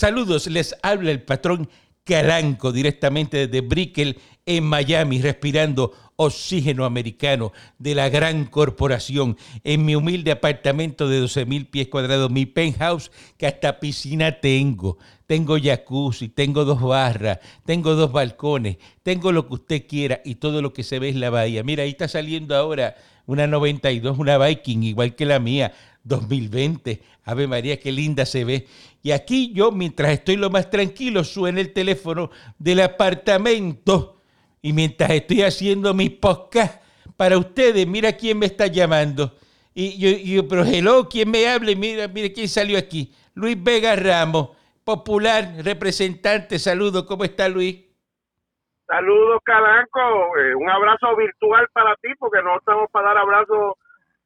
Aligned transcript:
Saludos, 0.00 0.46
les 0.46 0.76
habla 0.84 1.10
el 1.10 1.22
patrón 1.22 1.68
Calanco 2.04 2.70
directamente 2.70 3.48
desde 3.48 3.66
Brickell 3.66 4.16
en 4.46 4.62
Miami, 4.62 5.20
respirando 5.20 5.92
oxígeno 6.14 6.84
americano 6.84 7.50
de 7.80 7.96
la 7.96 8.08
gran 8.08 8.44
corporación 8.44 9.36
en 9.64 9.84
mi 9.84 9.96
humilde 9.96 10.30
apartamento 10.30 11.08
de 11.08 11.18
12 11.18 11.46
mil 11.46 11.66
pies 11.66 11.88
cuadrados, 11.88 12.30
mi 12.30 12.46
penthouse, 12.46 13.10
que 13.36 13.48
hasta 13.48 13.80
piscina 13.80 14.38
tengo. 14.38 14.98
Tengo 15.26 15.58
jacuzzi, 15.60 16.28
tengo 16.28 16.64
dos 16.64 16.80
barras, 16.80 17.40
tengo 17.66 17.96
dos 17.96 18.12
balcones, 18.12 18.76
tengo 19.02 19.32
lo 19.32 19.48
que 19.48 19.54
usted 19.54 19.86
quiera 19.88 20.20
y 20.24 20.36
todo 20.36 20.62
lo 20.62 20.72
que 20.72 20.84
se 20.84 21.00
ve 21.00 21.08
es 21.08 21.16
la 21.16 21.30
bahía. 21.30 21.64
Mira, 21.64 21.82
ahí 21.82 21.90
está 21.90 22.06
saliendo 22.06 22.54
ahora 22.54 22.94
una 23.26 23.46
92, 23.46 24.16
una 24.16 24.38
Viking, 24.38 24.84
igual 24.84 25.14
que 25.14 25.26
la 25.26 25.38
mía, 25.38 25.74
2020. 26.04 27.00
Ave 27.24 27.46
María, 27.46 27.78
qué 27.78 27.92
linda 27.92 28.24
se 28.26 28.44
ve. 28.44 28.66
Y 29.02 29.12
aquí 29.12 29.52
yo, 29.52 29.70
mientras 29.72 30.12
estoy 30.12 30.36
lo 30.36 30.50
más 30.50 30.70
tranquilo, 30.70 31.24
suena 31.24 31.60
el 31.60 31.72
teléfono 31.72 32.30
del 32.58 32.80
apartamento 32.80 34.20
y 34.62 34.72
mientras 34.72 35.10
estoy 35.10 35.42
haciendo 35.42 35.94
mis 35.94 36.10
podcasts 36.10 36.80
para 37.16 37.38
ustedes, 37.38 37.86
mira 37.86 38.12
quién 38.12 38.38
me 38.38 38.46
está 38.46 38.66
llamando. 38.66 39.36
Y 39.74 40.32
yo, 40.34 40.48
pero 40.48 40.64
hello, 40.64 41.08
¿quién 41.08 41.30
me 41.30 41.48
habla? 41.48 41.72
Mira, 41.76 42.08
mira 42.08 42.32
quién 42.34 42.48
salió 42.48 42.76
aquí. 42.78 43.14
Luis 43.34 43.62
Vega 43.62 43.94
Ramos, 43.94 44.50
popular, 44.84 45.52
representante. 45.62 46.58
Saludos, 46.58 47.04
¿cómo 47.04 47.22
está 47.22 47.48
Luis? 47.48 47.84
Saludos, 48.88 49.40
Calanco. 49.44 50.36
Eh, 50.38 50.54
un 50.54 50.68
abrazo 50.68 51.14
virtual 51.14 51.68
para 51.72 51.94
ti, 51.96 52.08
porque 52.18 52.42
no 52.42 52.56
estamos 52.56 52.90
para 52.90 53.08
dar 53.08 53.18
abrazos 53.18 53.74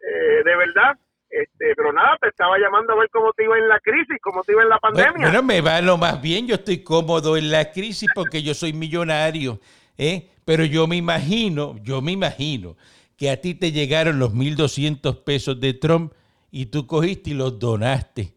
eh, 0.01 0.43
de 0.45 0.57
verdad. 0.57 0.97
Este, 1.33 1.75
pero 1.75 1.95
nada, 1.95 2.19
te 2.21 2.29
estaba 2.29 2.59
llamando 2.59 2.93
a 2.93 2.97
ver 2.97 3.09
cómo 3.11 3.33
te 3.33 3.45
iba 3.45 3.57
en 3.57 3.67
la 3.67 3.81
crisis, 3.81 4.19
cómo 4.21 4.45
te 4.45 4.53
iba 4.53 4.63
en 4.63 4.69
la 4.69 4.79
pandemia. 4.79 5.13
Bueno, 5.17 5.43
me 5.43 5.63
va 5.63 5.81
lo 5.81 5.97
más 5.97 6.21
bien. 6.21 6.47
Yo 6.47 6.57
estoy 6.57 6.85
cómodo 6.85 7.39
en 7.39 7.51
la 7.51 7.73
crisis 7.73 8.11
porque 8.15 8.43
yo 8.43 8.53
soy 8.53 8.75
millonario. 8.75 9.59
¿eh? 9.97 10.29
Pero 10.45 10.67
yo 10.67 10.87
me 10.87 10.97
imagino, 10.97 11.77
yo 11.83 12.03
me 12.03 12.13
imagino 12.13 12.77
que 13.17 13.31
a 13.31 13.41
ti 13.41 13.55
te 13.55 13.73
llegaron 13.73 14.19
los 14.19 14.35
1.200 14.35 15.25
pesos 15.25 15.59
de 15.59 15.73
Trump 15.73 16.13
y 16.51 16.67
tú 16.67 16.87
cogiste 16.87 17.31
y 17.31 17.35
los 17.35 17.59
donaste, 17.59 18.35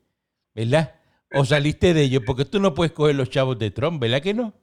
¿verdad? 0.54 0.96
O 1.34 1.44
saliste 1.44 1.94
de 1.94 2.04
ellos, 2.04 2.24
porque 2.26 2.46
tú 2.46 2.62
no 2.62 2.74
puedes 2.74 2.94
coger 2.94 3.16
los 3.16 3.30
chavos 3.30 3.60
de 3.60 3.72
Trump, 3.72 4.02
¿verdad 4.02 4.22
que 4.22 4.34
no? 4.34 4.54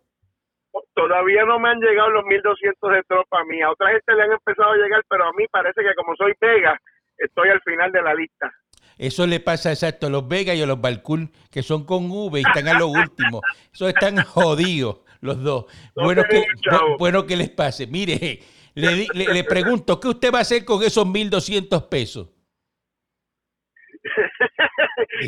Todavía 0.94 1.44
no 1.44 1.58
me 1.58 1.69
han 1.69 1.80
llegado 1.80 2.08
los 2.11 2.24
1.200 2.24 2.94
de 2.94 3.02
Trump 3.02 3.27
a 3.33 3.44
mí. 3.44 3.61
A 3.61 3.70
otra 3.70 3.91
gente 3.91 4.14
le 4.14 4.22
han 4.22 4.33
empezado 4.33 4.70
a 4.70 4.77
llegar, 4.77 5.02
pero 5.08 5.24
a 5.24 5.33
mí 5.33 5.44
parece 5.50 5.83
que 5.83 5.94
como 5.94 6.17
soy 6.17 6.33
Vega, 6.41 6.80
estoy 7.18 7.48
al 7.48 7.60
final 7.62 7.92
de 7.92 8.02
la 8.02 8.14
lista. 8.14 8.52
Eso 8.98 9.27
le 9.27 9.41
pasa 9.41 9.72
exacto 9.72 10.06
a 10.06 10.10
los 10.10 10.28
Vega 10.28 10.55
y 10.55 10.62
a 10.62 10.66
los 10.66 10.80
Balcoon, 10.80 11.32
que 11.50 11.62
son 11.62 11.84
con 11.84 12.10
V 12.10 12.41
y 12.41 12.44
están 12.44 12.68
a 12.68 12.78
lo 12.78 12.88
último. 12.88 13.41
Eso 13.72 13.88
están 13.88 14.22
jodidos 14.22 15.00
los 15.20 15.42
dos. 15.42 15.66
Bueno, 15.94 16.22
que, 16.28 16.44
bueno 16.98 17.27
que 17.27 17.36
les 17.36 17.50
pase. 17.50 17.86
Mire, 17.86 18.40
le, 18.74 19.06
le, 19.14 19.44
pregunto, 19.44 19.98
¿qué 19.98 20.08
usted 20.08 20.33
va 20.33 20.38
a 20.38 20.42
hacer 20.42 20.64
con 20.64 20.83
esos 20.83 21.06
1.200 21.06 21.88
pesos? 21.88 22.28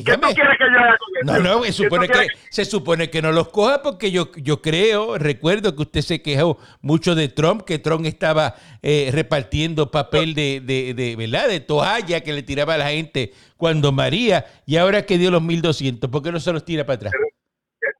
¿Qué 0.03 0.13
tú 0.13 0.29
quieres 0.35 0.59
que 0.59 0.65
yo 0.65 0.79
haga 0.79 0.97
con? 0.99 1.27
No, 1.27 1.39
no, 1.39 1.63
se 1.65 1.73
supone 1.73 2.09
que, 2.09 2.27
se 2.51 2.65
supone 2.65 3.11
que 3.11 3.23
no 3.23 3.33
los 3.33 3.49
coja 3.49 3.83
porque 3.83 4.11
yo, 4.11 4.31
yo 4.37 4.61
creo, 4.63 5.19
recuerdo 5.19 5.75
que 5.77 5.83
usted 5.83 6.01
se 6.01 6.23
quejó 6.23 6.59
mucho 6.81 7.15
de 7.15 7.29
Trump, 7.29 7.63
que 7.63 7.79
Trump 7.79 8.05
estaba 8.07 8.55
eh, 8.83 9.11
repartiendo 9.13 9.91
papel 9.91 10.35
de, 10.35 10.61
de, 10.63 10.95
de, 10.95 11.17
¿verdad? 11.17 11.49
de 11.49 11.61
toalla 11.61 12.23
que 12.23 12.33
le 12.33 12.43
tiraba 12.43 12.75
a 12.75 12.79
la 12.79 12.91
gente 12.91 13.33
cuando 13.57 13.93
María, 13.93 14.45
y 14.67 14.77
ahora 14.77 15.07
que 15.07 15.19
dio 15.19 15.31
los 15.31 15.43
1.200, 15.43 16.11
¿por 16.11 16.23
qué 16.23 16.33
no 16.33 16.41
se 16.41 16.53
los 16.53 16.65
tira 16.65 16.85
para 16.85 16.97
atrás? 16.97 17.13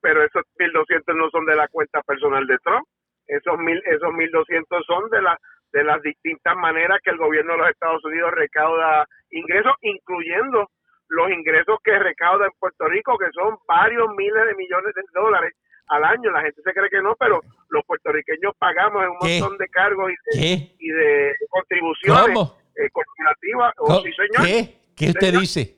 pero 0.05 0.23
esos 0.23 0.43
1.200 0.59 1.17
no 1.17 1.31
son 1.31 1.47
de 1.47 1.57
la 1.57 1.67
cuenta 1.69 2.03
personal 2.03 2.47
de 2.47 2.59
Trump, 2.59 2.87
esos 3.27 3.59
mil, 3.59 3.83
esos 3.87 4.13
1.200 4.13 4.85
son 4.87 5.09
de, 5.09 5.23
la, 5.23 5.39
de 5.73 5.83
las 5.83 6.03
distintas 6.03 6.55
maneras 6.57 7.01
que 7.03 7.11
el 7.11 7.17
gobierno 7.17 7.53
de 7.53 7.59
los 7.61 7.71
Estados 7.71 8.05
Unidos 8.05 8.31
recauda 8.33 9.07
ingresos, 9.31 9.73
incluyendo 9.81 10.69
los 11.09 11.31
ingresos 11.31 11.79
que 11.83 11.99
recauda 11.99 12.47
en 12.47 12.53
Puerto 12.59 12.87
Rico, 12.87 13.19
que 13.19 13.31
son 13.33 13.59
varios 13.67 14.09
miles 14.17 14.47
de 14.47 14.55
millones 14.55 14.95
de 14.95 15.03
dólares 15.13 15.53
al 15.89 16.05
año. 16.05 16.31
La 16.31 16.43
gente 16.43 16.63
se 16.63 16.73
cree 16.73 16.91
que 16.91 17.03
no, 17.03 17.15
pero 17.19 17.41
los 17.69 17.85
puertorriqueños 17.85 18.55
pagamos 18.59 19.05
un 19.07 19.29
montón 19.29 19.59
de 19.59 19.69
cargos 19.69 20.11
y 20.11 20.39
de, 20.39 20.77
y 20.79 20.89
de 20.89 21.35
contribuciones 21.51 22.39
eh, 22.77 22.89
corporativas. 22.91 23.75
Oh, 23.79 24.03
¿Qué? 24.45 24.81
¿Qué 24.97 25.09
usted 25.09 25.35
dice? 25.35 25.75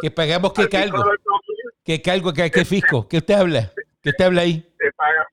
¿Que 0.00 0.10
pagamos 0.10 0.52
qué 0.52 0.68
cargo? 0.68 1.04
¿Qué 1.84 2.00
cargo, 2.00 2.32
qué, 2.32 2.50
qué 2.50 2.64
fisco? 2.64 3.06
¿Qué 3.08 3.18
usted 3.18 3.34
habla? 3.34 3.72
¿Qué 4.02 4.10
usted 4.10 4.24
habla 4.24 4.42
ahí? 4.42 4.66
Se 4.78 4.90
paga, 4.92 5.28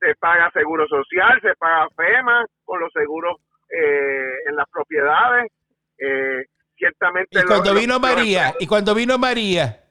se 0.00 0.14
paga 0.16 0.50
seguro 0.52 0.86
social, 0.86 1.40
se 1.40 1.54
paga 1.56 1.88
FEMA 1.96 2.44
con 2.64 2.80
los 2.80 2.92
seguros 2.92 3.36
eh, 3.70 4.48
en 4.48 4.56
las 4.56 4.68
propiedades. 4.70 5.50
Eh, 5.98 6.44
ciertamente. 6.84 7.40
Y 7.40 7.42
cuando 7.44 7.74
vino 7.74 7.98
María, 7.98 8.54
y 8.60 8.66
cuando 8.66 8.94
vino 8.94 9.18
María, 9.18 9.84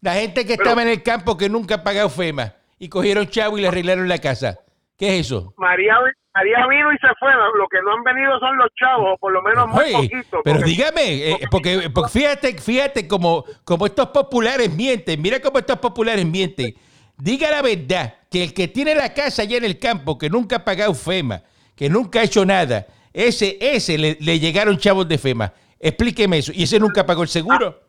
la 0.00 0.14
gente 0.14 0.46
que 0.46 0.54
estaba 0.54 0.82
en 0.82 0.88
el 0.88 1.02
campo 1.02 1.36
que 1.36 1.48
nunca 1.48 1.76
ha 1.76 1.84
pagado 1.84 2.08
FEMA 2.08 2.54
y 2.78 2.88
cogieron 2.88 3.28
chavo 3.28 3.58
y 3.58 3.62
le 3.62 3.68
arreglaron 3.68 4.08
la 4.08 4.18
casa. 4.18 4.58
¿Qué 4.96 5.18
es 5.18 5.26
eso? 5.26 5.54
María, 5.56 5.94
María 6.34 6.66
vino 6.68 6.92
y 6.92 6.98
se 6.98 7.08
fue. 7.18 7.30
Lo 7.56 7.68
que 7.68 7.78
no 7.82 7.92
han 7.92 8.02
venido 8.04 8.38
son 8.38 8.56
los 8.56 8.68
chavos, 8.78 9.18
por 9.18 9.32
lo 9.32 9.42
menos 9.42 9.68
muy 9.68 9.92
poquito. 9.92 10.40
Pero 10.44 10.60
dígame, 10.60 11.30
eh, 11.30 11.38
porque, 11.50 11.90
fíjate, 12.10 12.58
fíjate 12.58 13.08
como, 13.08 13.44
como 13.64 13.86
estos 13.86 14.08
populares 14.08 14.74
mienten. 14.74 15.20
Mira 15.20 15.40
cómo 15.40 15.58
estos 15.58 15.78
populares 15.78 16.24
mienten. 16.24 16.74
Diga 17.16 17.50
la 17.50 17.60
verdad, 17.60 18.14
que 18.30 18.44
el 18.44 18.54
que 18.54 18.68
tiene 18.68 18.94
la 18.94 19.12
casa 19.12 19.42
allá 19.42 19.58
en 19.58 19.64
el 19.64 19.78
campo, 19.78 20.16
que 20.16 20.30
nunca 20.30 20.56
ha 20.56 20.64
pagado 20.64 20.94
FEMA, 20.94 21.42
que 21.76 21.90
nunca 21.90 22.20
ha 22.20 22.22
hecho 22.22 22.46
nada, 22.46 22.86
ese, 23.12 23.58
ese 23.60 23.98
le, 23.98 24.38
llegaron 24.38 24.78
chavos 24.78 25.08
de 25.08 25.18
FEMA. 25.18 25.52
Explíqueme 25.80 26.38
eso. 26.38 26.52
¿Y 26.54 26.64
ese 26.64 26.78
nunca 26.78 27.06
pagó 27.06 27.22
el 27.22 27.28
seguro? 27.28 27.74
Ah, 27.74 27.86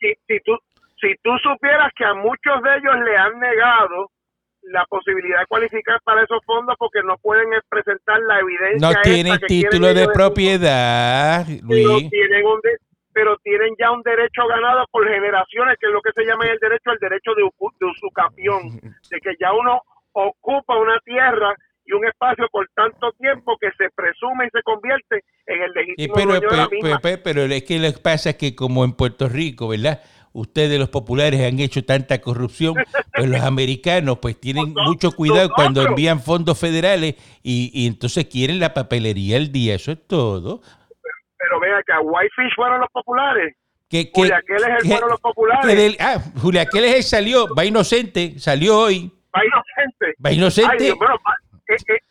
si, 0.00 0.40
tú, 0.40 0.56
si 1.00 1.14
tú 1.22 1.30
supieras 1.42 1.92
que 1.94 2.04
a 2.04 2.14
muchos 2.14 2.62
de 2.62 2.76
ellos 2.76 2.94
le 3.04 3.16
han 3.16 3.38
negado 3.38 4.10
la 4.62 4.84
posibilidad 4.86 5.40
de 5.40 5.46
cualificar 5.46 6.00
para 6.04 6.22
esos 6.22 6.40
fondos 6.46 6.74
porque 6.78 7.02
no 7.04 7.18
pueden 7.18 7.48
presentar 7.68 8.18
la 8.20 8.40
evidencia. 8.40 8.88
No 8.88 9.02
tienen 9.02 9.38
título 9.40 9.92
de 9.92 10.08
propiedad, 10.08 11.46
Luis. 11.62 12.10
Pero 13.12 13.36
tienen, 13.44 13.76
ya 13.78 13.92
un 13.92 14.02
derecho 14.02 14.44
ganado 14.48 14.84
por 14.90 15.06
generaciones, 15.08 15.76
que 15.78 15.86
es 15.86 15.92
lo 15.92 16.02
que 16.02 16.10
se 16.16 16.24
llama 16.24 16.46
el 16.46 16.58
derecho 16.58 16.90
al 16.90 16.98
derecho 16.98 17.32
de, 17.36 17.42
de 17.78 17.86
usucapión, 17.86 18.80
de 19.10 19.20
que 19.20 19.36
ya 19.38 19.52
uno 19.52 19.82
ocupa 20.12 20.76
una 20.76 20.98
tierra 21.04 21.54
y 21.86 21.92
un 21.92 22.06
espacio 22.06 22.46
por 22.50 22.68
tanto 22.74 23.12
tiempo 23.12 23.56
que 23.60 23.68
se 23.78 23.90
presume 23.94 24.46
y 24.46 24.50
se 24.50 24.62
convierte 24.62 25.24
en 25.46 25.62
el 25.62 25.72
legítimo 25.72 26.14
pero, 26.14 26.26
dueño 26.26 26.48
de 26.48 26.56
la 26.56 26.68
misma. 26.68 27.00
Pero, 27.02 27.22
pero, 27.22 27.42
es 27.42 27.62
que 27.64 27.78
lo 27.78 27.92
que 27.92 28.00
pasa 28.00 28.30
es 28.30 28.36
que 28.36 28.54
como 28.54 28.84
en 28.84 28.92
Puerto 28.92 29.28
Rico, 29.28 29.68
¿verdad? 29.68 30.00
ustedes 30.34 30.78
los 30.78 30.90
populares 30.90 31.40
han 31.40 31.58
hecho 31.60 31.84
tanta 31.84 32.20
corrupción, 32.20 32.74
pues 33.14 33.28
los 33.28 33.40
americanos 33.42 34.18
pues 34.18 34.38
tienen 34.38 34.74
mucho 34.74 35.12
cuidado 35.12 35.48
cuando 35.54 35.82
envían 35.82 36.20
fondos 36.20 36.58
federales 36.60 37.14
y, 37.42 37.86
entonces 37.86 38.26
quieren 38.26 38.60
la 38.60 38.74
papelería 38.74 39.36
al 39.38 39.50
día, 39.50 39.76
eso 39.76 39.92
es 39.92 40.06
todo. 40.06 40.60
Pero, 41.38 41.60
vea 41.60 41.82
que 41.86 41.92
a 41.92 42.00
Whitefish 42.00 42.54
fueron 42.56 42.80
los 42.80 42.90
populares. 42.90 43.54
Que, 43.88 44.10
Julia 44.12 44.40
Keller 44.46 44.80
fueron 44.82 45.10
los 45.10 45.20
populares. 45.20 45.96
ah, 46.00 46.18
Julia 46.40 46.66
Keller 46.66 47.02
salió, 47.02 47.46
va 47.54 47.64
inocente, 47.64 48.38
salió 48.38 48.78
hoy. 48.78 49.12
Va 49.36 49.42
inocente. 49.44 50.14
Va 50.24 50.32
inocente. 50.32 50.88
Eh, 50.88 50.90
eh, 50.90 50.94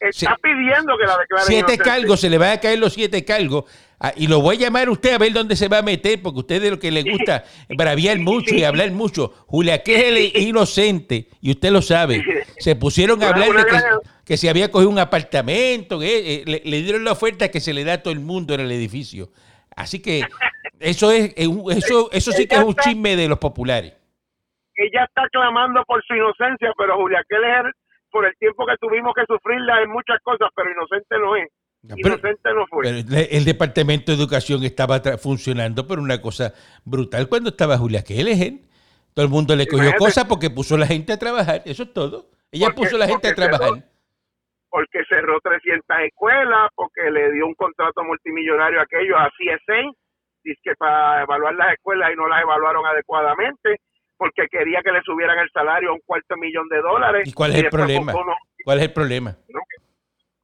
está 0.09 0.37
pidiendo 0.41 0.97
que 0.97 1.05
la 1.05 1.17
declaren 1.17 1.47
Siete 1.47 1.77
cargos, 1.77 2.19
se 2.19 2.29
le 2.29 2.37
van 2.37 2.51
a 2.51 2.57
caer 2.59 2.79
los 2.79 2.93
siete 2.93 3.23
cargos. 3.23 3.65
Ah, 3.99 4.11
y 4.17 4.27
lo 4.27 4.41
voy 4.41 4.57
a 4.57 4.59
llamar 4.59 4.89
a 4.89 4.91
usted 4.91 5.13
a 5.13 5.17
ver 5.17 5.31
dónde 5.31 5.55
se 5.55 5.69
va 5.69 5.77
a 5.77 5.81
meter, 5.81 6.21
porque 6.21 6.37
a 6.37 6.41
usted 6.41 6.61
de 6.61 6.71
lo 6.71 6.79
que 6.79 6.91
le 6.91 7.03
gusta 7.03 7.45
braviar 7.69 8.19
mucho 8.19 8.53
y 8.53 8.65
hablar 8.65 8.91
mucho. 8.91 9.33
Julia, 9.47 9.81
que 9.81 10.09
es 10.09 10.35
inocente, 10.41 11.29
y 11.39 11.51
usted 11.51 11.71
lo 11.71 11.81
sabe. 11.81 12.21
Se 12.57 12.75
pusieron 12.75 13.23
a 13.23 13.29
hablar 13.29 13.49
de 13.53 13.63
que, 14.25 14.35
se 14.35 14.49
había 14.49 14.69
cogido 14.69 14.89
un 14.89 14.99
apartamento, 14.99 15.99
que, 15.99 16.43
eh, 16.45 16.61
le, 16.65 16.81
dieron 16.81 17.05
la 17.05 17.13
oferta 17.13 17.49
que 17.49 17.61
se 17.61 17.73
le 17.73 17.85
da 17.85 17.93
a 17.93 18.03
todo 18.03 18.13
el 18.13 18.19
mundo 18.19 18.53
en 18.53 18.59
el 18.59 18.71
edificio. 18.73 19.29
Así 19.73 20.01
que 20.01 20.23
eso 20.79 21.09
es 21.11 21.33
eso 21.37 22.09
eso 22.11 22.31
sí 22.33 22.45
que 22.45 22.55
es 22.55 22.61
un 22.61 22.75
chisme 22.75 23.15
de 23.15 23.29
los 23.29 23.39
populares. 23.39 23.93
Ella 24.75 25.05
está 25.05 25.29
clamando 25.31 25.83
por 25.85 26.03
su 26.03 26.13
inocencia, 26.13 26.73
pero 26.77 26.97
Julia 26.97 27.23
Keller, 27.29 27.73
por 28.13 28.25
el 28.25 28.37
tiempo 28.37 28.65
que 28.67 28.77
tuvimos 28.77 29.13
que 29.15 29.25
sufrirla 29.27 29.81
en 29.81 29.89
muchas 29.89 30.19
cosas, 30.21 30.47
pero 30.55 30.71
inocente 30.71 31.17
no 31.17 31.35
es. 31.35 31.49
Inocente 31.97 32.53
no 32.53 32.65
fue. 32.67 32.87
el 32.87 33.43
Departamento 33.43 34.11
de 34.11 34.17
Educación 34.17 34.63
estaba 34.63 35.01
funcionando 35.17 35.85
por 35.85 35.99
una 35.99 36.21
cosa 36.21 36.53
brutal 36.85 37.27
cuando 37.27 37.49
estaba 37.49 37.77
Julia 37.77 38.03
Keller. 38.03 38.61
Todo 39.13 39.25
el 39.25 39.31
mundo 39.31 39.55
le 39.55 39.67
cogió 39.67 39.91
cosas 39.97 40.25
porque 40.25 40.49
puso 40.49 40.75
a 40.75 40.77
la 40.77 40.87
gente 40.87 41.11
a 41.11 41.17
trabajar. 41.17 41.63
Eso 41.65 41.83
es 41.83 41.93
todo. 41.93 42.29
Ella 42.51 42.69
puso 42.69 42.95
a 42.95 42.99
la 42.99 43.07
gente 43.07 43.27
a 43.27 43.35
trabajar. 43.35 43.83
porque 44.69 45.03
cerró 45.09 45.39
300 45.41 45.85
escuelas, 46.05 46.69
porque 46.75 47.09
le 47.11 47.31
dio 47.31 47.47
un 47.47 47.55
contrato 47.55 48.03
multimillonario 48.03 48.79
a 48.79 48.83
aquellos 48.83 49.17
a 49.19 49.29
CSA, 49.29 49.81
dice 50.43 50.59
que 50.63 50.75
para 50.75 51.23
evaluar 51.23 51.53
las 51.55 51.73
escuelas 51.73 52.11
y 52.13 52.15
no 52.15 52.27
las 52.27 52.41
evaluaron 52.41 52.85
adecuadamente, 52.85 53.81
porque 54.17 54.47
quería 54.49 54.81
que 54.81 54.91
le 54.91 55.01
subieran 55.01 55.39
el 55.39 55.49
salario 55.51 55.89
a 55.89 55.93
un 55.93 56.01
cuarto 56.05 56.35
millón 56.37 56.67
de 56.69 56.81
dólares. 56.81 57.27
¿Y 57.27 57.33
cuál 57.33 57.51
es 57.51 57.63
el 57.63 57.69
problema? 57.69 58.13
¿Cuál 58.63 58.77
es 58.77 58.83
el 58.85 58.93
problema? 58.93 59.37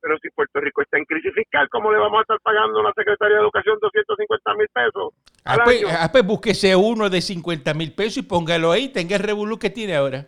Pero 0.02 0.18
si 0.20 0.30
Puerto 0.30 0.62
Rico 0.62 0.82
está 0.82 0.98
en 0.98 1.06
crisis 1.06 1.34
fiscal, 1.34 1.68
¿cómo 1.70 1.92
le 1.92 2.00
vamos 2.00 2.20
a 2.20 2.22
estar 2.22 2.40
pagando 2.42 2.80
a 2.80 2.84
la 2.84 2.94
Secretaría 2.94 3.36
de 3.36 3.42
Educación 3.42 3.78
250 3.82 4.54
mil 4.56 4.68
pesos? 4.70 5.14
Ah 5.46 5.58
pues, 5.64 5.84
ah, 5.88 6.10
pues, 6.12 6.26
búsquese 6.26 6.76
uno 6.76 7.10
de 7.10 7.22
50 7.22 7.74
mil 7.74 7.94
pesos 7.94 8.18
y 8.18 8.22
póngalo 8.24 8.72
ahí, 8.72 8.90
tenga 8.90 9.18
el 9.18 9.24
revolú 9.24 9.60
que 9.60 9.70
tiene 9.70 9.96
ahora. 9.96 10.20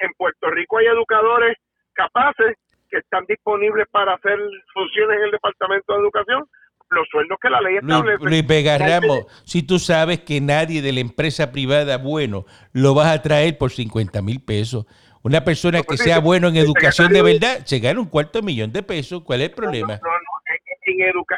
en 0.00 0.12
Puerto 0.16 0.50
Rico 0.50 0.78
hay 0.78 0.86
educadores 0.86 1.58
capaces 1.92 2.56
que 2.90 2.98
están 2.98 3.24
disponibles 3.26 3.86
para 3.90 4.14
hacer 4.14 4.38
funciones 4.72 5.18
en 5.18 5.24
el 5.24 5.30
Departamento 5.30 5.92
de 5.92 6.00
Educación, 6.00 6.44
los 6.92 7.08
sueldos 7.08 7.38
que 7.40 7.50
la 7.50 7.60
ley 7.60 7.76
establece. 7.76 8.24
Luis, 8.24 8.46
Vega 8.46 8.78
Ramos, 8.78 9.26
si 9.44 9.66
tú 9.66 9.78
sabes 9.78 10.20
que 10.20 10.40
nadie 10.40 10.82
de 10.82 10.92
la 10.92 11.00
empresa 11.00 11.52
privada 11.52 11.98
bueno 11.98 12.44
lo 12.72 12.94
vas 12.94 13.14
a 13.14 13.22
traer 13.22 13.58
por 13.58 13.70
50 13.70 14.22
mil 14.22 14.44
pesos. 14.44 14.86
Una 15.24 15.44
persona 15.44 15.78
que 15.78 15.94
pues 15.94 16.02
sea 16.02 16.18
bueno 16.18 16.48
en 16.48 16.56
educación 16.56 17.12
de 17.12 17.22
verdad 17.22 17.64
se 17.64 17.78
gana 17.78 18.00
un 18.00 18.08
cuarto 18.08 18.42
millón 18.42 18.72
de 18.72 18.82
pesos. 18.82 19.22
¿Cuál 19.22 19.42
es 19.42 19.50
el 19.50 19.54
problema? 19.54 20.00
No, 20.02 20.10
no, 20.10 20.32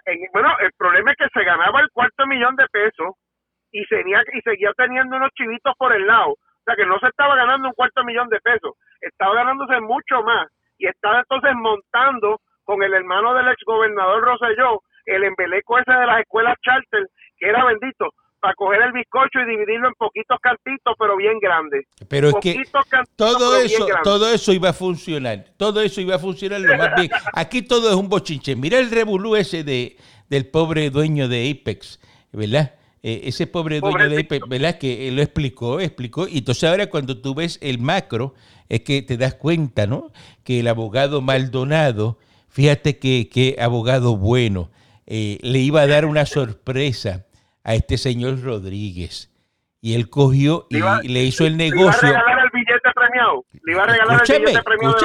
en, 0.07 0.21
bueno, 0.33 0.49
el 0.61 0.73
problema 0.73 1.13
es 1.13 1.17
que 1.19 1.29
se 1.33 1.45
ganaba 1.45 1.81
el 1.81 1.91
cuarto 1.91 2.27
millón 2.27 2.57
de 2.57 2.67
pesos 2.69 3.15
y, 3.73 3.85
seguía, 3.85 4.23
y 4.33 4.41
seguía 4.41 4.73
teniendo 4.77 5.17
unos 5.17 5.31
chivitos 5.35 5.75
por 5.79 5.95
el 5.95 6.07
lado. 6.07 6.33
O 6.33 6.65
sea, 6.65 6.77
que 6.77 6.87
no 6.87 6.99
se 6.99 7.09
estaba 7.09 7.37
ganando 7.37 7.69
un 7.69 7.75
cuarto 7.75 8.05
millón 8.05 8.29
de 8.29 8.41
pesos, 8.41 8.73
estaba 9.01 9.35
ganándose 9.35 9.81
mucho 9.81 10.23
más 10.23 10.49
y 10.79 10.87
estaba 10.87 11.21
entonces 11.21 11.53
montando 11.55 12.41
con 12.65 12.83
el 12.83 12.95
hermano 12.95 13.35
del 13.35 13.49
exgobernador 13.49 14.25
Rosselló 14.25 14.81
el 15.07 15.25
embeleco 15.25 15.79
ese 15.79 15.93
de 15.93 16.07
las 16.07 16.21
escuelas 16.21 16.57
charter, 16.63 17.09
que 17.39 17.49
era 17.49 17.65
bendito, 17.65 18.11
para 18.45 18.55
coger 18.57 18.83
el 18.83 18.93
bizcocho 18.93 19.41
y 19.41 19.47
dividirlo 19.47 19.89
en 19.89 19.95
poquitos 19.95 20.39
cantitos, 20.43 20.95
pero 20.99 21.17
bien 21.17 21.39
grandes. 21.41 21.87
Pero 22.09 22.29
es 22.29 22.35
que 22.43 22.63
todo 23.17 23.57
eso, 23.57 23.87
todo 24.03 24.31
eso 24.31 24.53
iba 24.53 24.69
a 24.69 24.73
funcionar, 24.75 25.47
todo 25.57 25.81
eso 25.81 26.03
iba 26.03 26.17
a 26.17 26.19
funcionar 26.19 26.61
lo 26.61 26.77
más 26.77 26.95
bien. 26.95 27.11
Aquí 27.33 27.63
todo 27.63 27.89
es 27.89 27.95
un 27.95 28.11
bochinche. 28.11 28.55
Mira 28.55 28.79
el 28.79 28.91
revolú 28.91 29.35
ese 29.35 29.65
de, 29.65 29.97
del 30.29 30.47
pobre 30.47 30.91
dueño 30.91 31.27
de 31.27 31.51
Apex, 31.51 31.99
¿verdad? 32.33 32.75
Eh, 33.03 33.23
ese 33.25 33.47
pobre 33.47 33.81
dueño 33.81 34.11
de 34.11 34.21
Apex, 34.21 34.47
¿verdad? 34.47 34.79
Que 34.79 35.11
lo 35.11 35.23
explicó, 35.23 35.81
explicó. 35.81 36.29
Y 36.29 36.39
entonces 36.39 36.69
ahora 36.69 36.91
cuando 36.91 37.23
tú 37.23 37.35
ves 37.35 37.59
el 37.63 37.79
macro, 37.79 38.35
es 38.69 38.83
que 38.83 39.01
te 39.01 39.17
das 39.17 39.37
cuenta, 39.37 39.87
¿no? 39.87 40.13
Que 40.43 40.61
el 40.61 40.69
abogado 40.69 41.23
Maldonado, 41.23 42.19
fíjate 42.51 42.99
que, 42.99 43.31
que 43.31 43.57
abogado 43.59 44.19
bueno, 44.19 44.71
eh, 45.07 45.39
le 45.43 45.59
iba 45.59 45.83
a 45.83 45.87
dar 45.87 46.07
una 46.07 46.27
sorpresa 46.27 47.27
a 47.63 47.75
este 47.75 47.99
señor 47.99 48.43
Rodríguez. 48.43 49.31
Y 49.81 49.95
él 49.95 50.09
cogió 50.09 50.67
y 50.71 51.09
le 51.09 51.25
hizo 51.25 51.45
el 51.45 51.59
negocio. 51.59 52.09
¿Le 52.09 52.09
iba 52.09 52.19
a 52.19 52.23
regalar 52.23 52.45
el 52.45 52.51
billete 52.55 52.91
premiado? 52.95 53.45
¿Le 53.65 53.73
iba 53.73 53.83
a 53.83 53.87
regalar 53.87 54.23
el 54.27 54.43
billete 54.43 54.63
premiado? 54.63 54.97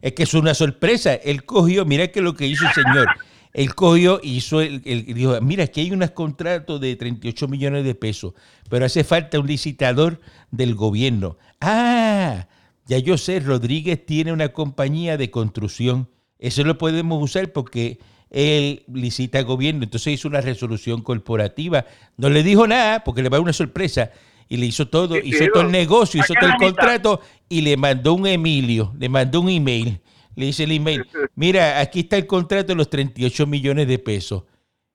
es 0.00 0.12
que 0.12 0.22
es 0.22 0.34
una 0.34 0.54
sorpresa. 0.54 1.14
Él 1.14 1.44
cogió, 1.44 1.84
mira 1.84 2.08
que 2.08 2.22
lo 2.22 2.34
que 2.34 2.46
hizo 2.46 2.64
el 2.66 2.72
señor. 2.72 3.06
Él 3.54 3.74
cogió 3.74 4.20
y 4.22 4.36
hizo 4.36 4.60
el, 4.60 4.82
dijo, 4.82 5.40
mira, 5.40 5.64
aquí 5.64 5.82
hay 5.82 5.92
unos 5.92 6.10
contratos 6.10 6.80
de 6.80 6.96
38 6.96 7.46
millones 7.46 7.84
de 7.84 7.94
pesos, 7.94 8.34
pero 8.68 8.84
hace 8.84 9.04
falta 9.04 9.38
un 9.38 9.46
licitador 9.46 10.20
del 10.50 10.74
gobierno. 10.74 11.38
Ah, 11.60 12.48
ya 12.86 12.98
yo 12.98 13.16
sé, 13.16 13.38
Rodríguez 13.38 14.04
tiene 14.04 14.32
una 14.32 14.48
compañía 14.48 15.16
de 15.16 15.30
construcción. 15.30 16.08
Eso 16.40 16.64
lo 16.64 16.78
podemos 16.78 17.22
usar 17.22 17.52
porque 17.52 18.00
él 18.34 18.82
licita 18.92 19.38
al 19.38 19.44
gobierno, 19.44 19.84
entonces 19.84 20.14
hizo 20.14 20.26
una 20.26 20.40
resolución 20.40 21.02
corporativa, 21.02 21.86
no 22.16 22.28
le 22.28 22.42
dijo 22.42 22.66
nada 22.66 23.04
porque 23.04 23.22
le 23.22 23.28
va 23.28 23.36
a 23.36 23.40
una 23.40 23.52
sorpresa. 23.52 24.10
Y 24.48 24.56
le 24.58 24.66
hizo 24.66 24.88
todo, 24.88 25.16
hizo 25.16 25.46
todo 25.54 25.62
el 25.62 25.70
negocio, 25.70 26.20
hizo 26.20 26.34
todo 26.34 26.50
el 26.50 26.56
contrato 26.56 27.20
y 27.48 27.62
le 27.62 27.76
mandó 27.76 28.12
un 28.12 28.26
Emilio, 28.26 28.92
le 28.98 29.08
mandó 29.08 29.40
un 29.40 29.48
email, 29.48 30.00
le 30.34 30.46
dice 30.46 30.64
el 30.64 30.72
email, 30.72 31.06
mira, 31.34 31.80
aquí 31.80 32.00
está 32.00 32.16
el 32.16 32.26
contrato 32.26 32.66
de 32.66 32.74
los 32.74 32.90
38 32.90 33.46
millones 33.46 33.88
de 33.88 33.98
pesos. 33.98 34.42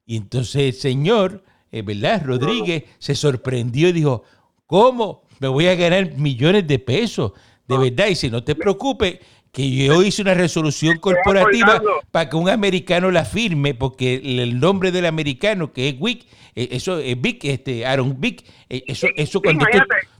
Y 0.06 0.18
entonces 0.18 0.62
el 0.62 0.74
señor, 0.74 1.44
eh, 1.72 1.82
¿verdad? 1.82 2.24
Rodríguez 2.26 2.84
se 3.00 3.16
sorprendió 3.16 3.88
y 3.88 3.94
dijo, 3.94 4.24
¿cómo? 4.68 5.24
Me 5.40 5.48
voy 5.48 5.68
a 5.68 5.76
ganar 5.76 6.14
millones 6.16 6.68
de 6.68 6.78
pesos, 6.78 7.32
de 7.68 7.78
verdad, 7.78 8.08
y 8.08 8.16
si 8.16 8.30
no 8.30 8.44
te 8.44 8.54
preocupes, 8.54 9.20
que 9.52 9.70
yo 9.70 10.04
hice 10.04 10.22
una 10.22 10.34
resolución 10.34 10.98
corporativa 10.98 11.82
para 12.12 12.30
que 12.30 12.36
un 12.36 12.50
americano 12.50 13.12
la 13.12 13.26
firme, 13.26 13.74
porque 13.74 14.16
el 14.24 14.60
nombre 14.60 14.92
del 14.92 15.06
americano, 15.06 15.74
que 15.74 15.90
es 15.90 15.96
Wick, 16.00 16.26
eh, 16.56 16.70
eso 16.72 17.00
es 17.00 17.20
Vic, 17.20 17.44
este, 17.46 17.86
Aaron 17.86 18.20
Vic, 18.20 18.44
eh, 18.70 18.84
eso, 18.88 19.08
eso 19.16 19.42
cuando 19.42 19.66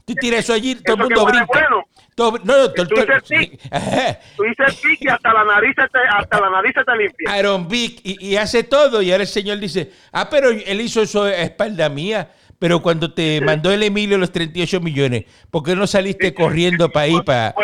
tú, 0.04 0.14
tiras 0.14 0.40
eso 0.40 0.52
allí, 0.52 0.74
todo 0.76 0.96
el 0.96 1.02
mundo 1.02 1.26
brinca. 1.26 1.68
no, 2.16 2.32
no, 2.44 2.72
tú, 2.72 2.84
dices 2.84 3.22
tú 4.36 4.42
dices 4.42 4.82
Vic 4.82 4.98
y 5.02 5.08
hasta 5.08 5.32
la 5.32 5.44
nariz 5.44 5.76
te, 5.76 5.98
hasta 6.18 6.40
la 6.40 6.50
nariz 6.50 6.72
te 6.74 6.96
limpia. 6.96 7.32
Aaron 7.32 7.68
Vic, 7.68 8.00
y, 8.02 8.30
y, 8.30 8.36
hace 8.36 8.64
todo, 8.64 9.02
y 9.02 9.12
ahora 9.12 9.22
el 9.22 9.28
señor 9.28 9.58
dice, 9.58 9.92
ah, 10.12 10.28
pero 10.30 10.50
él 10.50 10.80
hizo 10.80 11.02
eso 11.02 11.24
a 11.24 11.42
espalda 11.42 11.88
mía. 11.88 12.30
Pero 12.60 12.82
cuando 12.82 13.14
te 13.14 13.40
mandó 13.40 13.72
el 13.72 13.82
Emilio 13.82 14.18
los 14.18 14.30
38 14.30 14.82
millones, 14.82 15.24
¿por 15.50 15.62
qué 15.62 15.74
no 15.74 15.86
saliste 15.86 16.34
corriendo 16.34 16.90
para 16.90 17.06
ahí, 17.06 17.18
para, 17.24 17.54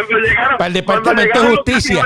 para 0.57 0.67
el 0.69 0.73
Departamento 0.73 1.43
de 1.43 1.49
Justicia? 1.49 2.03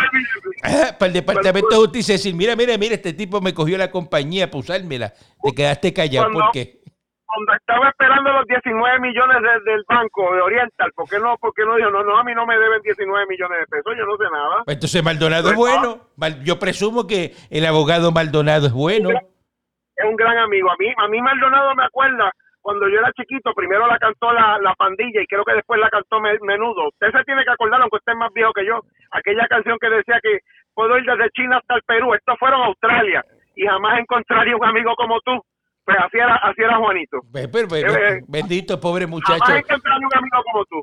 para 0.99 1.07
el 1.07 1.13
Departamento 1.13 1.69
de 1.69 1.77
Justicia 1.77 2.15
decir, 2.15 2.35
mira, 2.35 2.57
mira, 2.57 2.77
mira, 2.77 2.97
este 2.97 3.13
tipo 3.13 3.41
me 3.41 3.55
cogió 3.55 3.79
la 3.79 3.93
compañía 3.93 4.49
para 4.49 4.59
usármela. 4.59 5.13
Te 5.41 5.55
quedaste 5.55 5.95
callado, 5.95 6.33
¿por 6.33 6.51
qué? 6.53 6.81
Cuando 7.27 7.55
estaba 7.55 7.89
esperando 7.91 8.33
los 8.33 8.47
19 8.47 8.99
millones 8.99 9.37
del 9.65 9.85
banco 9.89 10.35
de 10.35 10.41
Oriental, 10.41 10.91
¿por 10.97 11.09
qué 11.09 11.21
no, 11.21 11.39
por 11.39 11.55
qué 11.55 11.65
no 11.65 11.77
dijo, 11.77 11.91
no, 11.91 12.03
no, 12.03 12.19
a 12.19 12.25
mí 12.25 12.35
no 12.35 12.45
me 12.45 12.59
deben 12.59 12.83
19 12.83 13.27
millones 13.29 13.61
de 13.61 13.67
pesos, 13.67 13.95
yo 13.97 14.05
no 14.05 14.17
sé 14.17 14.25
nada? 14.33 14.65
Pues 14.65 14.75
entonces 14.75 15.05
Maldonado 15.05 15.51
es 15.51 15.55
pues, 15.55 15.79
bueno. 15.79 16.09
Yo 16.43 16.59
presumo 16.59 17.07
que 17.07 17.37
el 17.51 17.65
abogado 17.67 18.11
Maldonado 18.11 18.67
es 18.67 18.73
bueno. 18.73 19.11
Es 19.11 20.05
un 20.05 20.17
gran 20.17 20.39
amigo. 20.39 20.73
A 20.73 20.77
mí, 20.77 20.93
a 20.97 21.07
mí 21.07 21.23
Maldonado 21.23 21.73
me 21.77 21.85
acuerda 21.85 22.33
cuando 22.61 22.89
yo 22.89 22.99
era 22.99 23.13
chiquito, 23.13 23.53
primero 23.55 23.87
la 23.87 23.99
cantó 23.99 24.33
la, 24.33 24.59
la 24.61 24.75
pandilla 24.75 25.23
y 25.23 25.27
creo 25.27 25.45
que 25.45 25.55
después 25.55 25.81
la 25.81 25.89
cantó 25.89 26.21
Menudo. 26.21 26.89
Usted 26.89 27.11
se 27.11 27.25
tiene 27.25 27.45
que 27.45 27.51
acordar, 27.51 27.81
aunque 27.81 27.97
usted 27.97 28.13
es 28.13 28.19
más 28.19 28.33
viejo 28.33 28.53
que 28.53 28.67
yo, 28.67 28.81
aquella 29.11 29.47
canción 29.49 29.79
que 29.81 29.89
decía 29.89 30.21
que 30.23 30.41
puedo 30.75 30.99
ir 30.99 31.05
desde 31.05 31.31
China 31.31 31.59
hasta 31.59 31.75
el 31.77 31.83
Perú. 31.83 32.15
Estos 32.15 32.39
fueron 32.39 32.61
a 32.63 32.67
Australia 32.67 33.25
y 33.57 33.67
jamás 33.67 33.99
encontraría 33.99 34.57
un 34.57 34.65
amigo 34.65 34.95
como 34.97 35.21
tú 35.21 35.43
pues 35.85 35.97
así 35.99 36.19
era, 36.19 36.37
así 36.37 36.63
era 36.63 36.77
Juanito. 36.77 37.19
Eh, 37.35 38.21
bendito, 38.29 38.79
pobre 38.79 39.07
muchacho. 39.07 39.43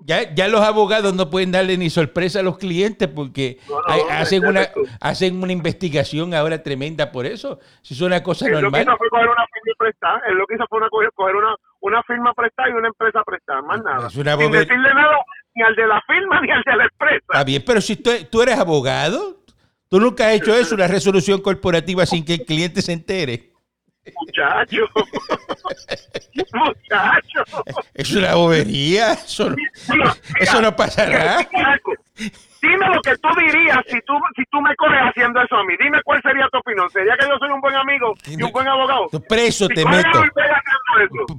Ya, 0.06 0.34
ya 0.34 0.48
los 0.48 0.62
abogados 0.62 1.14
no 1.14 1.30
pueden 1.30 1.52
darle 1.52 1.78
ni 1.78 1.90
sorpresa 1.90 2.40
a 2.40 2.44
los 2.44 2.58
clientes 2.58 3.08
porque 3.08 3.58
hacen, 4.10 4.46
una, 4.46 4.68
hacen 5.00 5.42
una 5.42 5.54
investigación 5.54 6.34
ahora 6.34 6.62
tremenda 6.62 7.12
por 7.12 7.26
eso. 7.26 7.60
Si 7.82 7.94
es 7.94 8.02
una 8.02 8.22
cosa 8.22 8.50
normal. 8.50 8.64
Lo 8.64 8.72
que 8.72 8.82
hizo 8.82 8.98
fue 8.98 9.10
coger 9.10 9.28
una 9.30 9.46
prestada. 9.78 10.22
Él 10.28 10.36
lo 10.36 10.46
que 10.46 10.56
hizo 10.56 10.66
fue 10.68 10.80
una, 10.80 10.90
coger 10.90 11.36
una, 11.36 11.56
una 11.82 12.04
firma 12.04 12.34
prestada 12.34 12.70
y 12.70 12.74
una 12.74 12.88
empresa 12.88 13.24
prestada. 13.24 13.62
Más 13.62 13.82
nada. 13.84 14.10
Sin 14.10 14.24
decirle 14.24 14.94
nada 14.94 15.18
ni 15.56 15.64
al 15.64 15.76
de 15.76 15.88
la 15.88 16.02
firma 16.02 16.42
ni 16.42 16.52
al 16.52 16.64
de 16.64 16.76
la 16.76 16.84
empresa. 16.84 17.26
Está 17.32 17.44
bien, 17.44 17.64
pero 17.66 17.82
si 17.82 17.96
tú, 17.96 18.12
tú 18.32 18.42
eres 18.42 18.58
abogado, 18.60 19.38
tú 19.90 20.00
nunca 20.00 20.28
has 20.28 20.34
hecho 20.34 20.54
eso, 20.54 20.76
una 20.76 20.88
resolución 20.88 21.42
corporativa 21.42 22.06
sin 22.06 22.24
que 22.24 22.36
el 22.36 22.46
cliente 22.46 22.82
se 22.82 22.94
entere. 22.94 23.52
Muchacho. 24.16 24.88
Muchacho. 26.54 27.66
Es 27.94 28.16
una 28.16 28.36
bobería. 28.36 29.14
Eso 29.14 29.50
no, 29.50 29.56
eso 30.40 30.62
no 30.62 30.76
pasará. 30.76 31.48
Dime 32.62 32.88
lo 32.94 33.02
que 33.02 33.16
tú 33.18 33.28
dirías 33.38 33.80
si 33.88 34.00
tú, 34.02 34.14
si 34.36 34.44
tú 34.50 34.62
me 34.62 34.76
coges 34.76 35.00
haciendo 35.00 35.42
eso 35.42 35.56
a 35.56 35.64
mí. 35.64 35.74
Dime 35.80 36.02
cuál 36.04 36.22
sería 36.22 36.48
tu 36.52 36.58
opinión. 36.58 36.90
¿Sería 36.90 37.16
que 37.18 37.28
yo 37.28 37.38
soy 37.38 37.50
un 37.50 37.62
buen 37.62 37.76
amigo 37.76 38.14
y 38.26 38.42
un 38.42 38.52
buen 38.52 38.68
abogado? 38.68 39.08
Preso 39.28 39.68
te 39.68 39.86
meto. 39.86 40.24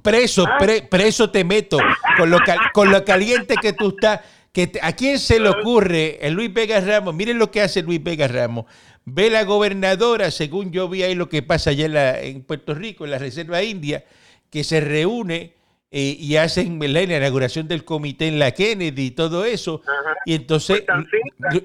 Preso, 0.02 0.46
¿Ah? 0.46 0.58
preso 0.90 1.30
te 1.30 1.44
meto. 1.44 1.78
Con 2.16 2.30
lo, 2.30 2.38
con 2.72 2.90
lo 2.90 3.04
caliente 3.04 3.54
que 3.60 3.72
tú 3.72 3.88
estás. 3.88 4.20
Que 4.52 4.72
¿A 4.82 4.92
quién 4.92 5.18
se 5.18 5.38
le 5.38 5.50
ocurre? 5.50 6.18
El 6.20 6.34
Luis 6.34 6.52
Vega 6.52 6.80
Ramos. 6.80 7.14
Miren 7.14 7.38
lo 7.38 7.50
que 7.50 7.60
hace 7.60 7.82
Luis 7.82 8.02
Vega 8.02 8.26
Ramos 8.28 8.66
ve 9.14 9.30
la 9.30 9.44
gobernadora, 9.44 10.30
según 10.30 10.70
yo 10.70 10.88
vi 10.88 11.02
ahí 11.02 11.14
lo 11.14 11.28
que 11.28 11.42
pasa 11.42 11.70
allá 11.70 12.20
en, 12.20 12.42
Puerto 12.42 12.74
Rico, 12.74 13.04
en 13.04 13.10
la 13.10 13.18
Reserva 13.18 13.62
India, 13.62 14.04
que 14.50 14.64
se 14.64 14.80
reúne 14.80 15.54
eh, 15.90 16.16
y 16.18 16.36
hacen 16.36 16.78
la 16.92 17.02
inauguración 17.02 17.68
del 17.68 17.84
comité 17.84 18.28
en 18.28 18.38
la 18.38 18.52
Kennedy 18.52 19.06
y 19.06 19.10
todo 19.12 19.44
eso. 19.44 19.82
Y 20.24 20.34
entonces, 20.34 20.84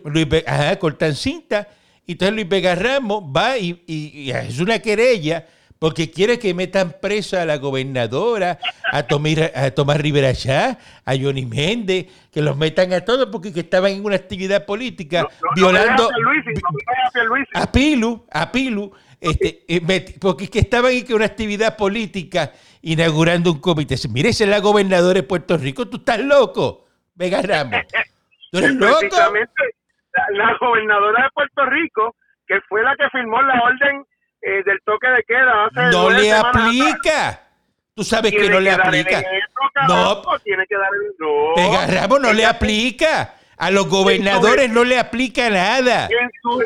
Luis, 0.06 0.28
ajá, 0.46 0.78
cortan 0.80 1.16
cinta. 1.16 1.68
Y 2.06 2.14
entonces 2.14 2.36
Luis 2.36 2.50
Vega 2.50 2.76
Ramos 2.76 3.24
va 3.24 3.58
y 3.58 4.32
es 4.32 4.60
una 4.60 4.80
querella 4.80 5.48
porque 5.84 6.10
quiere 6.10 6.40
que 6.40 6.54
metan 6.54 6.96
presa 7.02 7.42
a 7.42 7.46
la 7.46 7.58
gobernadora, 7.58 8.58
a, 8.90 9.00
a 9.00 9.72
Tomás 9.72 9.98
Rivera 10.00 10.34
Chá, 10.34 10.80
a 11.04 11.12
Johnny 11.20 11.46
Méndez, 11.46 12.06
que 12.32 12.42
los 12.42 12.56
metan 12.56 12.94
a 12.94 13.02
todos 13.02 13.28
porque 13.30 13.52
estaban 13.54 13.92
en 13.92 14.06
una 14.06 14.16
actividad 14.16 14.66
política 14.66 15.28
violando 15.58 16.08
a, 17.54 17.70
Pilu, 17.70 18.26
a 18.32 18.50
Pilu, 18.50 18.94
este, 19.20 19.66
eh, 19.68 20.16
porque 20.22 20.50
que 20.50 20.60
estaban 20.60 20.94
en 20.94 21.14
una 21.14 21.26
actividad 21.26 21.76
política 21.76 22.54
inaugurando 22.82 23.52
un 23.52 23.60
comité. 23.60 23.98
Mire, 24.10 24.30
esa 24.30 24.46
es 24.46 24.50
la 24.50 24.62
gobernadora 24.62 25.16
de 25.16 25.24
Puerto 25.24 25.58
Rico. 25.58 25.90
¿Tú 25.90 25.98
estás 25.98 26.20
loco? 26.20 26.86
Vega 27.14 27.42
Ramos. 27.42 27.82
¿Tú 28.54 28.60
eres 28.60 28.74
loco? 28.76 29.02
La, 29.12 30.46
la 30.46 30.58
gobernadora 30.62 31.24
de 31.24 31.30
Puerto 31.32 31.66
Rico, 31.66 32.16
que 32.48 32.62
fue 32.70 32.84
la 32.84 32.96
que 32.96 33.10
firmó 33.10 33.42
la 33.42 33.62
orden 33.64 34.06
eh, 34.44 34.64
del 34.66 34.80
toque 34.86 35.08
de 35.08 35.24
queda 35.24 35.66
hace 35.66 35.92
No 35.96 36.10
le 36.10 36.24
semanas 36.24 36.46
atrás, 36.46 36.66
aplica. 36.66 37.42
Tú 37.96 38.04
sabes 38.04 38.32
que 38.32 38.50
no 38.50 38.60
le 38.60 38.72
aplica. 38.72 39.20
ejemplo, 39.20 39.70
No, 39.88 40.22
tiene 40.44 40.66
que 40.68 40.76
dar 40.76 40.90
el 40.94 41.16
no. 41.20 42.20
No 42.20 42.34
le 42.34 42.46
aplica. 42.46 43.36
A 43.58 43.72
los 43.72 43.88
gobernadores 43.88 44.70
no 44.70 44.84
le 44.84 45.00
aplica 45.00 45.50
nada. 45.50 46.08
en 46.08 46.30
su, 46.42 46.64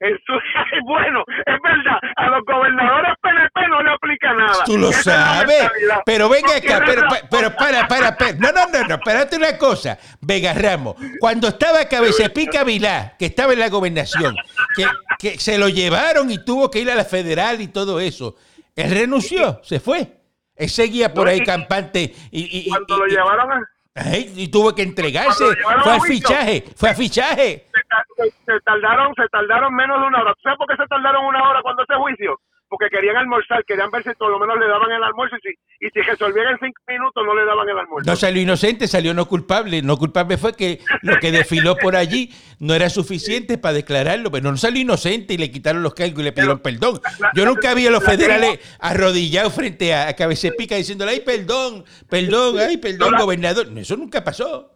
en 0.00 0.16
su, 0.24 0.32
bueno, 0.84 1.24
es 1.46 1.56
verdad, 1.62 1.98
a 2.16 2.26
los 2.30 2.44
gobernadores 2.44 3.12
PNP 3.20 3.68
no 3.68 3.82
le 3.82 3.90
aplica 3.90 4.32
nada. 4.34 4.64
Tú 4.64 4.78
lo 4.78 4.90
Esa 4.90 4.98
es 5.00 5.04
sabes. 5.04 5.70
Pero 6.06 6.28
venga 6.28 6.56
acá, 6.56 6.82
pero, 6.86 7.02
pero 7.30 7.54
para, 7.56 7.88
para, 7.88 8.16
para. 8.16 8.32
No, 8.34 8.52
no, 8.52 8.66
no, 8.66 8.86
no, 8.88 8.94
espérate 8.96 9.36
una 9.36 9.58
cosa. 9.58 9.98
Vega 10.20 10.54
Ramos, 10.54 10.96
cuando 11.20 11.48
estaba 11.48 11.84
Cabecepica 11.86 12.64
Vilá, 12.64 13.14
que 13.18 13.26
estaba 13.26 13.52
en 13.52 13.58
la 13.60 13.68
gobernación, 13.68 14.36
que, 14.76 14.86
que 15.18 15.38
se 15.38 15.58
lo 15.58 15.68
llevaron 15.68 16.30
y 16.30 16.44
tuvo 16.44 16.70
que 16.70 16.80
ir 16.80 16.90
a 16.90 16.94
la 16.94 17.04
federal 17.04 17.60
y 17.60 17.68
todo 17.68 18.00
eso, 18.00 18.36
él 18.76 18.90
renunció, 18.90 19.60
se 19.64 19.80
fue. 19.80 20.14
Él 20.56 20.68
seguía 20.68 21.14
por 21.14 21.28
ahí 21.28 21.44
campante 21.44 22.00
y, 22.32 22.40
y- 22.42 22.66
y- 22.66 22.68
Cuando 22.68 22.98
lo 22.98 23.06
llevaron 23.06 23.52
a... 23.52 23.60
ay, 23.98 24.32
y 24.36 24.48
tuvo 24.48 24.74
que 24.74 24.82
entregarse. 24.82 25.44
Fue 25.82 25.92
a 25.92 26.00
fichaje, 26.00 26.64
fue 26.76 26.90
a 26.90 26.94
fichaje. 26.94 27.64
se, 27.72 27.80
ta- 27.88 28.04
se- 28.16 28.30
se 28.52 28.60
tardaron 28.60 29.14
se 29.14 29.28
tardaron 29.28 29.74
menos 29.74 30.00
de 30.00 30.06
una 30.06 30.20
hora. 30.20 30.34
¿Tú 30.34 30.40
sabes 30.42 30.58
por 30.58 30.66
qué 30.68 30.76
se 30.76 30.86
tardaron 30.88 31.24
una 31.26 31.42
hora 31.48 31.60
cuando 31.62 31.82
ese 31.82 31.94
juicio? 31.94 32.38
Porque 32.70 32.90
querían 32.90 33.16
almorzar, 33.16 33.64
querían 33.64 33.90
ver 33.90 34.02
si 34.02 34.10
por 34.14 34.30
lo 34.30 34.38
menos 34.38 34.58
le 34.58 34.66
daban 34.68 34.90
el 34.90 35.02
almuerzo 35.02 35.36
y 35.36 35.40
si, 35.48 35.86
y 35.86 35.88
si 35.88 36.02
resolvían 36.02 36.48
en 36.48 36.58
cinco 36.60 36.82
minutos 36.86 37.24
no 37.24 37.34
le 37.34 37.46
daban 37.46 37.66
el 37.68 37.78
almuerzo. 37.78 38.10
No 38.10 38.14
salió 38.14 38.42
inocente, 38.42 38.86
salió 38.86 39.14
no 39.14 39.26
culpable. 39.26 39.80
No 39.80 39.96
culpable 39.96 40.36
fue 40.36 40.54
que 40.54 40.80
lo 41.00 41.16
que 41.18 41.32
desfiló 41.32 41.76
por 41.76 41.96
allí 41.96 42.30
no 42.58 42.74
era 42.74 42.90
suficiente 42.90 43.56
para 43.56 43.72
declararlo, 43.72 44.30
pero 44.30 44.50
no 44.50 44.56
salió 44.58 44.82
inocente 44.82 45.32
y 45.34 45.38
le 45.38 45.50
quitaron 45.50 45.82
los 45.82 45.94
cargos 45.94 46.20
y 46.20 46.24
le 46.24 46.32
pidieron 46.32 46.58
perdón. 46.58 47.00
Yo 47.34 47.46
nunca 47.46 47.72
vi 47.72 47.86
a 47.86 47.90
los 47.90 48.04
federales 48.04 48.60
arrodillados 48.80 49.54
frente 49.54 49.94
a, 49.94 50.08
a 50.08 50.12
Cabecepica 50.14 50.76
diciéndole, 50.76 51.12
ay, 51.12 51.20
perdón, 51.20 51.84
perdón, 52.08 52.58
ay, 52.58 52.76
perdón, 52.76 53.14
gobernador. 53.18 53.66
Eso 53.78 53.96
nunca 53.96 54.22
pasó. 54.22 54.74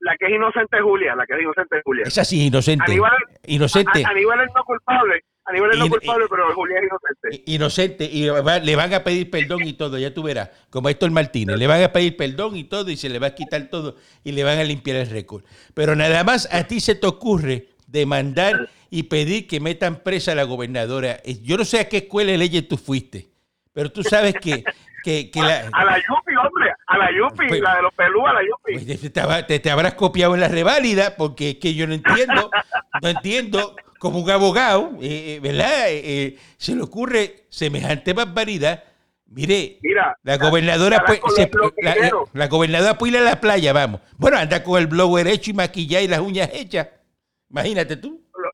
La 0.00 0.16
que 0.18 0.26
es 0.26 0.32
inocente 0.32 0.76
es 0.76 0.82
Julia, 0.82 1.14
la 1.14 1.24
que 1.26 1.34
es 1.34 1.40
inocente 1.42 1.78
es 1.78 1.82
Julia. 1.84 2.02
Esa 2.06 2.24
sí 2.24 2.40
es 2.40 2.46
inocente. 2.48 2.84
Aníbal- 2.92 3.16
Inocente. 3.46 4.04
A, 4.04 4.10
Aníbal 4.10 4.40
es 4.40 4.50
no 4.54 4.62
culpable, 4.64 5.22
Aníbal 5.46 5.72
es 5.72 5.78
no 5.78 5.88
culpable, 5.88 6.24
pero 6.30 6.54
Julia 6.54 6.76
es 6.78 6.84
inocente. 6.86 7.42
Inocente. 7.52 8.04
Y 8.04 8.22
le 8.66 8.76
van 8.76 8.94
a 8.94 9.04
pedir 9.04 9.30
perdón 9.30 9.62
y 9.64 9.74
todo, 9.74 9.98
ya 9.98 10.12
tú 10.14 10.22
verás. 10.22 10.50
Como 10.70 10.88
Héctor 10.88 11.10
Martínez. 11.10 11.56
Le 11.58 11.66
van 11.66 11.82
a 11.82 11.92
pedir 11.92 12.16
perdón 12.16 12.56
y 12.56 12.64
todo 12.64 12.90
y 12.90 12.96
se 12.96 13.08
le 13.10 13.18
va 13.18 13.28
a 13.28 13.34
quitar 13.34 13.68
todo 13.68 13.96
y 14.22 14.32
le 14.32 14.42
van 14.42 14.58
a 14.58 14.64
limpiar 14.64 14.96
el 14.96 15.10
récord. 15.10 15.44
Pero 15.74 15.94
nada 15.94 16.24
más 16.24 16.48
a 16.50 16.64
ti 16.64 16.80
se 16.80 16.94
te 16.94 17.06
ocurre 17.06 17.68
demandar 17.86 18.68
y 18.90 19.04
pedir 19.04 19.46
que 19.46 19.60
metan 19.60 19.96
presa 20.02 20.32
a 20.32 20.34
la 20.34 20.44
gobernadora. 20.44 21.20
Eh, 21.24 21.38
Yo 21.42 21.56
no 21.58 21.64
sé 21.64 21.78
a 21.80 21.88
qué 21.88 21.98
escuela 21.98 22.32
de 22.32 22.38
leyes 22.38 22.66
tú 22.66 22.76
fuiste, 22.76 23.28
pero 23.72 23.90
tú 23.92 24.02
sabes 24.02 24.34
que, 24.40 24.64
que, 25.04 25.30
que 25.30 25.40
la, 25.40 25.68
A 25.72 25.84
la 25.84 25.96
Yupi, 25.98 26.34
hombre, 26.36 26.72
a 26.86 26.98
la 26.98 27.10
Yupi, 27.12 27.48
Pues- 27.48 27.60
la 27.60 27.76
de 27.76 27.82
los 27.82 27.92
pelú, 27.94 28.26
a 28.26 28.32
la 28.32 28.40
Yupi. 28.42 28.84
pues 28.84 29.46
te- 29.46 29.58
te 29.60 29.70
habrás 29.70 29.94
copiado 29.94 30.34
en 30.34 30.40
la 30.40 30.48
reválida, 30.48 31.16
porque 31.16 31.50
es 31.50 31.56
que 31.56 31.74
yo 31.74 31.86
no 31.86 31.94
entiendo, 31.94 32.50
no 33.02 33.08
entiendo 33.08 33.76
como 33.98 34.18
un 34.20 34.30
abogado, 34.30 34.92
eh, 35.00 35.36
eh, 35.36 35.40
¿verdad? 35.40 35.86
Eh, 35.88 36.36
se 36.56 36.74
le 36.74 36.82
ocurre 36.82 37.44
semejante 37.48 38.12
barbaridad. 38.12 38.82
Mire, 39.26 39.78
Mira, 39.82 40.16
la 40.22 40.36
gobernadora, 40.38 41.02
pues, 41.06 41.20
se- 41.34 41.50
la, 41.82 41.96
la 42.32 42.46
gobernadora 42.48 42.96
puede 42.96 43.12
ir 43.14 43.18
a 43.18 43.22
la 43.22 43.40
playa, 43.40 43.72
vamos. 43.72 44.00
Bueno, 44.16 44.36
anda 44.36 44.62
con 44.62 44.78
el 44.80 44.86
blower 44.86 45.26
hecho 45.26 45.50
y 45.50 45.54
maquillada 45.54 46.04
y 46.04 46.08
las 46.08 46.20
uñas 46.20 46.50
hechas. 46.52 46.88
Imagínate 47.50 47.96
tú. 47.96 48.20
lo, 48.34 48.50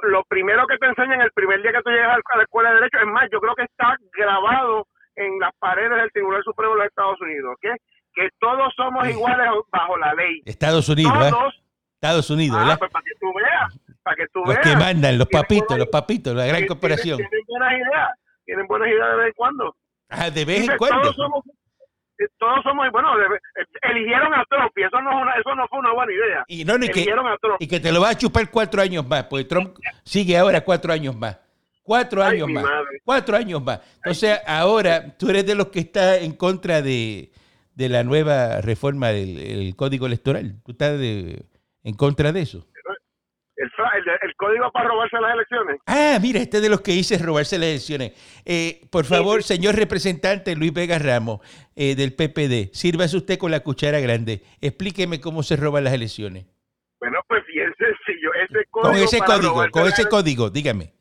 lo- 0.00 0.10
lo- 0.10 0.24
primero 0.24 0.66
que 0.66 0.76
te 0.78 0.86
enseñan 0.86 1.20
el 1.20 1.30
primer 1.32 1.62
día 1.62 1.70
que 1.72 1.82
tú 1.84 1.90
llegas 1.90 2.18
a 2.32 2.36
la 2.36 2.42
escuela 2.42 2.70
de 2.70 2.76
Derecho, 2.76 2.98
es 2.98 3.06
más, 3.06 3.28
yo 3.32 3.38
creo 3.40 3.54
que 3.54 3.62
está 3.62 3.96
grabado 4.18 4.86
en 5.14 5.38
las 5.38 5.52
paredes 5.58 5.96
del 5.96 6.10
Tribunal 6.12 6.42
Supremo 6.42 6.72
de 6.72 6.78
los 6.78 6.86
Estados 6.88 7.20
Unidos, 7.20 7.56
¿qué? 7.60 7.70
que 8.14 8.28
todos 8.40 8.72
somos 8.76 9.06
iguales 9.08 9.46
bajo 9.70 9.96
la 9.98 10.14
ley. 10.14 10.42
Estados 10.46 10.88
Unidos, 10.88 11.12
¿eh? 11.26 11.30
Todos, 11.30 11.54
Estados 11.94 12.30
Unidos, 12.30 12.56
ah, 12.58 12.62
¿verdad? 12.64 12.78
pues 12.78 12.90
para 12.90 13.04
que 13.04 13.10
tú 13.20 13.26
veas, 13.34 13.78
para 14.06 14.16
que 14.18 14.26
tú 14.32 14.38
Los 14.44 14.54
veas. 14.54 14.60
que 14.60 14.76
mandan, 14.76 15.18
los 15.18 15.26
papitos, 15.26 15.66
buenas- 15.66 15.78
los 15.80 15.88
papitos, 15.88 16.32
la 16.36 16.46
gran 16.46 16.64
corporación. 16.64 17.16
Tienen 17.16 17.40
buenas 17.48 17.72
ideas, 17.72 18.08
tienen 18.44 18.66
buenas 18.68 18.88
ideas 18.88 19.08
de 19.10 19.16
vez 19.16 19.26
en 19.26 19.32
cuando. 19.34 19.76
Ah, 20.10 20.30
de 20.30 20.44
vez 20.44 20.60
Dice, 20.60 20.72
en 20.72 20.78
cuando. 20.78 21.00
Todos 21.02 21.16
somos, 21.16 21.44
eh, 22.20 22.24
todos 22.38 22.62
somos, 22.62 22.86
bueno, 22.92 23.08
de- 23.18 23.26
eligieron 23.90 24.32
a 24.32 24.44
Trump 24.48 24.70
y 24.76 24.82
eso 24.84 25.02
no, 25.02 25.10
eso 25.40 25.54
no 25.56 25.66
fue 25.66 25.80
una 25.80 25.92
buena 25.92 26.12
idea. 26.12 26.44
Y 26.46 26.64
no, 26.64 26.76
eligieron 26.76 27.26
a 27.26 27.36
Trump. 27.38 27.56
y 27.58 27.66
que 27.66 27.80
te 27.80 27.90
lo 27.90 28.00
va 28.00 28.10
a 28.10 28.14
chupar 28.16 28.48
cuatro 28.48 28.80
años 28.80 29.04
más, 29.04 29.24
porque 29.24 29.44
Trump 29.44 29.76
sigue 30.04 30.38
ahora 30.38 30.60
cuatro 30.60 30.92
años 30.92 31.16
más. 31.16 31.36
Cuatro 31.82 32.22
Ay, 32.22 32.36
años 32.36 32.48
más. 32.50 32.62
madre. 32.62 33.00
Cuatro 33.04 33.36
años 33.36 33.60
más. 33.62 33.80
Entonces, 33.96 34.40
ahora 34.46 35.16
tú 35.18 35.30
eres 35.30 35.44
de 35.46 35.56
los 35.56 35.66
que 35.68 35.80
está 35.80 36.16
en 36.18 36.32
contra 36.36 36.80
de, 36.80 37.32
de 37.74 37.88
la 37.88 38.04
nueva 38.04 38.60
reforma 38.60 39.08
del 39.08 39.38
el 39.38 39.74
código 39.74 40.06
electoral. 40.06 40.60
Tú 40.64 40.70
estás 40.72 40.96
de- 40.96 41.44
en 41.82 41.94
contra 41.94 42.30
de 42.30 42.40
eso. 42.42 42.66
El, 43.56 43.70
el, 43.96 44.04
el 44.22 44.36
código 44.36 44.70
para 44.70 44.88
robarse 44.88 45.16
las 45.18 45.32
elecciones. 45.34 45.80
Ah, 45.86 46.18
mira, 46.20 46.40
este 46.40 46.58
es 46.58 46.62
de 46.62 46.68
los 46.68 46.82
que 46.82 46.92
dice 46.92 47.16
robarse 47.18 47.58
las 47.58 47.68
elecciones. 47.68 48.12
Eh, 48.44 48.82
por 48.90 49.04
favor, 49.06 49.42
señor 49.42 49.74
representante 49.76 50.54
Luis 50.54 50.74
Vega 50.74 50.98
Ramos, 50.98 51.40
eh, 51.74 51.94
del 51.94 52.12
PPD, 52.14 52.74
sírvase 52.74 53.16
usted 53.16 53.38
con 53.38 53.50
la 53.50 53.60
cuchara 53.60 53.98
grande. 54.00 54.42
Explíqueme 54.60 55.20
cómo 55.20 55.42
se 55.42 55.56
roban 55.56 55.84
las 55.84 55.94
elecciones. 55.94 56.44
Bueno, 57.00 57.18
pues 57.28 57.44
bien 57.46 57.72
sencillo. 57.78 58.30
Ese 58.34 58.64
código 58.70 58.90
Con 58.92 58.96
ese 58.96 59.18
código, 59.20 59.70
con 59.70 59.86
ese 59.88 60.08
código, 60.08 60.50
dígame. 60.50 60.92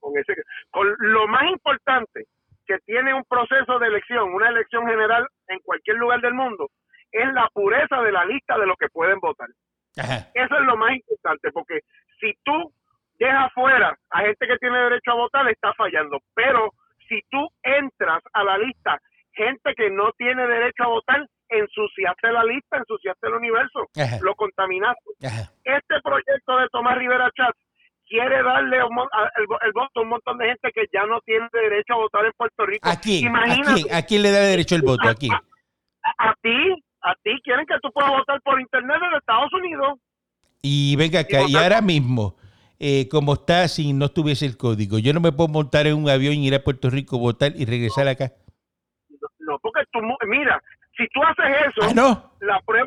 con 0.00 0.12
ese- 0.18 0.34
con 0.70 0.86
lo 0.98 1.26
más 1.28 1.44
importante 1.50 2.26
que 2.66 2.76
tiene 2.86 3.14
un 3.14 3.24
proceso 3.24 3.78
de 3.78 3.86
elección, 3.86 4.32
una 4.34 4.48
elección 4.48 4.86
general 4.86 5.26
en 5.48 5.58
cualquier 5.60 5.96
lugar 5.96 6.20
del 6.20 6.34
mundo, 6.34 6.70
es 7.12 7.32
la 7.34 7.48
pureza 7.54 8.00
de 8.02 8.12
la 8.12 8.24
lista 8.24 8.58
de 8.58 8.66
los 8.66 8.76
que 8.78 8.88
pueden 8.88 9.20
votar. 9.20 9.48
Ajá. 9.96 10.28
Eso 10.34 10.54
es 10.58 10.64
lo 10.66 10.76
más 10.76 10.92
importante, 10.94 11.50
porque 11.52 11.80
si 12.20 12.32
tú 12.44 12.72
dejas 13.18 13.52
fuera 13.52 13.96
a 14.10 14.20
gente 14.20 14.46
que 14.46 14.56
tiene 14.58 14.78
derecho 14.78 15.12
a 15.12 15.14
votar, 15.14 15.48
está 15.48 15.72
fallando. 15.74 16.18
Pero 16.34 16.70
si 17.08 17.20
tú 17.30 17.48
entras 17.62 18.22
a 18.32 18.44
la 18.44 18.58
lista 18.58 18.98
gente 19.34 19.74
que 19.76 19.90
no 19.90 20.12
tiene 20.12 20.46
derecho 20.46 20.82
a 20.84 20.88
votar, 20.88 21.26
ensuciaste 21.48 22.32
la 22.32 22.44
lista, 22.44 22.78
ensuciaste 22.78 23.26
el 23.28 23.34
universo, 23.34 23.86
Ajá. 23.96 24.18
lo 24.22 24.34
contaminaste. 24.34 25.10
Ajá. 25.26 25.50
Este 25.64 26.00
proyecto 26.02 26.56
de 26.58 26.68
Tomás 26.70 26.96
Rivera 26.98 27.30
Chat 27.36 27.54
quiere 28.08 28.42
darle 28.42 28.82
un 28.84 28.94
mon- 28.94 29.08
a- 29.12 29.30
el, 29.38 29.46
vo- 29.46 29.58
el 29.62 29.72
voto 29.72 30.00
a 30.00 30.02
un 30.02 30.08
montón 30.08 30.38
de 30.38 30.46
gente 30.48 30.70
que 30.74 30.84
ya 30.92 31.04
no 31.06 31.20
tiene 31.22 31.48
derecho 31.52 31.94
a 31.94 31.96
votar 31.96 32.24
en 32.26 32.32
Puerto 32.36 32.66
Rico. 32.66 32.88
¿A 32.88 32.96
quién? 32.96 33.24
¿A 33.26 33.28
Imagínate, 33.28 33.82
quién? 33.82 33.94
¿A 33.94 34.02
quién 34.02 34.22
le 34.22 34.30
da 34.30 34.40
derecho 34.40 34.74
el 34.74 34.82
voto? 34.82 35.08
¿A 35.08 35.14
quién? 35.14 35.32
a, 35.32 36.30
a 36.30 36.34
ti, 36.42 36.84
a 37.02 37.14
ti 37.22 37.30
quieren 37.42 37.66
que 37.66 37.74
tú 37.82 37.90
puedas 37.92 38.10
votar 38.10 38.40
por 38.42 38.60
internet 38.60 38.96
en 39.10 39.18
Estados 39.18 39.52
Unidos. 39.52 39.98
Y 40.62 40.94
venga 40.96 41.20
acá, 41.20 41.40
y 41.48 41.56
ahora 41.56 41.80
mismo, 41.80 42.36
eh, 42.78 43.08
como 43.08 43.34
está, 43.34 43.66
si 43.68 43.92
no 43.92 44.08
tuviese 44.10 44.46
el 44.46 44.56
código, 44.56 44.98
yo 44.98 45.12
no 45.12 45.20
me 45.20 45.32
puedo 45.32 45.48
montar 45.48 45.86
en 45.86 45.94
un 45.96 46.08
avión 46.08 46.34
y 46.34 46.46
ir 46.46 46.54
a 46.54 46.62
Puerto 46.62 46.88
Rico, 46.90 47.18
votar 47.18 47.52
y 47.56 47.64
regresar 47.64 48.06
acá. 48.08 48.32
No, 49.10 49.28
no, 49.40 49.58
porque 49.58 49.80
tú, 49.92 49.98
mira, 50.28 50.62
si 50.96 51.06
tú 51.08 51.20
haces 51.24 51.56
eso, 51.68 51.88
Ah, 51.90 51.94
no. 51.94 52.32
la 52.40 52.60
prueba 52.60 52.86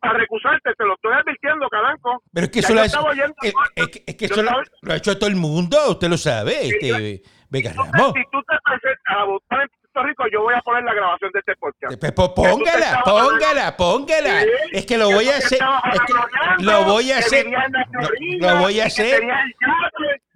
para 0.00 0.18
recusarte, 0.18 0.70
te 0.78 0.84
lo 0.84 0.94
estoy 0.94 1.12
advirtiendo, 1.12 1.68
Calanco. 1.68 2.22
Pero 2.32 2.46
es 2.46 2.50
que 2.52 2.60
Ya 2.62 2.68
eso 2.68 2.72
yo 2.72 2.74
lo, 2.76 2.80
ha- 2.80 2.86
estaba 2.86 3.10
oyendo- 3.10 3.34
es, 3.42 3.54
es 3.76 3.88
que- 3.88 4.04
es 4.06 4.16
que 4.16 4.28
yo 4.28 4.34
eso 4.34 4.42
lo, 4.82 4.92
ha 4.92 4.96
hecho 4.96 5.18
todo 5.18 5.28
el 5.28 5.36
mundo, 5.36 5.76
usted 5.90 6.08
lo 6.08 6.16
sabe, 6.16 6.68
este, 6.68 7.22
Vega 7.50 7.70
Entonces, 7.70 7.92
Ramos. 7.92 8.12
si 8.14 8.22
tú 8.32 8.38
te 8.44 8.56
presentas 8.64 9.16
a 9.18 9.24
votar 9.24 9.60
en 9.62 9.68
Puerto 9.92 10.08
Rico, 10.08 10.24
yo 10.32 10.42
voy 10.42 10.54
a 10.54 10.60
poner 10.60 10.84
la 10.84 10.94
grabación 10.94 11.30
de 11.32 11.40
este 11.40 11.56
podcast. 11.56 11.98
Pues, 11.98 12.12
pues, 12.12 12.28
póngala, 12.30 13.02
póngala, 13.04 13.76
póngala. 13.76 14.40
Sí, 14.42 14.48
Es 14.72 14.86
que 14.86 14.96
lo 14.96 15.10
voy 15.10 15.28
a 15.28 15.36
hacer. 15.36 15.58
es 15.92 16.00
que 16.06 16.64
lo 16.64 16.84
voy 16.84 17.10
a 17.12 17.18
hacer. 17.18 17.46
en 17.46 18.40
Lo, 18.40 18.56
voy 18.58 18.80
a 18.80 18.86
hacer. 18.86 19.22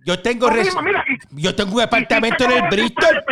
Yo 0.06 0.20
tengo, 0.20 0.50
res- 0.50 0.66
mismo, 0.66 0.82
mira, 0.82 1.04
y- 1.08 1.42
yo 1.42 1.54
tengo 1.54 1.76
un 1.76 1.80
apartamento 1.82 2.44
en 2.44 2.50
el 2.52 2.62
Bristol. 2.68 3.24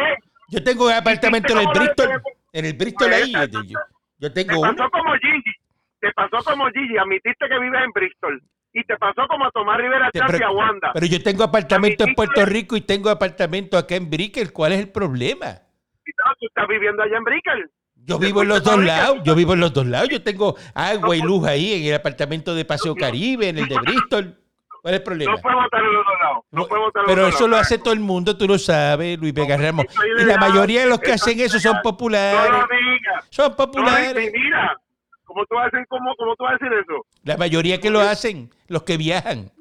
Yo 0.49 0.63
tengo 0.63 0.87
un 0.87 0.93
apartamento 0.93 1.53
en 1.53 1.59
el 1.59 1.67
Bristol. 1.75 2.23
En 2.53 2.65
el 2.67 2.73
Bristol 2.75 3.13
ahí. 3.13 3.33
Yo, 3.33 3.63
yo- 3.63 3.79
yo 4.19 4.33
Te 4.33 4.45
tengo 4.45 4.61
uno. 4.61 4.75
pasó 4.77 4.91
como 4.91 5.13
Gigi. 5.15 5.53
Te 6.01 6.13
pasó 6.13 6.37
como 6.45 6.67
Gigi. 6.71 6.97
Admitiste 6.99 7.49
que 7.49 7.59
vives 7.59 7.81
en 7.85 7.91
Bristol. 7.93 8.43
Y 8.75 8.85
te 8.85 8.97
pasó 8.97 9.27
como 9.29 9.45
a 9.47 9.51
Tomás 9.51 9.77
Rivera 9.77 10.09
y 10.15 10.19
a 10.19 10.27
pero, 10.27 10.53
Wanda. 10.53 10.93
pero 10.95 11.05
yo 11.05 11.23
tengo 11.23 11.45
apartamento 11.45 12.05
en 12.05 12.11
Admitiste- 12.11 12.15
Puerto 12.17 12.47
Rico 12.47 12.77
y 12.77 12.81
tengo 12.81 13.11
apartamento 13.11 13.77
acá 13.77 13.97
en 13.97 14.09
Brickell. 14.09 14.51
¿Cuál 14.53 14.73
es 14.73 14.81
el 14.81 14.89
problema? 14.89 15.61
No, 16.07 16.33
tú 16.39 16.47
estás 16.47 16.67
viviendo 16.69 17.03
allá 17.03 17.17
en 17.17 17.25
Brickell. 17.25 17.71
Yo 18.05 18.19
vivo 18.19 18.43
en 18.43 18.49
los 18.49 18.63
dos 18.65 18.79
lados. 18.83 19.19
Yo 19.25 19.35
vivo 19.35 19.55
en 19.55 19.61
los 19.61 19.73
dos 19.73 19.87
lados. 19.87 20.09
Yo 20.09 20.23
tengo 20.23 20.57
agua 20.75 21.17
y 21.17 21.21
No, 21.21 21.27
luz 21.27 21.47
ahí 21.47 21.75
en 21.75 21.85
el 21.89 21.95
apartamento 21.95 22.55
de 22.55 22.65
Paseo 22.65 22.95
Caribe, 22.97 23.49
en 23.49 23.59
el 23.59 23.69
de 23.69 23.79
Bristol. 23.79 24.39
¿Cuál 24.83 24.95
es 24.95 24.99
el 25.01 25.05
problema? 25.05 25.33
No 25.33 25.39
puede 25.41 25.55
votar 25.55 25.81
en 25.81 25.93
los 25.93 26.05
dos 26.05 26.15
lados. 26.21 26.45
No 26.51 26.67
puede 26.67 26.83
votar 26.83 27.03
en 27.03 27.07
Pero 27.07 27.27
eso 27.29 27.47
lo 27.47 27.57
hace 27.57 27.79
todo 27.79 27.95
el 27.95 28.01
mundo, 28.01 28.37
tú 28.37 28.49
lo 28.49 28.59
sabes, 28.59 29.17
Luis 29.21 29.33
Vega 29.33 29.57
Ramos. 29.57 29.87
Y 30.21 30.25
la 30.25 30.37
mayoría 30.39 30.81
de 30.83 30.89
los 30.89 30.99
que 30.99 31.13
hacen 31.13 31.39
es 31.39 31.47
eso 31.55 31.61
son. 31.61 31.77
No 31.77 31.83
populares. 31.83 32.51
lo 32.51 32.57
digas. 32.77 33.27
Son 33.31 33.51
No, 33.51 33.57
populares. 33.57 34.29
y 34.29 34.33
mira, 34.37 34.77
¿cómo 35.25 35.47
tú 35.47 35.55
decir, 35.71 35.87
cómo, 35.89 36.13
cómo 36.17 36.35
tú 36.35 36.43
vas 36.43 36.55
a 36.61 36.65
decir 36.65 36.77
eso? 36.77 37.07
La 37.23 37.37
mayoría 37.37 37.79
que 37.81 37.91
lo 37.91 38.01
hacen, 38.01 38.51
los 38.67 38.83
que 38.83 38.97
viajan. 38.97 39.53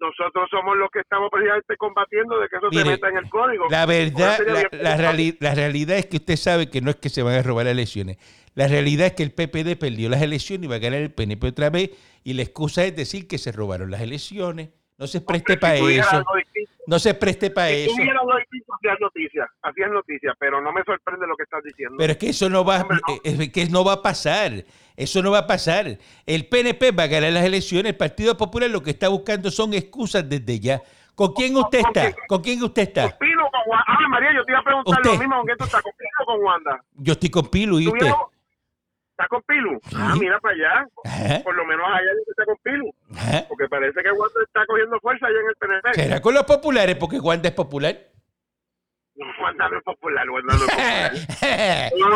Nosotros 0.00 0.48
somos 0.50 0.76
los 0.76 0.90
que 0.90 1.00
estamos 1.00 1.30
precisamente 1.30 1.76
combatiendo 1.76 2.38
de 2.40 2.48
que 2.48 2.56
eso 2.56 2.68
Mire, 2.70 2.82
se 2.84 2.90
meta 2.90 3.08
en 3.08 3.16
el 3.18 3.28
código. 3.28 3.66
La 3.70 3.86
verdad, 3.86 4.38
la, 4.72 4.96
reali- 4.96 5.36
la 5.40 5.54
realidad 5.54 5.98
es 5.98 6.06
que 6.06 6.16
usted 6.16 6.36
sabe 6.36 6.70
que 6.70 6.80
no 6.80 6.90
es 6.90 6.96
que 6.96 7.08
se 7.10 7.22
van 7.22 7.34
a 7.34 7.42
robar 7.42 7.66
las 7.66 7.72
elecciones. 7.72 8.16
La 8.54 8.66
realidad 8.66 9.06
es 9.08 9.12
que 9.12 9.22
el 9.22 9.30
PPD 9.32 9.78
perdió 9.78 10.08
las 10.08 10.22
elecciones 10.22 10.64
y 10.64 10.68
va 10.68 10.76
a 10.76 10.78
ganar 10.80 11.00
el 11.00 11.12
PNP 11.12 11.46
otra 11.48 11.70
vez. 11.70 11.90
Y 12.24 12.32
la 12.34 12.42
excusa 12.42 12.84
es 12.84 12.96
decir 12.96 13.28
que 13.28 13.38
se 13.38 13.52
robaron 13.52 13.90
las 13.90 14.00
elecciones. 14.00 14.70
No 14.98 15.06
se 15.06 15.20
preste 15.22 15.56
para 15.56 15.76
eso. 15.76 16.24
No 16.86 16.98
se 16.98 17.14
preste 17.14 17.50
para 17.50 17.68
Si 17.68 17.74
eso. 17.84 17.92
hacías 17.92 19.00
noticia, 19.00 19.48
hacías 19.62 19.90
noticia, 19.90 20.34
pero 20.38 20.60
no 20.60 20.72
me 20.72 20.82
sorprende 20.84 21.26
lo 21.26 21.36
que 21.36 21.44
estás 21.44 21.62
diciendo. 21.62 21.96
Pero 21.98 22.12
es 22.12 22.18
que 22.18 22.28
eso 22.30 22.50
no 22.50 22.64
va, 22.64 22.82
Hombre, 22.82 22.98
no. 23.08 23.14
es 23.24 23.50
que 23.50 23.66
no 23.66 23.84
va 23.84 23.94
a 23.94 24.02
pasar. 24.02 24.52
Eso 25.00 25.22
no 25.22 25.30
va 25.30 25.38
a 25.38 25.46
pasar. 25.46 25.96
El 26.26 26.46
PNP 26.46 26.90
va 26.92 27.04
a 27.04 27.06
ganar 27.06 27.32
las 27.32 27.44
elecciones. 27.44 27.92
El 27.92 27.96
Partido 27.96 28.36
Popular 28.36 28.68
lo 28.68 28.82
que 28.82 28.90
está 28.90 29.08
buscando 29.08 29.50
son 29.50 29.72
excusas 29.72 30.28
desde 30.28 30.60
ya. 30.60 30.82
¿Con 31.14 31.32
quién 31.32 31.56
usted 31.56 31.80
está? 31.80 32.12
¿Con 32.28 32.42
quién 32.42 32.62
usted 32.62 32.82
está? 32.82 33.10
Con 33.10 33.18
Pino 33.18 33.46
o 33.46 33.50
con 33.50 33.60
Wanda. 33.66 33.84
Ah, 33.88 34.08
María, 34.10 34.28
yo 34.34 34.44
te 34.44 34.52
iba 34.52 34.60
a 34.60 34.64
preguntar 34.64 34.94
Usted. 35.00 35.10
lo 35.12 35.18
mismo, 35.18 35.36
¿con 35.36 35.46
quién 35.46 35.58
tú 35.58 35.64
estás? 35.64 35.82
¿Con 35.82 35.92
Pino 35.96 36.10
o 36.20 36.26
con 36.26 36.44
Wanda? 36.44 36.84
Yo 36.94 37.12
estoy 37.14 37.30
con 37.30 37.46
Pilu 37.48 37.80
y 37.80 37.86
usted. 37.88 37.98
¿Tuvieron- 38.00 38.20
¿Está 39.10 39.28
con 39.28 39.42
Pilu? 39.42 39.80
Ah, 39.94 40.14
mira 40.18 40.38
para 40.40 40.54
allá. 40.54 40.86
Ajá, 41.04 41.42
Por 41.44 41.54
lo 41.54 41.64
menos 41.66 41.86
allá 41.86 42.10
dice 42.18 42.30
está 42.30 42.44
con 42.46 42.56
Pilu. 42.62 42.94
ajá. 43.14 43.44
Porque 43.48 43.68
parece 43.68 44.02
que 44.02 44.10
Wanda 44.12 44.40
está 44.46 44.66
cogiendo 44.66 44.98
fuerza 45.00 45.26
allá 45.26 45.38
en 45.40 45.46
el 45.48 45.56
PNP. 45.56 45.94
Será 45.94 46.20
con 46.22 46.34
los 46.34 46.44
populares 46.44 46.96
porque 46.96 47.18
Wanda 47.20 47.48
es 47.48 47.54
popular. 47.54 47.96
No, 49.56 49.68
no 49.68 49.78
es 49.78 49.84
popular, 49.84 50.26
no 50.26 50.38
es 50.38 50.44
popular. 50.62 51.12
¿Usted 51.14 51.90
no, 51.98 52.08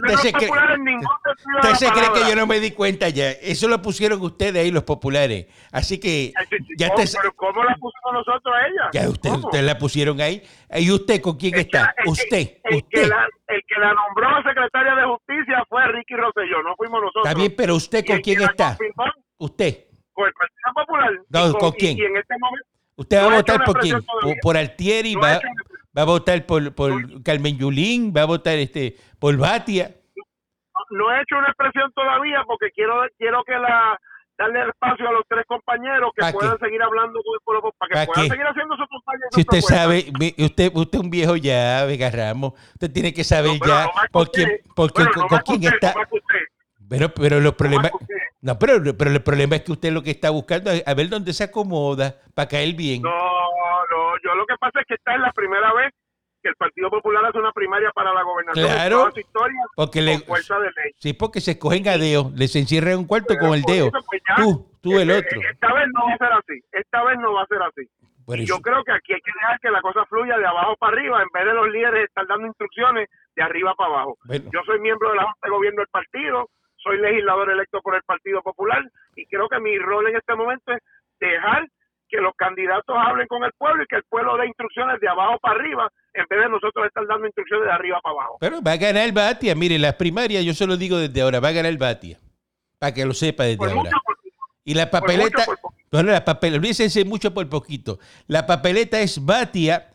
no 0.00 0.16
se 0.18 0.28
es 0.28 0.34
cree- 0.34 0.46
popular 0.48 0.72
en 0.72 0.84
ningún 0.84 1.08
sentido 1.24 1.60
de 1.62 1.68
la 1.70 1.74
se 1.76 1.90
cree 1.90 2.12
que 2.12 2.28
yo 2.30 2.36
no 2.36 2.46
me 2.46 2.60
di 2.60 2.70
cuenta 2.72 3.08
ya? 3.08 3.30
Eso 3.30 3.68
lo 3.68 3.80
pusieron 3.82 4.20
ustedes 4.22 4.56
ahí, 4.62 4.70
los 4.70 4.84
populares. 4.84 5.46
Así 5.72 5.98
que 5.98 6.32
ya 6.76 6.94
te, 6.94 7.04
Pero 7.20 7.32
¿cómo 7.34 7.64
la 7.64 7.74
pusimos 7.76 8.12
nosotros 8.12 8.54
a 8.54 8.66
ella? 8.66 8.90
ya 8.92 9.08
usted, 9.08 9.30
usted 9.30 9.62
la 9.62 9.78
pusieron 9.78 10.20
ahí. 10.20 10.42
¿Y 10.76 10.90
usted 10.90 11.20
con 11.20 11.36
quién 11.36 11.54
está? 11.58 11.94
Usted, 12.06 12.58
usted. 12.70 13.08
la- 13.08 13.28
el 13.48 13.60
que 13.68 13.78
la 13.80 13.92
nombró 13.92 14.42
secretaria 14.48 14.94
de 14.94 15.04
justicia 15.04 15.62
fue 15.68 15.86
Ricky 15.88 16.14
Rosselló, 16.14 16.62
no 16.62 16.74
fuimos 16.76 17.00
nosotros. 17.02 17.26
Está 17.26 17.38
bien, 17.38 17.54
pero 17.56 17.74
usted 17.76 18.04
con 18.06 18.20
quién 18.20 18.40
está? 18.42 18.78
Usted. 19.38 19.84
Con 20.14 20.26
el 20.26 20.32
Partido 20.34 20.72
Popular. 20.74 21.10
No, 21.30 21.50
Y 21.50 21.52
¿con 21.54 21.68
y- 21.70 21.76
quién? 21.78 21.98
Y, 21.98 22.02
en 22.02 22.16
este 22.16 22.34
momento 22.38 22.66
Usted 23.02 23.16
va 23.18 23.22
No 23.22 23.28
a 23.30 23.36
votar 23.36 23.64
por 23.64 23.78
quién? 23.80 24.02
Por, 24.02 24.34
por 24.42 24.56
Altieri, 24.56 25.14
No 25.14 25.20
va, 25.20 25.34
hecho 25.36 25.46
va 25.96 26.02
a 26.02 26.06
votar 26.06 26.46
por, 26.46 26.74
por 26.74 27.22
Carmen 27.22 27.58
Yulín, 27.58 28.12
va 28.16 28.22
a 28.22 28.26
votar 28.26 28.58
este 28.58 28.96
por 29.18 29.36
Batia. 29.36 29.94
no 30.90 31.12
he 31.12 31.20
hecho 31.22 31.36
una 31.38 31.48
expresión 31.48 31.92
todavía 31.94 32.42
porque 32.46 32.70
quiero 32.72 33.02
quiero 33.18 33.42
que 33.44 33.52
la 33.52 33.98
darle 34.38 34.68
espacio 34.68 35.06
a 35.08 35.12
los 35.12 35.22
tres 35.28 35.44
compañeros 35.46 36.10
que 36.16 36.22
¿Pa 36.22 36.32
puedan 36.32 36.56
qué? 36.58 36.64
seguir 36.64 36.82
hablando 36.82 37.20
con 37.22 37.34
el 37.34 37.40
pueblo 37.44 37.72
para 37.78 37.88
que 37.88 37.94
¿Pa 37.94 38.06
puedan 38.06 38.24
qué? 38.24 38.30
seguir 38.30 38.46
haciendo 38.46 38.74
su 38.76 38.86
campaña. 38.88 39.24
y 39.30 39.34
Si 39.34 39.40
usted 39.42 39.60
sabe, 39.60 39.96
usted, 40.38 40.70
usted 40.74 40.98
es 40.98 41.04
un 41.04 41.10
viejo 41.10 41.36
ya, 41.36 41.84
Vega 41.86 42.10
Ramos, 42.10 42.54
usted 42.74 42.90
tiene 42.92 43.12
que 43.12 43.22
saber 43.24 43.52
ya 43.64 43.90
por 44.10 44.30
quién, 44.30 44.48
por 44.74 44.92
quién- 44.92 45.08
está. 45.64 45.94
Pero, 46.98 47.08
pero 47.14 47.40
los 47.40 47.54
problemas, 47.54 47.90
no, 48.40 48.58
pero, 48.58 48.82
pero 48.96 49.10
el 49.10 49.22
problema 49.22 49.56
es 49.56 49.62
que 49.62 49.72
usted 49.72 49.92
lo 49.92 50.02
que 50.02 50.10
está 50.10 50.30
buscando 50.30 50.70
es 50.70 50.86
a 50.86 50.94
ver 50.94 51.08
dónde 51.08 51.32
se 51.32 51.44
acomoda 51.44 52.14
para 52.34 52.48
caer 52.48 52.74
bien. 52.74 53.02
No, 53.02 53.10
no, 53.10 54.14
yo 54.24 54.34
lo 54.34 54.44
que 54.46 54.54
pasa 54.60 54.80
es 54.80 54.86
que 54.86 54.94
esta 54.94 55.14
es 55.14 55.20
la 55.20 55.32
primera 55.32 55.72
vez 55.74 55.92
que 56.42 56.48
el 56.48 56.56
Partido 56.56 56.90
Popular 56.90 57.24
hace 57.24 57.38
una 57.38 57.52
primaria 57.52 57.90
para 57.94 58.12
la 58.12 58.22
gobernación 58.22 58.66
Claro. 58.66 58.96
en 58.96 59.00
toda 59.02 59.12
su 59.12 59.20
historia 59.20 59.60
Porque 59.76 59.98
con 60.00 60.06
le, 60.06 60.18
fuerza 60.18 60.58
de 60.58 60.64
ley. 60.66 60.92
sí, 60.98 61.12
porque 61.12 61.40
se 61.40 61.52
escogen 61.52 61.86
a 61.88 61.96
deo, 61.96 62.32
les 62.34 62.54
encierran 62.56 62.92
en 62.94 62.98
un 62.98 63.04
cuarto 63.06 63.34
con 63.38 63.54
el 63.54 63.62
eso, 63.68 63.90
pues 64.10 64.20
ya, 64.28 64.34
Tú, 64.42 64.66
tú 64.82 64.98
el 64.98 65.10
eh, 65.10 65.18
otro. 65.18 65.40
Esta 65.48 65.72
vez 65.72 65.86
no 65.94 66.04
va 66.06 66.14
a 66.14 66.18
ser 66.18 66.32
así. 66.32 66.60
Esta 66.72 67.04
vez 67.04 67.18
no 67.20 67.32
va 67.32 67.42
a 67.42 67.46
ser 67.46 67.62
así. 67.62 67.88
Y 68.42 68.46
yo 68.46 68.60
creo 68.60 68.82
que 68.84 68.92
aquí 68.92 69.12
hay 69.12 69.20
que 69.20 69.32
dejar 69.40 69.58
que 69.60 69.70
la 69.70 69.80
cosa 69.82 70.04
fluya 70.06 70.36
de 70.38 70.46
abajo 70.46 70.76
para 70.76 70.92
arriba 70.96 71.22
en 71.22 71.28
vez 71.34 71.44
de 71.44 71.54
los 71.54 71.68
líderes 71.70 72.04
estar 72.08 72.26
dando 72.26 72.46
instrucciones 72.46 73.08
de 73.36 73.42
arriba 73.42 73.74
para 73.76 73.90
abajo. 73.90 74.16
Bueno. 74.24 74.50
Yo 74.52 74.60
soy 74.64 74.80
miembro 74.80 75.10
de 75.10 75.16
la 75.16 75.24
Junta 75.24 75.38
de 75.46 75.50
Gobierno 75.50 75.78
del 75.80 75.88
partido, 75.88 76.48
soy 76.82 76.98
legislador 76.98 77.50
electo 77.50 77.80
por 77.82 77.94
el 77.94 78.02
Partido 78.02 78.42
Popular 78.42 78.82
y 79.16 79.26
creo 79.26 79.48
que 79.48 79.60
mi 79.60 79.78
rol 79.78 80.08
en 80.08 80.16
este 80.16 80.34
momento 80.34 80.72
es 80.72 80.80
dejar 81.20 81.66
que 82.08 82.18
los 82.18 82.34
candidatos 82.36 82.94
hablen 82.98 83.26
con 83.26 83.42
el 83.44 83.52
pueblo 83.56 83.82
y 83.82 83.86
que 83.86 83.96
el 83.96 84.02
pueblo 84.04 84.36
dé 84.36 84.46
instrucciones 84.46 85.00
de 85.00 85.08
abajo 85.08 85.38
para 85.40 85.54
arriba 85.58 85.88
en 86.12 86.26
vez 86.28 86.40
de 86.40 86.48
nosotros 86.50 86.86
estar 86.86 87.06
dando 87.06 87.26
instrucciones 87.26 87.66
de 87.66 87.72
arriba 87.72 88.00
para 88.02 88.12
abajo. 88.14 88.36
Pero 88.40 88.62
va 88.62 88.72
a 88.72 88.76
ganar 88.76 89.10
Batia. 89.12 89.54
Mire, 89.54 89.78
las 89.78 89.94
primarias, 89.94 90.44
yo 90.44 90.52
se 90.52 90.66
lo 90.66 90.76
digo 90.76 90.98
desde 90.98 91.22
ahora, 91.22 91.40
va 91.40 91.48
a 91.48 91.52
ganar 91.52 91.74
Batia. 91.78 92.18
Para 92.78 92.92
que 92.92 93.06
lo 93.06 93.14
sepa 93.14 93.44
desde 93.44 93.56
Por 93.56 93.68
ahora. 93.70 93.82
mucho, 93.82 93.96
por, 94.04 94.16
Y 94.64 94.74
la 94.74 94.90
papeleta. 94.90 95.44
por 95.46 95.58
poquito. 95.58 95.82
No, 95.92 96.02
no, 96.02 96.12
la 96.12 96.24
papeleta. 96.24 96.58
Olvídense 96.58 97.04
mucho 97.06 97.32
por 97.32 97.48
poquito. 97.48 97.98
La 98.26 98.46
papeleta 98.46 99.00
es 99.00 99.24
Batia 99.24 99.88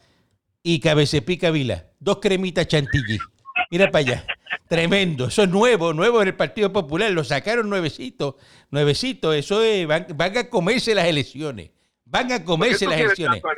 y 0.63 0.79
Cabecepica 0.79 1.51
Vila. 1.51 1.83
Dos 1.99 2.17
cremitas 2.19 2.67
chantilly. 2.67 3.19
Mira 3.69 3.91
para 3.91 3.99
allá. 3.99 4.25
Tremendo. 4.67 5.27
Eso 5.27 5.43
es 5.43 5.49
nuevo, 5.49 5.93
nuevo 5.93 6.21
en 6.21 6.29
el 6.29 6.35
Partido 6.35 6.71
Popular. 6.71 7.11
Lo 7.11 7.23
sacaron 7.23 7.69
nuevecito. 7.69 8.37
Nuevecito. 8.69 9.33
Eso 9.33 9.61
es. 9.63 9.87
Van, 9.87 10.07
van 10.15 10.37
a 10.37 10.49
comerse 10.49 10.93
las 10.93 11.07
elecciones. 11.07 11.71
Van 12.05 12.25
a 12.25 12.29
¿Por 12.29 12.37
qué 12.39 12.45
comerse 12.45 12.85
las 12.85 12.99
elecciones. 12.99 13.41
tanto? 13.41 13.57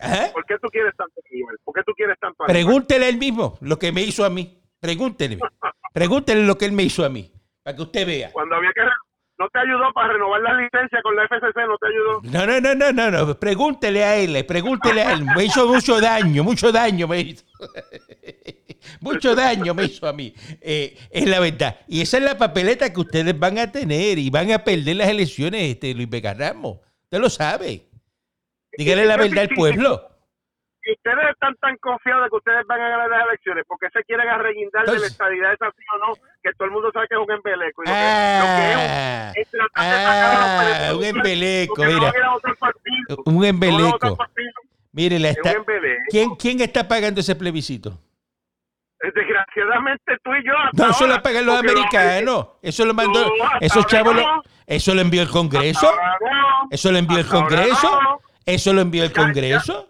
Ajá. 0.00 0.32
¿Por 0.32 0.44
qué 0.46 0.54
tú 0.60 0.68
quieres 0.68 0.94
tanto, 0.96 1.20
Aníbal? 1.30 1.56
¿Por 1.64 1.74
qué 1.74 1.82
tú 1.86 1.92
quieres 1.92 2.18
tanto, 2.18 2.42
Aníbal? 2.44 2.54
Pregúntele 2.64 3.08
él 3.08 3.18
mismo 3.18 3.58
lo 3.60 3.78
que 3.78 3.92
me 3.92 4.02
hizo 4.02 4.24
a 4.24 4.30
mí. 4.30 4.60
Pregúntele. 4.80 5.38
Pregúntele 5.92 6.44
lo 6.44 6.58
que 6.58 6.64
él 6.64 6.72
me 6.72 6.82
hizo 6.82 7.04
a 7.04 7.08
mí. 7.08 7.32
Para 7.62 7.76
que 7.76 7.82
usted 7.82 8.06
vea. 8.06 8.32
Cuando 8.32 8.56
había 8.56 8.70
que... 8.74 8.80
No 9.42 9.48
te 9.48 9.58
ayudó 9.58 9.92
para 9.92 10.12
renovar 10.12 10.40
la 10.40 10.54
licencia 10.54 11.02
con 11.02 11.16
la 11.16 11.24
FCC, 11.24 11.66
no 11.66 11.76
te 11.76 11.88
ayudó. 11.88 12.20
No, 12.22 12.46
no, 12.46 12.60
no, 12.60 12.74
no, 12.76 12.92
no, 12.92 13.10
no. 13.10 13.34
Pregúntele 13.34 14.04
a 14.04 14.14
él, 14.14 14.46
pregúntele 14.46 15.02
a 15.02 15.14
él. 15.14 15.24
Me 15.36 15.46
hizo 15.46 15.66
mucho 15.66 16.00
daño, 16.00 16.44
mucho 16.44 16.70
daño 16.70 17.08
me 17.08 17.18
hizo. 17.18 17.44
mucho 19.00 19.34
daño 19.34 19.74
me 19.74 19.86
hizo 19.86 20.06
a 20.06 20.12
mí. 20.12 20.32
Eh, 20.60 20.96
es 21.10 21.28
la 21.28 21.40
verdad. 21.40 21.76
Y 21.88 22.02
esa 22.02 22.18
es 22.18 22.22
la 22.22 22.38
papeleta 22.38 22.92
que 22.92 23.00
ustedes 23.00 23.36
van 23.36 23.58
a 23.58 23.72
tener 23.72 24.16
y 24.16 24.30
van 24.30 24.52
a 24.52 24.62
perder 24.62 24.94
las 24.94 25.08
elecciones, 25.08 25.60
este 25.62 25.92
Luis 25.92 26.08
Vega 26.08 26.34
Ramos. 26.34 26.78
Usted 27.02 27.18
lo 27.18 27.28
sabe. 27.28 27.82
Dígale 28.78 29.06
la 29.06 29.16
verdad 29.16 29.40
al 29.40 29.48
pueblo. 29.48 30.08
Si 30.84 30.92
ustedes 30.92 31.30
están 31.32 31.56
tan 31.56 31.76
confiados 31.78 32.24
de 32.24 32.30
que 32.30 32.36
ustedes 32.36 32.64
van 32.68 32.80
a 32.80 32.88
ganar 32.90 33.08
las 33.08 33.26
elecciones, 33.26 33.64
porque 33.66 33.88
se 33.92 34.04
quieren 34.04 34.28
arreguindar 34.28 34.86
de 34.86 35.00
la 35.00 35.06
estabilidad 35.06 35.52
esa 35.52 35.72
sí 35.72 35.82
o 35.96 36.06
no? 36.06 36.31
Que 36.42 36.50
todo 36.54 36.66
el 36.66 36.72
mundo 36.72 36.90
sabe 36.92 37.06
que 37.08 37.14
es 37.14 37.20
un 37.20 37.30
embeleco. 37.30 37.82
Y 37.84 37.86
lo 37.88 37.92
que, 37.94 38.00
lo 38.00 38.46
que 38.56 38.72
es, 38.72 38.78
Ah, 38.82 39.32
es 39.36 39.50
de 39.52 39.58
ah, 40.86 40.94
un 40.96 41.04
embeleco, 41.04 41.84
no 41.84 41.88
mira. 41.92 42.12
Un 43.26 43.34
no 43.36 43.42
a 43.42 43.48
embeleco. 43.48 44.18
Mire, 44.92 45.18
la 45.18 45.28
Es 45.30 45.36
un 45.38 45.46
está, 45.46 45.58
embeleco. 45.58 46.02
¿quién, 46.10 46.34
¿quién 46.36 46.60
está 46.60 46.86
pagando 46.88 47.20
ese 47.20 47.34
plebiscito? 47.36 47.98
Desgraciadamente 49.00 50.16
tú 50.22 50.30
y 50.34 50.44
yo. 50.46 50.52
No, 50.74 50.90
eso 50.90 51.06
lo 51.06 51.20
pagan 51.22 51.46
los 51.46 51.58
americanos. 51.58 52.48
Eso 52.62 52.84
lo 52.84 52.94
mandó. 52.94 53.20
No, 53.20 53.30
Esos 53.60 53.86
chavos. 53.86 54.14
lo- 54.14 54.42
eso 54.66 54.94
lo 54.94 55.00
envió 55.00 55.22
el 55.22 55.28
Congreso. 55.28 55.88
ahora 55.88 56.18
no. 56.20 56.68
Eso 56.70 56.92
lo 56.92 56.98
envió 56.98 57.18
el 57.18 57.26
Congreso. 57.26 58.20
Eso 58.46 58.72
lo 58.72 58.80
envió 58.80 59.04
el 59.04 59.10
Ya, 59.12 59.16
ya. 59.16 59.22
Congreso. 59.22 59.88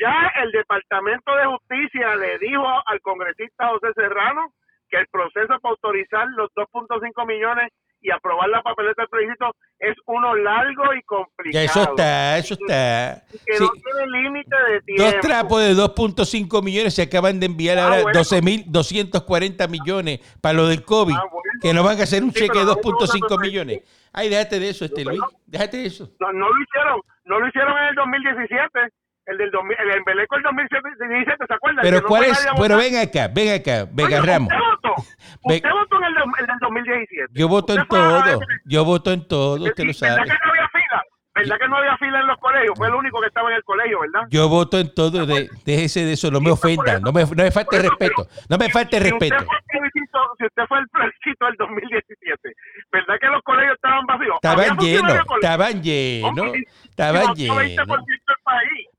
Ya 0.00 0.32
el 0.42 0.50
Departamento 0.52 1.34
de 1.34 1.46
Justicia 1.46 2.14
le 2.16 2.38
dijo 2.38 2.64
al 2.86 3.00
congresista 3.02 3.68
José 3.68 3.88
Serrano 3.94 4.52
que 4.92 4.98
el 4.98 5.06
proceso 5.08 5.58
para 5.60 5.72
autorizar 5.72 6.26
los 6.36 6.50
2.5 6.54 7.26
millones 7.26 7.72
y 8.02 8.10
aprobar 8.10 8.48
la 8.50 8.62
papeleta 8.62 9.02
del 9.02 9.08
plebiscito 9.08 9.52
es 9.78 9.96
uno 10.06 10.34
largo 10.34 10.92
y 10.92 11.02
complicado. 11.04 11.52
Ya 11.52 11.62
eso 11.64 11.82
está, 11.82 12.36
eso 12.38 12.54
está. 12.54 13.22
Que 13.46 13.56
Sí, 13.56 13.64
no 13.64 13.70
tiene 13.70 14.22
límite 14.22 14.56
de 14.70 14.80
tiempo. 14.82 15.04
Dos 15.04 15.14
trapos 15.20 15.62
de 15.62 15.74
2.5 15.74 16.62
millones 16.62 16.94
se 16.94 17.02
acaban 17.02 17.40
de 17.40 17.46
enviar 17.46 17.78
Ah, 17.78 17.84
ahora 17.84 18.02
bueno. 18.02 18.20
12.240 18.20 19.68
millones 19.68 20.20
para 20.40 20.54
lo 20.54 20.66
del 20.68 20.84
COVID. 20.84 21.14
Ah, 21.14 21.24
bueno. 21.30 21.42
Que 21.62 21.72
nos 21.72 21.84
van 21.84 21.98
a 21.98 22.02
hacer 22.02 22.22
un 22.24 22.32
Sí, 22.32 22.40
cheque 22.40 22.58
de 22.58 22.64
pero 22.64 22.74
no 22.74 22.74
2.5 22.74 23.20
vamos 23.30 23.38
a- 23.38 23.42
millones. 23.46 24.08
Ay, 24.12 24.28
déjate 24.28 24.58
de 24.60 24.68
eso, 24.68 24.84
este 24.84 25.04
Luis. 25.04 25.20
Déjate 25.46 25.76
de 25.78 25.86
eso. 25.86 26.10
No, 26.20 26.32
no 26.32 26.48
lo 26.48 26.60
hicieron, 26.62 27.00
no 27.24 27.38
lo 27.40 27.48
hicieron 27.48 27.78
en 27.78 27.84
el 27.84 27.94
2017. 27.94 28.80
El 29.26 29.38
del 29.38 29.50
2000, 29.52 29.76
el 29.78 29.90
embeleco 29.98 30.34
del 30.34 30.42
2017, 30.42 31.44
¿se 31.46 31.54
acuerdan? 31.54 31.82
Pero 31.82 32.00
no 32.00 32.06
cuál 32.08 32.24
fue 32.24 32.32
es, 32.32 32.46
pero 32.60 32.76
ven 32.76 32.96
acá, 32.96 33.28
ven 33.32 33.54
acá, 33.60 33.86
Vega 33.92 34.18
Oye, 34.20 34.26
Ramos. 34.32 34.52
Usted 34.52 34.66
votó, 34.82 34.94
Ve- 35.48 35.54
usted 35.56 35.70
votó 35.70 35.96
en 35.98 36.04
el, 36.04 36.14
del- 36.14 36.22
el 36.40 36.46
del 36.46 36.58
2017. 36.60 37.26
Yo 37.32 37.48
voto 37.48 37.72
en 37.74 37.80
Usted 37.82 37.88
fue 37.88 37.98
todo, 38.00 38.40
yo 38.64 38.84
voto 38.84 39.12
en 39.12 39.28
todo, 39.28 39.54
usted 39.64 39.84
lo 39.84 39.92
¿Verdad 39.92 40.16
sabe. 40.16 40.22
que 40.28 40.34
no 40.44 40.50
había 40.50 40.68
fila? 40.68 41.02
¿Verdad 41.34 41.56
que 41.58 41.68
no 41.68 41.76
había 41.76 41.96
fila 41.96 42.20
en 42.20 42.26
los 42.26 42.38
colegios? 42.38 42.74
Fue 42.76 42.88
el 42.88 42.94
único 42.94 43.20
que 43.20 43.26
estaba 43.28 43.48
en 43.50 43.56
el 43.56 43.64
colegio, 43.64 44.00
¿verdad? 44.00 44.26
Yo 44.28 44.48
voto 44.48 44.78
en 44.80 44.92
todo, 44.92 45.24
de, 45.24 45.48
déjese 45.64 46.04
de 46.04 46.12
eso, 46.12 46.30
no 46.30 46.40
me 46.40 46.50
ofenda, 46.50 46.98
no 47.00 47.10
me, 47.12 47.22
no 47.24 47.42
me 47.44 47.50
falte 47.50 47.76
eso, 47.78 47.88
respeto, 47.88 48.26
no 48.50 48.58
me 48.58 48.68
falte 48.70 48.98
Si 48.98 49.04
usted 49.04 49.18
respeto. 49.20 49.44
fue 49.46 49.56
al 49.56 49.62
plebiscito, 49.64 50.18
si 50.38 50.44
usted 50.46 50.62
fue 50.68 50.78
el 50.80 50.88
plebiscito 50.88 51.46
del 51.46 51.54
2017, 51.56 52.54
¿verdad 52.92 53.14
que 53.20 53.26
los 53.28 53.42
colegios 53.44 53.74
estaban 53.76 54.04
vacíos? 54.04 54.34
Estaban 54.42 54.76
llenos, 54.78 55.14
estaban 55.40 55.82
llenos, 55.82 56.54
estaban 56.90 57.22
Votó 57.22 57.34
20% 57.34 57.66
llenos. 57.66 58.04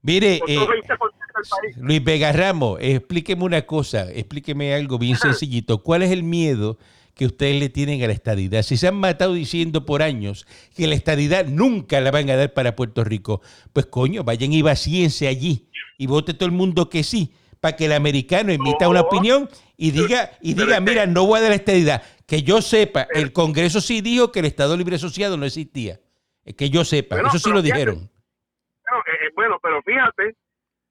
Mire, 0.04 0.42
eh, 0.48 0.58
20% 0.58 0.68
del 0.68 1.46
país. 1.50 1.78
Luis 1.78 2.04
Vega 2.04 2.32
Ramos, 2.34 2.78
explíqueme 2.82 3.44
una 3.44 3.62
cosa, 3.64 4.12
explíqueme 4.12 4.76
algo 4.76 5.00
bien 5.00 5.18
sencillito. 5.18 5.82
¿Cuál 5.82 6.04
es 6.04 6.12
el 6.12 6.24
miedo 6.24 6.78
que 7.16 7.26
ustedes 7.26 7.58
le 7.58 7.70
tienen 7.70 8.04
a 8.04 8.08
la 8.08 8.14
estadidad? 8.14 8.64
Si 8.64 8.76
se 8.76 8.90
han 8.90 8.96
matado 8.96 9.34
diciendo 9.34 9.86
por 9.86 10.02
años 10.02 10.46
que 10.76 10.88
la 10.88 10.96
estadidad 10.96 11.46
nunca 11.46 12.02
la 12.02 12.12
van 12.12 12.30
a 12.30 12.36
dar 12.36 12.54
para 12.54 12.76
Puerto 12.76 13.06
Rico, 13.06 13.42
pues 13.72 13.86
coño, 13.86 14.26
vayan 14.26 14.52
y 14.52 14.62
vacíense 14.62 15.30
allí 15.30 15.70
y 15.98 16.06
vote 16.06 16.34
todo 16.34 16.48
el 16.48 16.56
mundo 16.56 16.90
que 16.90 17.04
sí, 17.04 17.34
para 17.62 17.78
que 17.78 17.86
el 17.86 17.94
americano 17.94 18.52
emita 18.52 18.90
una 18.90 19.02
opinión 19.02 19.50
y 19.78 19.92
diga, 19.92 20.32
y 20.42 20.54
diga, 20.54 20.82
mira, 20.82 21.06
no 21.06 21.26
voy 21.26 21.38
a 21.38 21.42
dar 21.44 21.52
la 21.52 21.56
estadidad. 21.56 22.04
Que 22.26 22.44
yo 22.44 22.62
sepa, 22.62 23.08
el 23.14 23.32
Congreso 23.32 23.80
sí 23.80 24.02
dijo 24.02 24.34
que 24.34 24.40
el 24.40 24.46
Estado 24.46 24.76
Libre 24.76 24.98
Asociado 24.98 25.38
no 25.38 25.46
existía. 25.46 26.02
Que 26.58 26.70
yo 26.70 26.84
sepa, 26.84 27.22
eso 27.22 27.40
sí 27.40 27.50
lo 27.50 27.62
dijeron. 27.62 28.10
Bueno, 29.36 29.56
eh, 29.56 29.58
eh, 29.58 29.60
pero 29.62 29.82
fíjate, 29.84 30.28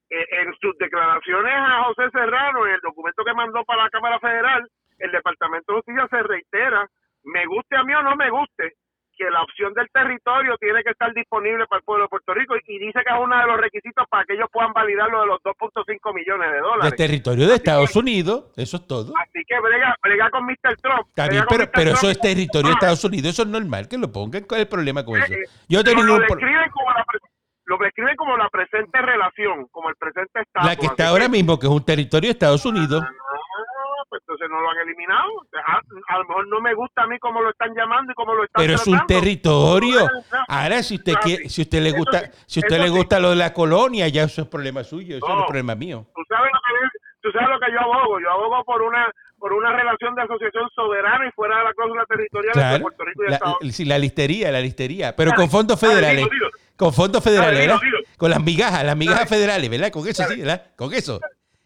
eh, 0.09 0.25
en 0.41 0.53
sus 0.61 0.77
declaraciones 0.77 1.53
a 1.55 1.83
José 1.85 2.09
Serrano, 2.11 2.65
en 2.67 2.73
el 2.73 2.81
documento 2.81 3.23
que 3.23 3.33
mandó 3.33 3.63
para 3.65 3.83
la 3.83 3.89
Cámara 3.89 4.19
Federal, 4.19 4.67
el 4.99 5.11
Departamento 5.11 5.73
de 5.73 5.77
Justicia 5.79 6.07
se 6.09 6.23
reitera, 6.23 6.87
me 7.23 7.45
guste 7.45 7.75
a 7.77 7.83
mí 7.83 7.93
o 7.93 8.03
no 8.03 8.15
me 8.15 8.29
guste, 8.29 8.73
que 9.15 9.29
la 9.29 9.43
opción 9.43 9.73
del 9.75 9.87
territorio 9.93 10.57
tiene 10.57 10.83
que 10.83 10.89
estar 10.89 11.13
disponible 11.13 11.67
para 11.67 11.77
el 11.79 11.83
pueblo 11.85 12.05
de 12.05 12.09
Puerto 12.09 12.33
Rico 12.33 12.55
y, 12.65 12.79
dice 12.79 12.99
que 13.05 13.13
es 13.13 13.19
uno 13.19 13.37
de 13.37 13.45
los 13.45 13.57
requisitos 13.61 14.07
para 14.09 14.25
que 14.25 14.33
ellos 14.33 14.47
puedan 14.51 14.73
validar 14.73 15.07
lo 15.09 15.21
de 15.21 15.27
los 15.27 15.39
2.5 15.43 16.13
millones 16.15 16.47
de 16.49 16.53
Del 16.55 16.63
dólares. 16.63 16.95
territorio 16.95 17.47
de 17.47 17.53
Estados 17.55 17.95
Unidos, 17.95 18.51
eso 18.57 18.77
es 18.77 18.87
todo. 18.87 19.13
Así 19.15 19.43
que 19.47 19.59
brega, 19.59 19.95
brega 20.01 20.29
con 20.31 20.45
Mr. 20.47 20.75
Trump. 20.81 21.05
Con 21.15 21.27
pero, 21.29 21.43
Mr. 21.43 21.71
pero 21.71 21.91
eso 21.91 22.09
es 22.09 22.19
territorio 22.19 22.69
de 22.69 22.73
Ah, 22.73 22.79
Estados 22.81 23.03
Unidos, 23.05 23.29
eso 23.29 23.43
es 23.43 23.49
normal 23.49 23.87
que 23.87 23.99
lo 23.99 24.11
pongan. 24.11 24.43
¿Cuál 24.45 24.61
es 24.61 24.65
el 24.65 24.69
problema 24.71 25.05
con 25.05 25.19
eso? 25.21 25.31
Eh, 25.31 25.43
Yo 25.69 25.77
no 25.77 25.83
tengo 25.83 26.01
ningún 26.03 26.21
lo 26.21 26.27
pro- 26.27 26.35
describen 26.35 26.69
como 26.71 26.89
la 26.91 27.03
pre- 27.05 27.19
lo 27.65 27.77
describen 27.77 28.15
como 28.15 28.37
la 28.37 28.49
presente 28.73 29.01
relación, 29.01 29.67
como 29.71 29.89
el 29.89 29.95
presente 29.95 30.41
estado. 30.41 30.67
La 30.67 30.75
que 30.75 30.87
está 30.87 31.09
ahora 31.09 31.27
mismo, 31.29 31.59
que 31.59 31.67
es 31.67 31.71
un 31.71 31.85
territorio 31.85 32.27
de 32.29 32.31
Estados 32.31 32.65
Unidos. 32.65 33.03
Ah, 33.05 34.03
pues 34.09 34.21
entonces 34.23 34.47
no 34.49 34.59
lo 34.61 34.69
han 34.69 34.77
eliminado. 34.79 35.29
A, 35.67 36.13
a 36.13 36.17
lo 36.19 36.25
mejor 36.25 36.47
no 36.47 36.59
me 36.61 36.73
gusta 36.73 37.03
a 37.03 37.07
mí 37.07 37.17
cómo 37.19 37.41
lo 37.41 37.49
están 37.51 37.73
llamando 37.75 38.11
y 38.11 38.15
cómo 38.15 38.33
lo 38.33 38.43
están 38.43 38.61
Pero 38.63 38.75
es 38.75 38.87
un 38.87 39.05
territorio. 39.07 40.07
Ah, 40.47 40.63
Ahora, 40.63 40.83
si 40.83 40.95
usted 40.95 41.13
Ah, 41.15 41.19
quiere, 41.23 41.49
si 41.49 41.61
usted 41.61 41.81
le 41.81 41.91
gusta, 41.91 42.19
sí, 42.21 42.31
si 42.47 42.59
usted 42.59 42.77
le 42.79 42.87
sí. 42.87 42.95
gusta 42.97 43.19
lo 43.19 43.29
de 43.31 43.35
la 43.37 43.53
colonia, 43.53 44.07
ya 44.07 44.23
eso 44.23 44.41
es 44.41 44.47
problema 44.47 44.83
suyo, 44.83 45.17
eso 45.17 45.27
no 45.27 45.35
No. 45.35 45.41
es 45.41 45.47
problema 45.47 45.75
mío. 45.75 46.05
Tú 46.15 46.21
sabes 46.27 46.51
lo 46.51 46.59
que 46.59 46.89
tú 47.21 47.31
sabes 47.31 47.49
lo 47.49 47.59
que 47.59 47.71
yo 47.71 47.79
abogo. 47.79 48.19
Yo 48.19 48.29
abogo 48.31 48.63
por 48.65 48.81
una 48.81 49.09
por 49.39 49.51
una 49.51 49.73
relación 49.75 50.15
de 50.15 50.21
asociación 50.21 50.69
soberana 50.73 51.27
y 51.27 51.31
fuera 51.31 51.57
de 51.57 51.63
la 51.65 51.73
cláusula 51.73 52.05
territorial 52.07 52.51
entre 52.55 52.61
Claro, 52.63 52.81
Puerto 52.81 53.03
Rico 53.03 53.23
y 53.23 53.27
la, 53.27 53.33
Estados 53.35 53.57
Unidos. 53.59 53.75
sí, 53.75 53.85
la 53.85 53.97
listería, 53.99 54.51
la 54.51 54.61
listería, 54.61 55.15
pero 55.17 55.31
con 55.33 55.49
fondos 55.49 55.77
federales. 55.79 56.15
dilo, 56.23 56.29
dilo. 56.31 56.49
Con 56.77 56.93
fondos 56.93 57.21
federales, 57.23 57.81
dilo. 57.81 57.99
Con 58.23 58.31
las 58.31 58.41
migajas, 58.41 58.85
las 58.85 58.95
migajas 58.95 59.27
federales, 59.27 59.69
¿verdad? 59.69 59.91
Con 59.91 60.07
eso 60.07 60.23
sí, 60.29 60.37
¿verdad? 60.37 60.63
Con 60.77 60.93
eso. 60.93 61.19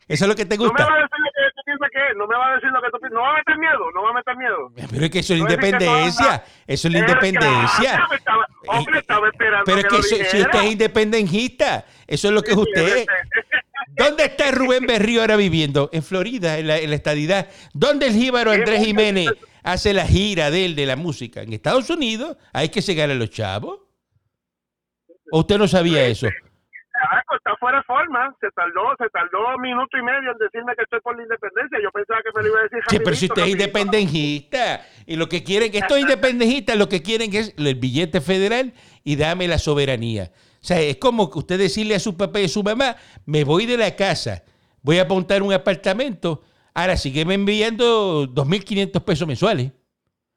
Eso 0.08 0.24
es 0.26 0.28
lo 0.28 0.34
que 0.36 0.44
te 0.48 0.58
No 0.58 0.64
me 0.64 0.70
gusta. 0.70 0.86
va 0.88 0.94
a 0.96 0.98
decir 0.98 1.20
lo 1.20 1.30
que 1.36 1.52
tú 1.54 1.62
piensas 1.66 1.90
que 1.94 2.00
es, 2.00 2.18
no 2.18 2.26
me 2.28 2.36
va 2.36 2.48
a 2.48 2.56
decir 2.56 2.70
lo 2.72 2.82
que 2.82 2.90
tú 2.90 2.98
piensas. 3.00 3.14
No 3.16 3.22
va 3.22 3.30
a 3.30 3.38
meter 3.38 3.58
miedo, 3.60 3.92
no 3.94 4.02
va 4.02 4.10
a 4.10 4.14
meter 4.14 4.38
miedo. 4.38 4.72
Pero 4.90 5.06
es 5.06 5.12
que 5.12 5.20
eso 5.20 5.34
es 5.36 5.38
que 5.38 5.42
independencia. 5.44 6.44
Eso 6.66 6.88
es 6.88 6.94
la 6.96 6.98
Eh, 6.98 7.02
independencia. 7.02 7.92
claro, 7.92 8.14
estaba- 8.16 8.48
Hombre, 8.70 9.00
estaba 9.00 9.28
esperando 9.30 9.66
Pero 9.66 9.78
es 9.78 9.86
que 9.86 9.98
eso- 9.98 10.32
si 10.32 10.42
usted 10.42 10.60
es 10.64 10.72
independentista, 10.72 11.86
eso 12.08 12.28
es 12.30 12.34
lo 12.34 12.42
que 12.42 12.52
es 12.54 12.58
usted. 12.58 13.06
¿Dónde 13.90 14.24
está 14.26 14.50
Rubén 14.50 14.88
Berrío 14.88 15.22
ahora 15.22 15.36
viviendo? 15.36 15.92
En 15.94 16.02
Florida, 16.02 16.58
en 16.58 16.66
la, 16.66 16.78
en 16.80 16.90
la 16.90 16.96
estadidad. 16.96 17.50
¿Dónde 17.74 18.08
el 18.08 18.14
jíbaro 18.14 18.50
Andrés 18.50 18.84
Jiménez 18.84 19.30
hace 19.62 19.94
la 19.94 20.08
gira 20.08 20.50
de 20.50 20.66
él, 20.66 20.76
de 20.76 20.88
la 20.88 20.96
música? 20.96 21.44
En 21.44 21.54
Estados 21.54 21.88
Unidos, 21.92 22.36
hay 22.52 22.70
que 22.70 22.82
se 22.82 22.96
ganan 22.96 23.20
los 23.20 23.30
chavos. 23.30 23.82
¿O 25.32 25.40
usted 25.42 25.60
no 25.60 25.68
sabía 25.68 26.04
eso? 26.08 26.28
Se 28.40 28.50
tardó, 28.52 28.96
se 28.98 29.10
tardó 29.10 29.56
un 29.56 29.62
minuto 29.62 29.98
y 29.98 30.04
medio 30.04 30.32
en 30.32 30.38
decirme 30.38 30.76
que 30.76 30.84
estoy 30.84 31.00
por 31.02 31.16
la 31.16 31.24
independencia. 31.24 31.80
Yo 31.82 31.92
pensaba 31.92 32.22
que 32.22 32.30
me 32.36 32.44
lo 32.44 32.50
iba 32.50 32.60
a 32.60 32.64
decir 32.64 32.80
Sí, 32.90 32.98
pero 33.04 33.16
si 33.16 33.26
usted 33.26 33.42
es 33.44 33.50
independentista 33.50 34.86
y 35.06 35.16
lo 35.16 35.28
que 35.30 35.44
quieren, 35.44 35.74
estos 35.74 36.00
independentistas 36.00 36.78
lo 36.78 36.90
que 36.90 37.02
quieren 37.02 37.34
es 37.34 37.54
el 37.58 37.76
billete 37.76 38.22
federal 38.22 38.74
y 39.04 39.16
dame 39.16 39.48
la 39.48 39.58
soberanía. 39.58 40.32
O 40.62 40.66
sea, 40.68 40.80
es 40.80 40.98
como 40.98 41.30
que 41.30 41.40
usted 41.40 41.58
decirle 41.58 41.96
a 41.96 42.00
su 42.00 42.18
papá 42.18 42.40
y 42.40 42.46
a 42.46 42.50
su 42.50 42.64
mamá, 42.64 42.96
me 43.26 43.44
voy 43.44 43.66
de 43.66 43.78
la 43.78 43.96
casa, 43.96 44.44
voy 44.82 45.00
a 45.00 45.06
montar 45.06 45.42
un 45.42 45.54
apartamento, 45.54 46.44
ahora 46.74 46.98
sígueme 46.98 47.36
enviando 47.36 48.28
2.500 48.28 49.04
pesos 49.04 49.28
mensuales. 49.28 49.72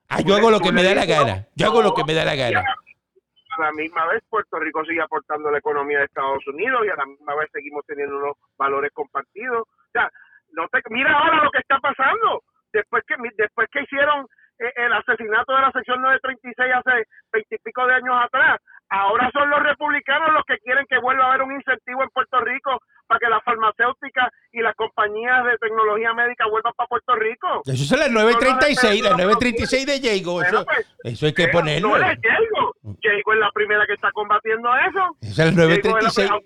Ah, 0.08 0.20
yo 0.20 0.36
hago 0.36 0.50
lo 0.50 0.60
que 0.60 0.72
me 0.72 0.82
da 0.82 0.94
la 0.94 1.06
gana, 1.06 1.48
yo 1.54 1.66
hago 1.66 1.82
lo 1.82 1.94
que 1.94 2.04
me 2.04 2.14
da 2.14 2.24
la 2.24 2.34
gana. 2.34 2.64
La 3.60 3.72
misma 3.72 4.06
vez, 4.06 4.22
Puerto 4.28 4.58
Rico 4.58 4.84
sigue 4.84 5.02
aportando 5.02 5.48
a 5.48 5.52
la 5.52 5.58
economía 5.58 5.98
de 5.98 6.04
Estados 6.06 6.46
Unidos 6.46 6.80
y 6.86 6.88
a 6.88 6.96
la 6.96 7.06
misma 7.06 7.34
vez 7.36 7.50
seguimos 7.52 7.84
teniendo 7.86 8.16
unos 8.16 8.36
valores 8.56 8.90
compartidos. 8.92 9.68
O 9.68 9.90
sea, 9.92 10.10
no 10.52 10.66
te, 10.68 10.80
mira 10.88 11.12
ahora 11.12 11.44
lo 11.44 11.50
que 11.50 11.58
está 11.58 11.78
pasando. 11.78 12.42
Después 12.72 13.02
que 13.06 13.16
después 13.36 13.68
que 13.70 13.82
hicieron 13.82 14.26
eh, 14.60 14.72
el 14.76 14.92
asesinato 14.92 15.54
de 15.54 15.60
la 15.60 15.72
sección 15.72 16.00
936 16.02 16.72
hace 16.74 17.04
veintipico 17.32 17.86
de 17.86 17.94
años 17.94 18.16
atrás, 18.22 18.60
ahora 18.88 19.30
son 19.32 19.50
los 19.50 19.62
republicanos 19.62 20.32
los 20.32 20.44
que 20.44 20.58
quieren 20.58 20.86
que 20.88 20.98
vuelva 20.98 21.24
a 21.24 21.28
haber 21.28 21.42
un 21.42 21.52
incentivo 21.52 22.02
en 22.02 22.10
Puerto 22.10 22.40
Rico 22.40 22.80
para 23.06 23.18
que 23.18 23.28
las 23.28 23.42
farmacéuticas 23.42 24.30
y 24.52 24.60
las 24.60 24.74
compañías 24.76 25.44
de 25.44 25.58
tecnología 25.58 26.14
médica 26.14 26.46
vuelvan 26.48 26.72
para 26.76 26.88
Puerto 26.88 27.16
Rico. 27.16 27.62
Eso 27.64 27.84
son 27.84 27.98
las 28.00 28.10
9.36, 28.10 29.02
las 29.02 29.14
9.36 29.14 29.84
de 29.86 29.96
Jago, 29.98 30.42
eso, 30.42 30.64
pues, 30.64 30.94
eso 31.04 31.26
hay 31.26 31.34
que 31.34 31.48
ponerlo. 31.48 31.88
No 31.88 31.96
es. 31.96 32.18
Primera 33.70 33.87
que 33.87 33.92
está 33.94 34.11
combatiendo 34.11 34.68
eso. 34.74 35.16
Eso 35.22 35.42
es 35.44 35.54
la 35.54 35.62
9.36. 35.62 36.26
primera- 36.26 36.40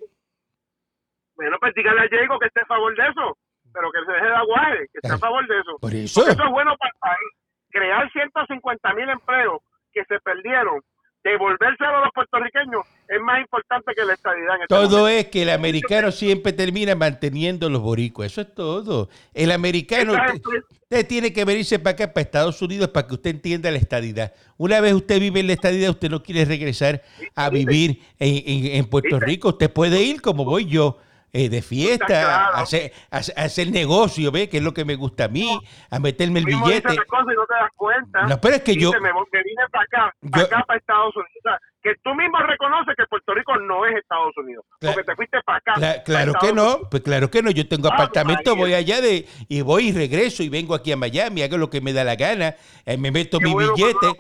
Bueno, 1.37 1.57
pues 1.59 1.75
dígale 1.75 2.01
a 2.03 2.07
Diego 2.09 2.39
que 2.39 2.47
esté 2.49 2.61
a 2.61 2.67
favor 2.67 2.95
de 2.95 3.03
eso, 3.09 3.39
pero 3.73 3.91
que 3.91 4.05
se 4.05 4.13
deje 4.13 4.27
de 4.27 4.35
aguaje, 4.35 4.79
que 4.93 4.99
esté 5.03 5.09
a 5.15 5.19
favor 5.19 5.47
de 5.49 5.59
eso. 5.59 5.79
Por 5.81 5.95
eso. 5.95 6.21
Porque 6.21 6.33
eso 6.33 6.45
es 6.45 6.51
bueno 6.51 6.77
para 6.77 6.91
el 6.93 6.99
país. 7.01 7.31
Crear 7.71 8.13
150 8.13 8.93
mil 8.95 9.09
empleos 9.09 9.63
que 9.95 10.05
se 10.05 10.21
perdieron, 10.21 10.83
devolvérselo 11.25 11.97
a 11.97 12.01
los 12.03 12.11
puertorriqueños, 12.15 12.83
es 13.09 13.21
más 13.23 13.41
importante 13.41 13.93
que 13.97 14.05
la 14.05 14.13
estabilidad 14.13 14.57
en 14.57 14.63
este 14.63 14.67
Todo 14.75 14.99
momento. 14.99 15.09
es 15.09 15.27
que 15.29 15.43
el 15.43 15.51
americano 15.51 16.13
siempre 16.13 16.53
termina 16.53 16.95
manteniendo 16.95 17.69
los 17.71 17.81
boricuas. 17.81 18.31
Eso 18.33 18.43
es 18.43 18.55
todo. 18.55 19.09
El 19.33 19.51
americano, 19.51 20.13
usted, 20.13 21.07
tiene 21.09 21.33
que 21.33 21.45
venirse 21.45 21.79
para 21.79 21.95
acá, 21.95 22.13
para 22.13 22.23
Estados 22.23 22.61
Unidos, 22.63 22.89
para 22.89 23.07
que 23.09 23.15
usted 23.15 23.31
entienda 23.31 23.71
la 23.71 23.79
estadidad. 23.79 24.33
Una 24.59 24.81
vez 24.81 24.93
usted 24.93 25.19
vive 25.19 25.41
en 25.41 25.47
la 25.49 25.55
estadidad, 25.55 25.91
usted 25.91 26.11
no 26.11 26.23
quiere 26.23 26.45
regresar 26.45 27.03
a 27.35 27.49
vivir 27.51 28.01
en, 28.19 28.43
en- 28.47 28.77
en 28.77 28.85
Puerto. 28.85 29.19
Rico. 29.19 29.49
Usted 29.49 29.73
puede 29.73 30.03
ir 30.03 30.21
como 30.21 30.45
voy 30.45 30.67
yo. 30.67 30.99
Eh, 31.35 31.49
de 31.51 31.61
fiesta, 31.61 32.07
claro. 32.07 32.57
a 32.57 32.61
hacer, 32.61 32.93
a 33.11 33.17
a 33.19 33.45
hacer 33.45 33.71
negocio, 33.71 34.31
¿ve? 34.33 34.49
Que 34.49 34.59
es 34.59 34.63
lo 34.63 34.73
que 34.73 34.85
me 34.85 34.95
gusta 34.95 35.25
a 35.25 35.29
mí, 35.29 35.59
a 35.91 35.99
meterme 35.99 36.39
el 36.39 36.47
billete. 36.47 36.95
y 36.95 36.97
no 36.97 37.47
te 37.47 37.55
das 37.55 37.71
cuenta. 37.77 38.23
No, 38.23 38.41
pero 38.41 38.55
es 38.57 38.63
que 38.63 38.77
yo- 38.77 38.93
me, 38.93 39.01
me 39.01 39.43
vine 39.43 39.63
para 39.73 39.85
acá, 39.85 40.15
para 40.31 40.43
Yo- 40.43 40.47
acá, 40.47 40.65
para 40.67 40.79
Estados 40.79 41.15
Unidos. 41.17 41.35
O 41.45 41.49
sea, 41.49 41.59
que 41.83 41.93
tú 42.03 42.15
mismo 42.15 42.39
reconoces 42.39 42.95
que 42.97 43.05
Puerto 43.11 43.35
Rico 43.35 43.55
no 43.59 43.85
es 43.85 43.95
Estados 43.97 44.33
Unidos. 44.39 44.65
Cla- 44.81 44.95
porque 44.95 45.05
te 45.05 45.17
fuiste 45.17 45.39
para 45.45 45.59
acá. 45.59 45.75
Cla- 45.75 45.81
para 45.81 46.03
claro 46.05 46.33
que 46.41 46.53
no, 46.55 46.81
pues 46.91 47.03
claro 47.03 47.31
que 47.31 47.43
no. 47.43 47.51
Yo 47.51 47.69
tengo 47.69 47.89
Ah, 47.91 47.95
apartamento, 47.95 48.57
voy 48.57 48.73
allá 48.73 49.03
de 49.03 49.27
y 49.49 49.61
voy 49.61 49.89
y 49.89 49.93
regreso 49.93 50.43
y 50.43 50.49
vengo 50.49 50.75
aquí 50.75 50.93
a 50.93 50.97
Miami, 50.97 51.43
hago 51.43 51.59
lo 51.59 51.69
que 51.69 51.83
me 51.83 51.93
da 51.93 52.05
la 52.05 52.15
gana, 52.17 52.55
eh, 52.87 52.97
me 52.97 53.11
meto 53.11 53.39
Qué 53.39 53.45
mi 53.47 53.53
bueno 53.53 53.75
billete. 53.75 54.07
de 54.07 54.15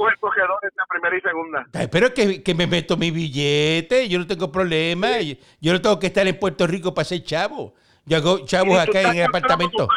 primera 1.04 1.16
y 1.16 1.20
segunda. 1.20 1.66
Ay, 1.72 1.88
Pero 1.90 2.12
que, 2.14 2.42
que 2.42 2.54
me 2.54 2.66
meto 2.66 2.96
mi 2.96 3.10
billete, 3.10 4.08
yo 4.08 4.18
no 4.18 4.26
tengo 4.26 4.50
problema. 4.50 5.20
Yo, 5.20 5.36
yo 5.60 5.72
no 5.72 5.80
tengo 5.80 5.98
que 5.98 6.06
estar 6.08 6.26
en 6.26 6.38
Puerto 6.38 6.66
Rico 6.66 6.94
para 6.94 7.04
ser 7.04 7.22
chavo. 7.22 7.74
Yo 8.06 8.16
hago 8.16 8.44
chavos 8.44 8.78
acá 8.78 9.00
en 9.00 9.18
el 9.18 9.30
con 9.30 9.32
Trump 9.32 9.36
apartamento. 9.36 9.86
con. 9.86 9.96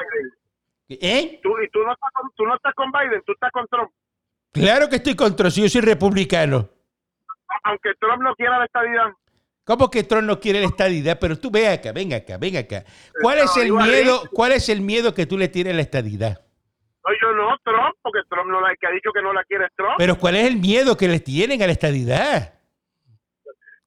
¿Eh? 0.90 1.40
Tú, 1.44 1.50
y 1.62 1.70
tú 1.70 1.80
no, 1.80 1.92
estás 1.92 2.12
con, 2.14 2.32
tú 2.36 2.46
no 2.46 2.56
estás 2.56 2.74
con 2.74 2.92
Biden, 2.92 3.22
tú 3.26 3.34
estás 3.34 3.52
con 3.52 3.68
Trump. 3.68 3.92
Claro 4.54 4.90
que 4.90 4.96
estoy 4.98 5.16
contra, 5.16 5.52
si 5.52 5.62
yo 5.62 5.70
soy 5.70 5.82
republicano. 5.82 6.70
Aunque 7.64 7.90
Trump 8.00 8.22
no 8.22 8.34
quiera 8.36 8.58
la 8.58 8.66
estabilidad. 8.66 9.12
¿Cómo 9.66 9.90
que 9.90 10.04
Trump 10.04 10.24
no 10.24 10.40
quiere 10.40 10.62
la 10.62 10.68
estadidad? 10.68 11.20
Pero 11.20 11.38
tú 11.38 11.52
ve 11.52 11.68
acá, 11.68 11.92
ven 11.92 12.14
acá, 12.14 12.38
ven 12.38 12.56
acá. 12.56 12.86
¿Cuál 13.22 13.40
es 13.40 13.58
el 13.58 13.74
miedo? 13.74 14.22
es. 14.24 14.30
¿Cuál 14.30 14.54
es 14.54 14.70
el 14.70 14.80
miedo 14.80 15.14
que 15.14 15.26
tú 15.26 15.38
le 15.38 15.50
tienes 15.50 15.74
a 15.74 15.76
la 15.76 15.82
estadidad? 15.82 16.47
No, 17.08 17.14
yo 17.22 17.34
no, 17.36 17.58
Trump, 17.64 17.96
porque 18.02 18.20
Trump 18.30 18.50
no 18.50 18.60
la 18.62 18.76
que 18.76 18.88
ha 18.88 18.92
dicho 18.92 19.12
que 19.14 19.22
no 19.22 19.32
la 19.34 19.44
quiere 19.46 19.66
es 19.66 19.72
Trump. 19.76 19.94
Pero 19.98 20.18
¿cuál 20.18 20.36
es 20.36 20.46
el 20.48 20.58
miedo 20.58 20.98
que 20.98 21.08
le 21.08 21.20
tienen 21.20 21.62
a 21.62 21.66
la 21.66 21.72
estadidad? 21.72 22.54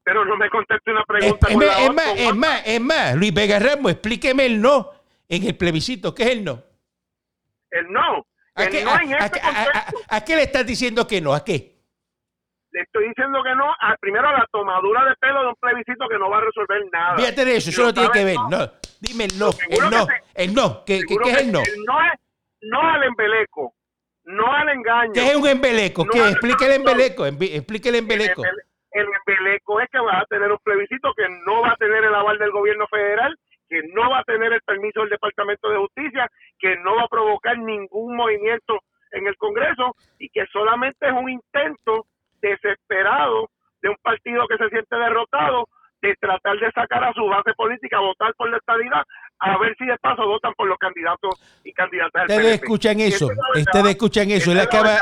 Pero 0.02 0.24
no 0.24 0.36
me 0.36 0.48
conteste 0.48 0.90
una 0.90 1.00
Es, 1.00 1.06
pregunta 1.06 1.46
es 1.48 1.54
con 1.54 1.66
más, 1.66 1.76
la 1.76 1.82
es 1.84 1.90
otra, 1.90 1.92
más, 2.04 2.18
es 2.18 2.34
más, 2.34 2.62
es 2.66 2.80
más, 2.80 3.14
Luis 3.16 3.34
Vega 3.34 3.58
Ramos, 3.58 3.92
explíqueme 3.92 4.46
el 4.46 4.60
no 4.60 4.90
en 5.28 5.44
el 5.46 5.56
plebiscito. 5.56 6.14
¿Qué 6.14 6.22
es 6.24 6.28
el 6.30 6.44
no? 6.44 6.62
El 7.70 7.92
no. 7.92 8.26
¿A 8.54 8.64
El 8.64 8.70
qué, 8.70 8.84
no 8.84 8.90
a- 8.90 9.02
en 9.02 9.12
este 9.12 9.40
a- 9.40 9.86
a- 10.08 10.24
qué 10.24 10.36
le 10.36 10.42
estás 10.42 10.66
diciendo 10.66 11.06
que 11.06 11.20
no? 11.20 11.34
¿A 11.34 11.44
qué? 11.44 11.78
Le 12.72 12.82
estoy 12.82 13.08
diciendo 13.08 13.40
que 13.44 13.54
no, 13.54 13.70
a, 13.70 13.96
primero 14.00 14.28
a 14.28 14.32
la 14.32 14.46
tomadura 14.50 15.04
de 15.04 15.14
pelo 15.16 15.42
de 15.42 15.48
un 15.48 15.54
plebiscito 15.56 16.08
que 16.08 16.18
no 16.18 16.30
va 16.30 16.38
a 16.38 16.40
resolver 16.42 16.80
nada. 16.92 17.16
Fíjate 17.16 17.44
de 17.44 17.56
eso, 17.56 17.70
eso 17.70 17.82
no 17.84 17.92
tiene 17.94 18.10
que 18.10 18.24
ver. 18.24 18.36
No, 18.48 18.72
dime 19.00 19.24
el 19.24 19.38
no, 19.38 19.50
el 19.68 19.90
no, 19.90 20.06
el 20.34 20.54
no. 20.54 20.84
¿Qué, 20.84 21.00
qué- 21.06 21.16
qué 21.22 21.30
es 21.30 21.38
el 21.42 21.52
no? 21.52 21.60
El 21.60 21.84
no 21.86 22.00
es 22.02 22.12
no 22.62 22.80
al 22.80 23.04
embeleco, 23.04 23.74
no 24.24 24.52
al 24.52 24.68
engaño. 24.68 25.12
¿Qué 25.12 25.28
es 25.28 25.36
un 25.36 25.46
embeleco? 25.46 26.06
¿Qué? 26.06 26.18
Explique 26.28 26.66
el 26.66 26.72
embeleco. 26.72 27.26
Explique 27.26 27.88
el 27.88 27.94
embeleco. 27.96 28.42
El, 28.92 29.06
embeleco 29.26 29.80
es 29.80 29.88
que 29.90 30.00
va 30.00 30.18
a 30.18 30.26
tener 30.26 30.50
un 30.50 30.58
plebiscito 30.58 31.12
que 31.14 31.28
no 31.46 31.62
va 31.62 31.72
a 31.72 31.76
tener 31.76 32.04
el 32.04 32.14
aval 32.14 32.38
del 32.38 32.50
gobierno 32.50 32.86
federal, 32.88 33.36
que 33.68 33.82
no 33.94 34.10
va 34.10 34.18
a 34.18 34.24
tener 34.24 34.52
el 34.52 34.60
permiso 34.62 35.00
del 35.00 35.10
Departamento 35.10 35.70
de 35.70 35.78
Justicia, 35.78 36.28
que 36.58 36.76
no 36.78 36.96
va 36.96 37.02
a 37.02 37.08
provocar 37.08 37.56
ningún 37.58 38.16
movimiento 38.16 38.80
en 39.12 39.26
el 39.26 39.36
Congreso 39.36 39.94
y 40.18 40.28
que 40.30 40.44
solamente 40.52 41.06
es 41.06 41.12
un 41.12 41.30
intento 41.30 42.06
desesperado 42.40 43.48
de 43.82 43.90
un 43.90 43.96
partido 44.02 44.46
que 44.48 44.56
se 44.56 44.68
siente 44.70 44.96
derrotado 44.96 45.68
de 46.02 46.14
tratar 46.16 46.58
de 46.58 46.70
sacar 46.72 47.04
a 47.04 47.12
su 47.12 47.24
base 47.26 47.52
política 47.54 47.98
a 47.98 48.00
votar 48.00 48.34
por 48.34 48.50
la 48.50 48.56
estabilidad 48.56 49.04
a 49.40 49.58
ver 49.58 49.74
si 49.78 49.86
de 49.86 49.96
paso 49.98 50.26
votan 50.26 50.52
por 50.54 50.68
los 50.68 50.78
candidatos 50.78 51.40
y 51.64 51.72
candidatas 51.72 52.28
del 52.28 52.36
Ustedes 52.36 52.60
escuchan 52.60 53.00
eso, 53.00 53.28
ustedes 53.56 53.86
escuchan 53.86 54.30
eso. 54.30 54.52
Él 54.52 54.60
acaba, 54.60 54.98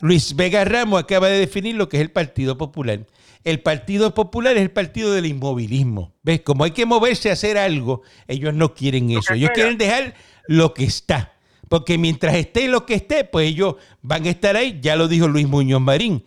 Luis 0.00 0.34
Vega 0.34 0.64
Ramos 0.64 1.02
acaba 1.02 1.28
de 1.28 1.38
definir 1.38 1.76
lo 1.76 1.88
que 1.88 1.98
es 1.98 2.02
el 2.02 2.10
Partido 2.10 2.56
Popular. 2.56 3.00
El 3.44 3.60
Partido 3.60 4.14
Popular 4.14 4.56
es 4.56 4.62
el 4.62 4.70
partido 4.70 5.12
del 5.12 5.26
inmovilismo. 5.26 6.14
¿Ves? 6.22 6.40
Como 6.42 6.64
hay 6.64 6.70
que 6.70 6.86
moverse 6.86 7.28
a 7.28 7.32
hacer 7.32 7.58
algo, 7.58 8.02
ellos 8.28 8.54
no 8.54 8.72
quieren 8.72 9.10
eso. 9.10 9.34
Ellos 9.34 9.50
quieren 9.52 9.78
dejar 9.78 10.14
lo 10.46 10.74
que 10.74 10.84
está. 10.84 11.32
Porque 11.68 11.98
mientras 11.98 12.34
esté 12.34 12.68
lo 12.68 12.86
que 12.86 12.94
esté, 12.94 13.24
pues 13.24 13.48
ellos 13.48 13.76
van 14.00 14.26
a 14.26 14.30
estar 14.30 14.56
ahí, 14.56 14.78
ya 14.80 14.94
lo 14.94 15.08
dijo 15.08 15.26
Luis 15.26 15.48
Muñoz 15.48 15.80
Marín. 15.80 16.24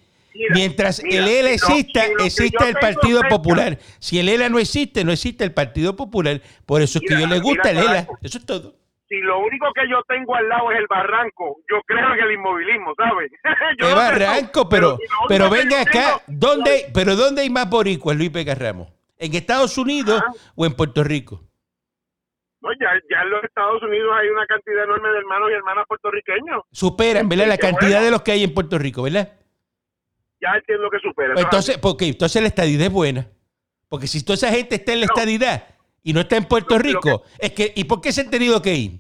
Mientras 0.52 1.00
el 1.00 1.28
ELA 1.28 1.52
exista, 1.52 2.06
existe 2.24 2.68
el 2.68 2.76
Partido 2.76 3.22
Popular. 3.30 3.78
Si 4.00 4.20
el 4.20 4.30
ELA 4.30 4.50
no 4.50 4.60
existe, 4.60 5.04
no 5.04 5.12
existe 5.12 5.44
el 5.44 5.54
Partido 5.54 5.96
Popular. 5.96 6.42
Por 6.66 6.82
eso 6.82 7.00
es 7.00 7.06
que 7.08 7.20
yo 7.20 7.28
le 7.28 7.40
gusta 7.40 7.72
el 7.72 7.78
ELA. 7.78 8.08
Eso 8.22 8.38
es 8.38 8.46
todo. 8.46 8.76
Si 9.08 9.18
lo 9.18 9.40
único 9.40 9.72
que 9.74 9.88
yo 9.88 10.02
tengo 10.08 10.36
al 10.36 10.50
lado 10.50 10.72
es 10.72 10.80
el 10.80 10.88
barranco, 10.88 11.58
yo 11.70 11.80
creo 11.86 12.14
en 12.14 12.20
el 12.22 12.32
inmovilismo, 12.32 12.94
¿sabes? 12.98 13.32
¿Qué 13.78 13.94
barranco? 13.94 14.68
Pero, 14.68 14.98
pero, 15.28 15.50
venga 15.50 15.82
acá, 15.82 16.22
¿dónde, 16.26 16.88
pero 16.92 17.16
¿dónde 17.16 17.44
hay 17.44 17.50
más 17.52 17.70
boricuas, 17.70 18.18
Luis 18.18 18.32
Pega 18.32 18.56
Ramos? 18.56 18.92
¿En 19.20 19.36
Estados 19.36 19.78
Unidos 19.78 20.24
o 20.56 20.66
en 20.66 20.74
Puerto 20.74 21.04
Rico? 21.04 21.44
No, 22.62 22.72
ya, 22.82 22.90
ya, 23.12 23.22
en 23.22 23.30
los 23.30 23.44
Estados 23.44 23.82
Unidos 23.84 24.12
hay 24.20 24.28
una 24.28 24.48
cantidad 24.48 24.86
enorme 24.86 25.10
de 25.10 25.18
hermanos 25.20 25.50
y 25.52 25.54
hermanas 25.54 25.86
puertorriqueños. 25.88 26.64
Superan, 26.72 27.30
¿verdad? 27.30 27.46
La 27.46 27.58
cantidad 27.60 28.02
de 28.02 28.10
los 28.10 28.24
que 28.24 28.32
hay 28.32 28.44
en 28.44 28.56
Puerto 28.56 28.80
Rico, 28.80 29.04
¿verdad? 29.04 29.30
Ya 30.46 30.58
entiendo 30.58 30.90
que 30.90 31.00
supera. 31.00 31.34
Entonces, 31.38 31.78
porque 31.78 32.08
entonces 32.08 32.42
la 32.42 32.48
estadidad 32.48 32.88
es 32.88 32.94
buena. 32.94 33.28
Porque 33.90 34.08
si 34.08 34.24
toda 34.24 34.36
esa 34.36 34.50
gente 34.50 34.76
está 34.76 34.94
en 34.94 35.00
la 35.02 35.06
estadidad 35.06 35.68
y 36.04 36.14
no 36.14 36.22
está 36.22 36.38
en 36.38 36.46
Puerto 36.46 36.78
Rico, 36.78 37.24
es 37.40 37.52
que, 37.52 37.72
¿y 37.76 37.84
por 37.86 38.02
qué 38.02 38.12
se 38.12 38.22
han 38.22 38.30
tenido 38.30 38.62
que 38.62 38.74
ir? 38.74 38.92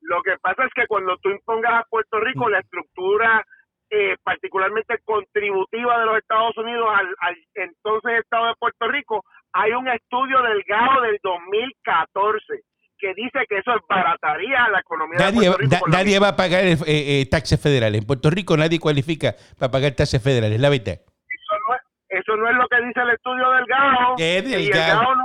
Lo 0.00 0.22
que 0.22 0.32
pasa 0.40 0.64
es 0.64 0.70
que 0.74 0.86
cuando 0.86 1.16
tú 1.18 1.30
impongas 1.30 1.72
a 1.72 1.86
Puerto 1.88 2.18
Rico 2.20 2.48
la 2.48 2.60
estructura 2.60 3.44
eh, 3.90 4.16
particularmente 4.22 4.98
contributiva 5.04 5.98
de 6.00 6.06
los 6.06 6.18
Estados 6.18 6.56
Unidos 6.56 6.88
al, 6.90 7.08
al, 7.20 7.36
entonces 7.54 8.20
Estado 8.20 8.46
de 8.46 8.54
Puerto 8.58 8.88
Rico, 8.88 9.24
hay 9.52 9.72
un 9.72 9.88
estudio 9.88 10.42
del 10.42 10.62
GAO 10.66 11.02
del 11.02 11.18
2014 11.22 12.62
que 13.02 13.12
dice 13.14 13.40
que 13.48 13.58
eso 13.58 13.72
barataría 13.88 14.68
la 14.70 14.78
economía 14.78 15.18
nadie, 15.18 15.40
de 15.40 15.56
Puerto 15.56 15.74
Rico. 15.74 15.88
nadie 15.88 16.18
va 16.20 16.28
a 16.28 16.36
pagar 16.36 16.64
eh, 16.64 16.76
eh, 16.86 17.26
taxes 17.28 17.60
federales. 17.60 18.00
En 18.00 18.06
Puerto 18.06 18.30
Rico 18.30 18.56
nadie 18.56 18.78
cualifica 18.78 19.34
para 19.58 19.72
pagar 19.72 19.92
taxes 19.92 20.22
federales, 20.22 20.60
la 20.60 20.68
verdad. 20.68 21.00
Eso 21.02 21.54
no, 21.66 21.74
es, 21.74 21.82
eso 22.08 22.36
no 22.36 22.48
es 22.48 22.54
lo 22.54 22.68
que 22.68 22.86
dice 22.86 23.00
el 23.00 23.10
estudio 23.10 23.50
del 23.50 23.66
GAO. 23.66 24.16
¿Qué 24.16 24.38
es 24.38 24.48
del 24.48 24.60
y? 24.60 24.66
El 24.66 24.72
GAO 24.72 25.16
no 25.16 25.24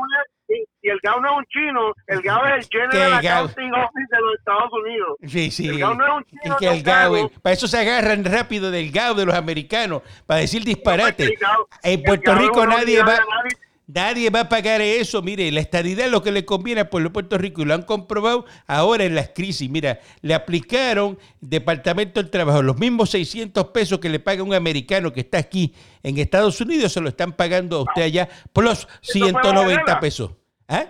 es, 0.50 0.68
y 0.82 0.90
el 0.90 1.00
GAO 1.04 1.22
no 1.22 1.28
es 1.30 1.38
un 1.38 1.46
chino, 1.46 1.94
el 2.08 2.22
GAO 2.24 2.46
es 2.48 2.66
el 2.66 2.70
General 2.72 3.14
Accounting 3.14 3.74
Office 3.74 4.08
de 4.10 4.22
los 4.22 4.36
Estados 4.40 4.72
Unidos. 4.74 5.18
Sí, 5.28 5.52
sí. 5.52 5.68
El 5.68 5.78
GAO 5.78 5.94
no 5.94 6.06
es 6.06 6.14
un 6.14 6.24
chino. 6.24 6.58
Que 6.58 6.68
el 6.70 6.82
GAO, 6.82 7.30
para 7.44 7.54
eso 7.54 7.68
se 7.68 7.78
agarran 7.78 8.26
rápido 8.26 8.72
del 8.72 8.92
GAO 8.92 9.14
de 9.14 9.26
los 9.26 9.36
americanos, 9.36 10.02
para 10.26 10.40
decir 10.40 10.64
disparate. 10.64 11.38
en 11.84 12.02
Puerto 12.02 12.34
Rico 12.34 12.66
nadie 12.66 13.04
va... 13.04 13.18
Nadie, 13.18 13.67
Nadie 13.88 14.30
va 14.30 14.42
a 14.42 14.50
pagar 14.50 14.82
eso. 14.82 15.22
Mire, 15.22 15.50
la 15.50 15.62
estadidad 15.62 16.08
es 16.08 16.12
lo 16.12 16.22
que 16.22 16.34
le 16.34 16.44
conviene 16.44 16.82
al 16.82 16.90
pueblo 16.90 17.08
de 17.08 17.14
Puerto 17.14 17.38
Rico 17.38 17.62
y 17.62 17.66
lo 17.66 17.74
han 17.74 17.84
comprobado 17.84 18.46
ahora 18.68 19.06
en 19.06 19.16
las 19.16 19.30
crisis. 19.30 19.70
Mira, 19.70 20.02
le 20.22 20.34
aplicaron 20.34 21.18
Departamento 21.40 22.22
del 22.22 22.30
Trabajo 22.30 22.62
los 22.62 22.78
mismos 22.78 23.12
600 23.12 23.68
pesos 23.68 24.00
que 24.00 24.10
le 24.10 24.20
paga 24.20 24.44
un 24.44 24.54
americano 24.54 25.14
que 25.14 25.22
está 25.22 25.38
aquí 25.38 25.74
en 26.04 26.18
Estados 26.18 26.60
Unidos, 26.60 26.92
se 26.92 27.00
lo 27.00 27.08
están 27.08 27.32
pagando 27.32 27.78
a 27.78 27.82
usted 27.84 28.02
allá, 28.02 28.28
plus 28.52 28.88
190 29.02 30.00
pesos. 30.02 30.32
¿Ah? 30.68 30.86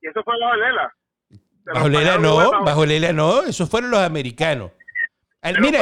¿Y 0.00 0.08
eso 0.08 0.22
fue 0.24 0.34
bajo 0.40 0.56
Lela? 0.56 0.94
Bajo 1.66 1.88
Lela 1.90 2.18
no, 2.18 2.64
bajo 2.64 2.86
Lela 2.86 3.12
no, 3.12 3.42
esos 3.42 3.68
fueron 3.68 3.90
los 3.90 4.00
americanos. 4.00 4.70
mire, 5.60 5.80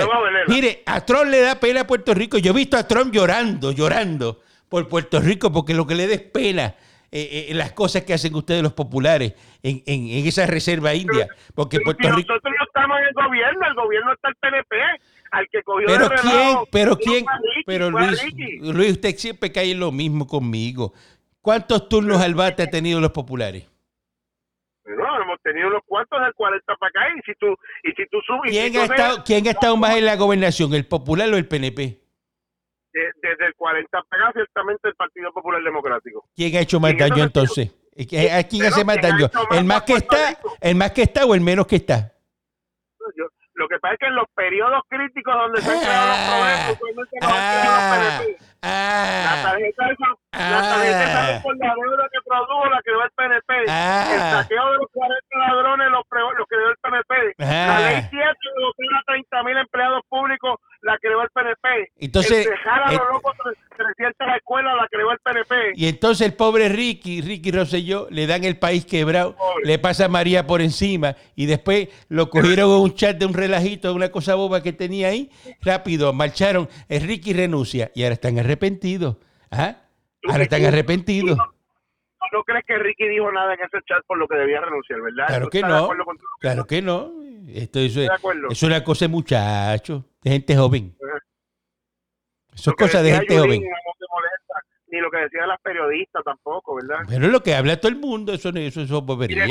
mire, 0.48 0.82
a 0.84 1.00
Trump 1.04 1.26
le 1.26 1.42
da 1.42 1.60
pena 1.60 1.82
a 1.82 1.86
Puerto 1.86 2.12
Rico. 2.12 2.38
Yo 2.38 2.50
he 2.50 2.54
visto 2.54 2.76
a 2.76 2.88
Trump 2.88 3.14
llorando, 3.14 3.70
llorando 3.70 4.40
por 4.68 4.88
Puerto 4.88 5.20
Rico 5.20 5.52
porque 5.52 5.74
lo 5.74 5.86
que 5.86 5.94
le 5.94 6.06
des 6.06 6.20
pena 6.20 6.74
eh, 7.12 7.46
eh, 7.50 7.54
las 7.54 7.72
cosas 7.72 8.04
que 8.04 8.12
hacen 8.12 8.34
ustedes 8.34 8.62
los 8.62 8.72
populares 8.72 9.34
en, 9.62 9.82
en, 9.86 10.26
esa 10.26 10.44
reserva 10.46 10.92
india. 10.92 11.28
Porque 11.54 11.78
Puerto 11.80 12.02
Rico... 12.10 12.32
Nosotros 12.32 12.54
no 12.58 12.66
estamos 12.66 12.98
en 12.98 13.04
el 13.04 13.14
gobierno, 13.14 13.66
el 13.66 13.74
gobierno 13.74 14.12
está 14.12 14.28
el 14.28 14.34
PNP, 14.36 14.76
al 15.30 15.48
que 15.48 15.62
cogió 15.62 15.86
Pero 15.86 16.08
quién, 16.20 16.58
pero 16.70 16.98
quién, 16.98 17.24
pero 17.64 17.90
Luis, 17.90 18.22
Luis, 18.60 18.92
usted 18.92 19.16
siempre 19.16 19.52
cae 19.52 19.70
en 19.70 19.80
lo 19.80 19.92
mismo 19.92 20.26
conmigo. 20.26 20.92
¿Cuántos 21.40 21.88
turnos 21.88 22.20
al 22.20 22.34
bate 22.34 22.64
ha 22.64 22.70
tenido 22.70 23.00
los 23.00 23.12
populares? 23.12 23.68
No, 24.84 25.22
hemos 25.22 25.40
tenido 25.42 25.68
unos 25.68 25.82
cuantos 25.86 26.20
del 26.20 26.34
40 26.34 26.76
para 26.76 26.90
acá 26.90 27.00
y 27.16 27.22
si 27.22 27.34
tú, 27.38 27.46
y 27.84 27.92
si 27.92 28.06
tú 28.08 28.18
subes... 28.26 28.50
¿Quién, 28.50 28.76
ha 28.76 28.84
estado, 28.84 29.24
¿Quién 29.24 29.46
ha 29.46 29.50
estado 29.50 29.76
más 29.76 29.96
en 29.96 30.06
la 30.06 30.16
gobernación, 30.16 30.74
el 30.74 30.86
popular 30.86 31.28
o 31.32 31.36
el 31.36 31.46
PNP? 31.46 32.05
Desde 33.28 33.46
el 33.46 33.54
40 33.54 34.02
para 34.08 34.32
ciertamente 34.32 34.88
el 34.88 34.94
Partido 34.94 35.32
Popular 35.32 35.62
Democrático. 35.62 36.28
¿Quién 36.34 36.56
ha 36.56 36.60
hecho 36.60 36.80
más 36.80 36.96
daño 36.96 37.24
entonces? 37.24 37.74
¿A 37.96 38.42
quién 38.44 38.66
hace 38.66 38.84
más 38.84 39.00
daño? 39.00 39.30
¿El 39.50 39.64
más 39.64 39.82
que 39.82 39.94
está, 39.94 40.38
el 40.60 40.76
más 40.76 40.92
que 40.92 41.02
está 41.02 41.24
o 41.24 41.34
el 41.34 41.40
menos 41.40 41.66
que 41.66 41.76
está? 41.76 42.12
lo 43.56 43.68
que 43.68 43.78
pasa 43.78 43.94
es 43.94 44.00
que 44.00 44.06
en 44.06 44.14
los 44.14 44.26
periodos 44.34 44.82
críticos 44.88 45.34
donde 45.34 45.60
se 45.62 45.70
han 45.70 45.80
creado 45.80 46.08
los 46.08 46.78
problemas, 46.78 47.08
ah, 47.22 48.20
ah, 48.62 49.34
la 49.34 49.50
tarjeta 49.50 49.90
esa, 49.90 50.06
la 50.38 50.60
tarjeta 50.60 51.04
esa 51.04 51.42
por 51.42 51.56
la 51.56 51.74
deuda 51.74 52.08
que 52.12 52.18
produjo 52.24 52.66
la 52.66 52.82
creó 52.82 53.02
el 53.02 53.10
PNP. 53.10 53.52
Ah, 53.68 54.10
el 54.12 54.20
saqueo 54.20 54.70
de 54.72 54.76
los 54.78 54.90
40 54.92 55.38
ladrones 55.38 55.90
los, 55.90 56.04
los 56.38 56.46
creó 56.48 56.68
el 56.70 56.76
PNP. 56.82 57.34
La 57.38 57.80
ley 57.80 58.06
7 58.10 58.16
de 58.16 58.60
los 58.60 59.04
30 59.06 59.42
mil 59.42 59.56
empleados 59.56 60.02
públicos 60.08 60.60
la 60.82 60.98
creó 60.98 61.22
el 61.22 61.30
PNP. 61.30 61.92
Entonces, 61.98 62.48
dejar 62.48 62.82
a 62.82 62.92
los 62.92 63.00
eh, 63.00 63.04
locos 63.12 63.34
300 63.76 64.26
la 64.26 64.36
escuela 64.36 64.74
la 64.74 64.88
creó 64.88 65.10
el 65.12 65.18
PNP. 65.18 65.72
Y 65.74 65.88
entonces 65.88 66.26
el 66.26 66.34
pobre 66.34 66.68
Ricky, 66.68 67.20
Ricky 67.20 67.50
Rosselló, 67.50 68.06
le 68.10 68.26
dan 68.26 68.44
el 68.44 68.58
país 68.58 68.86
quebrado, 68.86 69.36
le 69.62 69.78
pasa 69.78 70.06
a 70.06 70.08
María 70.08 70.46
por 70.46 70.60
encima 70.62 71.16
y 71.34 71.46
después 71.46 71.88
lo 72.08 72.30
cogieron 72.30 72.70
en 72.70 72.82
un 72.82 72.94
chat 72.94 73.16
de 73.16 73.26
un 73.26 73.34
relajito, 73.34 73.88
de 73.88 73.94
una 73.94 74.10
cosa 74.10 74.34
boba 74.34 74.62
que 74.62 74.72
tenía 74.72 75.08
ahí, 75.08 75.30
rápido, 75.60 76.12
marcharon, 76.12 76.68
el 76.88 77.02
Ricky 77.02 77.32
renuncia 77.32 77.90
y 77.94 78.02
ahora 78.02 78.14
están 78.14 78.38
arrepentidos. 78.38 79.16
¿Ah? 79.50 79.76
Ahora 80.28 80.42
están 80.42 80.64
arrepentidos. 80.64 81.38
¿No 82.32 82.42
crees 82.42 82.64
que 82.66 82.78
Ricky 82.78 83.08
dijo 83.08 83.30
nada 83.32 83.54
en 83.54 83.60
ese 83.60 83.78
chat 83.86 84.04
por 84.06 84.18
lo 84.18 84.26
que 84.26 84.36
debía 84.36 84.60
renunciar, 84.60 85.00
verdad? 85.00 85.26
Claro 85.26 85.48
que 85.48 85.62
no. 85.62 85.90
Claro 86.40 86.66
que 86.66 86.82
no. 86.82 87.12
Esto, 87.48 87.78
eso, 87.78 88.00
es, 88.00 88.10
es 88.50 88.62
una 88.64 88.82
cosa 88.82 89.04
de 89.04 89.08
muchachos, 89.08 90.02
de 90.22 90.30
gente 90.30 90.56
joven. 90.56 90.96
Eso 92.52 92.70
es 92.70 92.76
cosa 92.76 93.02
de 93.02 93.12
gente 93.12 93.38
joven. 93.38 93.62
ni 94.88 95.00
lo 95.00 95.10
que 95.10 95.18
decían 95.18 95.48
las 95.48 95.60
periodistas 95.60 96.24
tampoco, 96.24 96.74
¿verdad? 96.74 97.04
Pero 97.08 97.26
es 97.26 97.32
lo 97.32 97.42
que 97.42 97.54
habla 97.54 97.78
todo 97.78 97.92
el 97.92 97.98
mundo, 97.98 98.32
eso, 98.32 98.48
eso, 98.48 98.80
eso 98.80 98.98
es 98.98 99.04
bobería. 99.04 99.46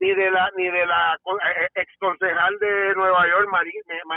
Ni, 0.00 0.14
de 0.14 0.30
la 0.30 0.50
ni 0.56 0.64
de 0.64 0.86
la 0.86 1.14
eh, 1.14 1.68
ex 1.76 1.90
concejal 1.98 2.58
de 2.58 2.94
Nueva 2.94 3.26
York, 3.26 3.48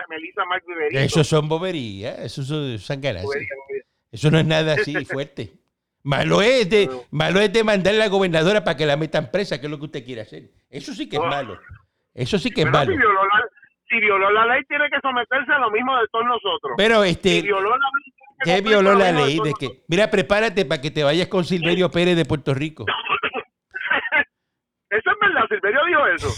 Melissa 0.09 0.43
Mark 0.45 0.63
Eso 0.91 1.23
son 1.23 1.47
boberías, 1.47 2.19
eso 2.19 2.43
son 2.43 2.77
sangaras. 2.77 3.23
Eso 4.17 4.31
no 4.31 4.39
es 4.39 4.45
nada 4.47 4.73
así 4.73 4.95
fuerte. 5.05 5.51
Malo 6.01 6.41
es, 6.41 6.67
de, 6.67 6.89
malo 7.11 7.39
es 7.39 7.53
de 7.53 7.63
mandarle 7.63 8.01
a 8.01 8.05
la 8.05 8.09
gobernadora 8.09 8.63
para 8.63 8.75
que 8.75 8.83
la 8.85 8.97
metan 8.97 9.29
presa, 9.29 9.59
que 9.59 9.67
es 9.67 9.71
lo 9.71 9.77
que 9.77 9.85
usted 9.85 10.03
quiere 10.03 10.21
hacer. 10.21 10.49
Eso 10.71 10.91
sí 10.93 11.07
que 11.07 11.17
es 11.17 11.21
malo. 11.21 11.59
Eso 12.15 12.39
sí 12.39 12.49
que 12.49 12.61
es 12.61 12.71
malo. 12.71 12.93
Si 13.89 13.99
violó, 13.99 14.31
la, 14.31 14.47
ley, 14.47 14.63
tiene 14.67 14.89
que 14.89 14.99
someterse 15.01 15.51
a 15.51 15.59
lo 15.59 15.69
mismo 15.69 15.95
de 15.97 16.07
todos 16.11 16.25
nosotros. 16.25 16.73
Pero 16.77 17.03
este. 17.03 17.43
violó 17.43 17.69
la 17.69 17.77
ley, 17.77 18.13
¿Qué 18.43 18.61
violó 18.61 18.95
la 18.95 19.11
ley? 19.11 19.39
De 19.43 19.53
que, 19.53 19.83
mira, 19.87 20.09
prepárate 20.09 20.65
para 20.65 20.81
que 20.81 20.89
te 20.91 21.03
vayas 21.03 21.27
con 21.27 21.45
Silverio 21.45 21.91
Pérez 21.91 22.17
de 22.17 22.25
Puerto 22.25 22.53
Rico. 22.53 22.85
eso 24.89 25.11
es 25.11 25.17
verdad, 25.21 25.47
Silverio 25.47 25.85
dijo 25.85 26.07
eso. 26.07 26.29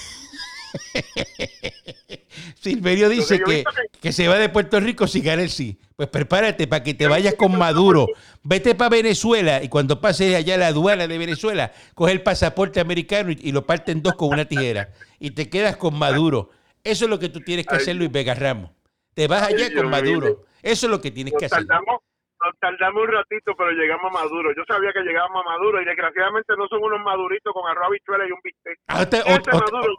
Silverio 2.61 3.09
dice 3.09 3.41
que, 3.41 3.63
que, 4.01 4.11
se 4.11 4.27
va 4.27 4.37
de 4.37 4.49
Puerto 4.49 4.79
Rico 4.79 5.07
si 5.07 5.21
gana 5.21 5.41
el 5.41 5.49
sí. 5.49 5.79
Pues 5.95 6.09
prepárate 6.09 6.67
para 6.67 6.83
que 6.83 6.93
te 6.93 7.07
vayas 7.07 7.35
con 7.35 7.57
Maduro. 7.57 8.07
Vete 8.43 8.75
para 8.75 8.89
Venezuela 8.89 9.61
y 9.61 9.67
cuando 9.67 9.99
pases 9.99 10.35
allá 10.35 10.55
a 10.55 10.57
la 10.57 10.67
aduana 10.67 11.07
de 11.07 11.17
Venezuela, 11.17 11.73
coge 11.93 12.13
el 12.13 12.21
pasaporte 12.21 12.79
americano 12.79 13.31
y, 13.31 13.51
lo 13.51 13.65
parten 13.65 14.01
dos 14.01 14.13
con 14.15 14.29
una 14.29 14.45
tijera. 14.45 14.93
Y 15.19 15.31
te 15.31 15.49
quedas 15.49 15.77
con 15.77 15.97
Maduro. 15.97 16.51
Eso 16.83 17.05
es 17.05 17.09
lo 17.09 17.19
que 17.19 17.29
tú 17.29 17.41
tienes 17.41 17.65
que 17.65 17.75
hacer, 17.75 17.95
Luis 17.95 18.11
Vega 18.11 18.33
Ramos. 18.33 18.71
te 19.13 19.27
vas 19.27 19.43
Ay, 19.43 19.55
allá 19.55 19.73
con. 19.75 19.89
Maduro. 19.89 20.45
Eso 20.61 20.87
es 20.87 20.91
lo 20.91 21.01
que 21.01 21.11
tienes 21.11 21.33
Nos 21.33 21.39
que 21.39 21.45
hacer. 21.45 21.65
tardamos, 21.65 22.01
nos 22.43 22.57
tardamos 22.59 23.03
un 23.03 23.11
ratito, 23.11 23.53
pero 23.57 23.71
llegamos 23.71 24.11
a 24.11 24.23
Maduro. 24.23 24.53
Yo 24.55 24.63
sabía 24.67 24.91
que 24.93 25.01
llegábamos 25.01 25.43
a 25.45 25.49
Maduro 25.49 25.81
y 25.81 25.85
desgraciadamente 25.85 26.53
no 26.57 26.67
son 26.67 26.83
unos 26.83 27.01
maduritos 27.01 27.53
con 27.53 27.69
arroz, 27.69 27.87
habichuela 27.87 28.27
y 28.27 28.31
un 28.31 28.39
bistec. 28.43 28.79
Ah, 28.87 29.05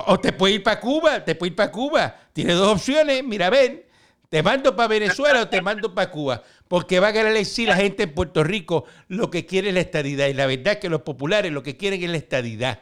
o, 0.06 0.18
te 0.18 0.32
puedes 0.32 0.56
ir 0.56 0.62
para 0.62 0.80
Cuba, 0.80 1.24
te 1.24 1.34
puedes 1.34 1.52
ir 1.52 1.56
para 1.56 1.70
Cuba. 1.70 2.14
Tienes 2.32 2.56
dos 2.56 2.72
opciones, 2.72 3.22
mira, 3.24 3.50
ven. 3.50 3.84
Te 4.30 4.44
mando 4.44 4.76
para 4.76 4.88
Venezuela 4.88 5.42
o 5.42 5.48
te 5.48 5.60
mando 5.60 5.92
para 5.92 6.10
Cuba. 6.10 6.42
Porque 6.68 7.00
va 7.00 7.08
a 7.08 7.12
ganar 7.12 7.36
sí 7.44 7.66
la 7.66 7.74
gente 7.76 8.04
en 8.04 8.14
Puerto 8.14 8.44
Rico 8.44 8.84
lo 9.08 9.28
que 9.28 9.44
quiere 9.44 9.68
es 9.68 9.74
la 9.74 9.80
estadidad. 9.80 10.28
Y 10.28 10.34
la 10.34 10.46
verdad 10.46 10.74
es 10.74 10.76
que 10.78 10.88
los 10.88 11.02
populares 11.02 11.50
lo 11.50 11.64
que 11.64 11.76
quieren 11.76 12.00
es 12.02 12.10
la 12.10 12.16
estadidad. 12.16 12.80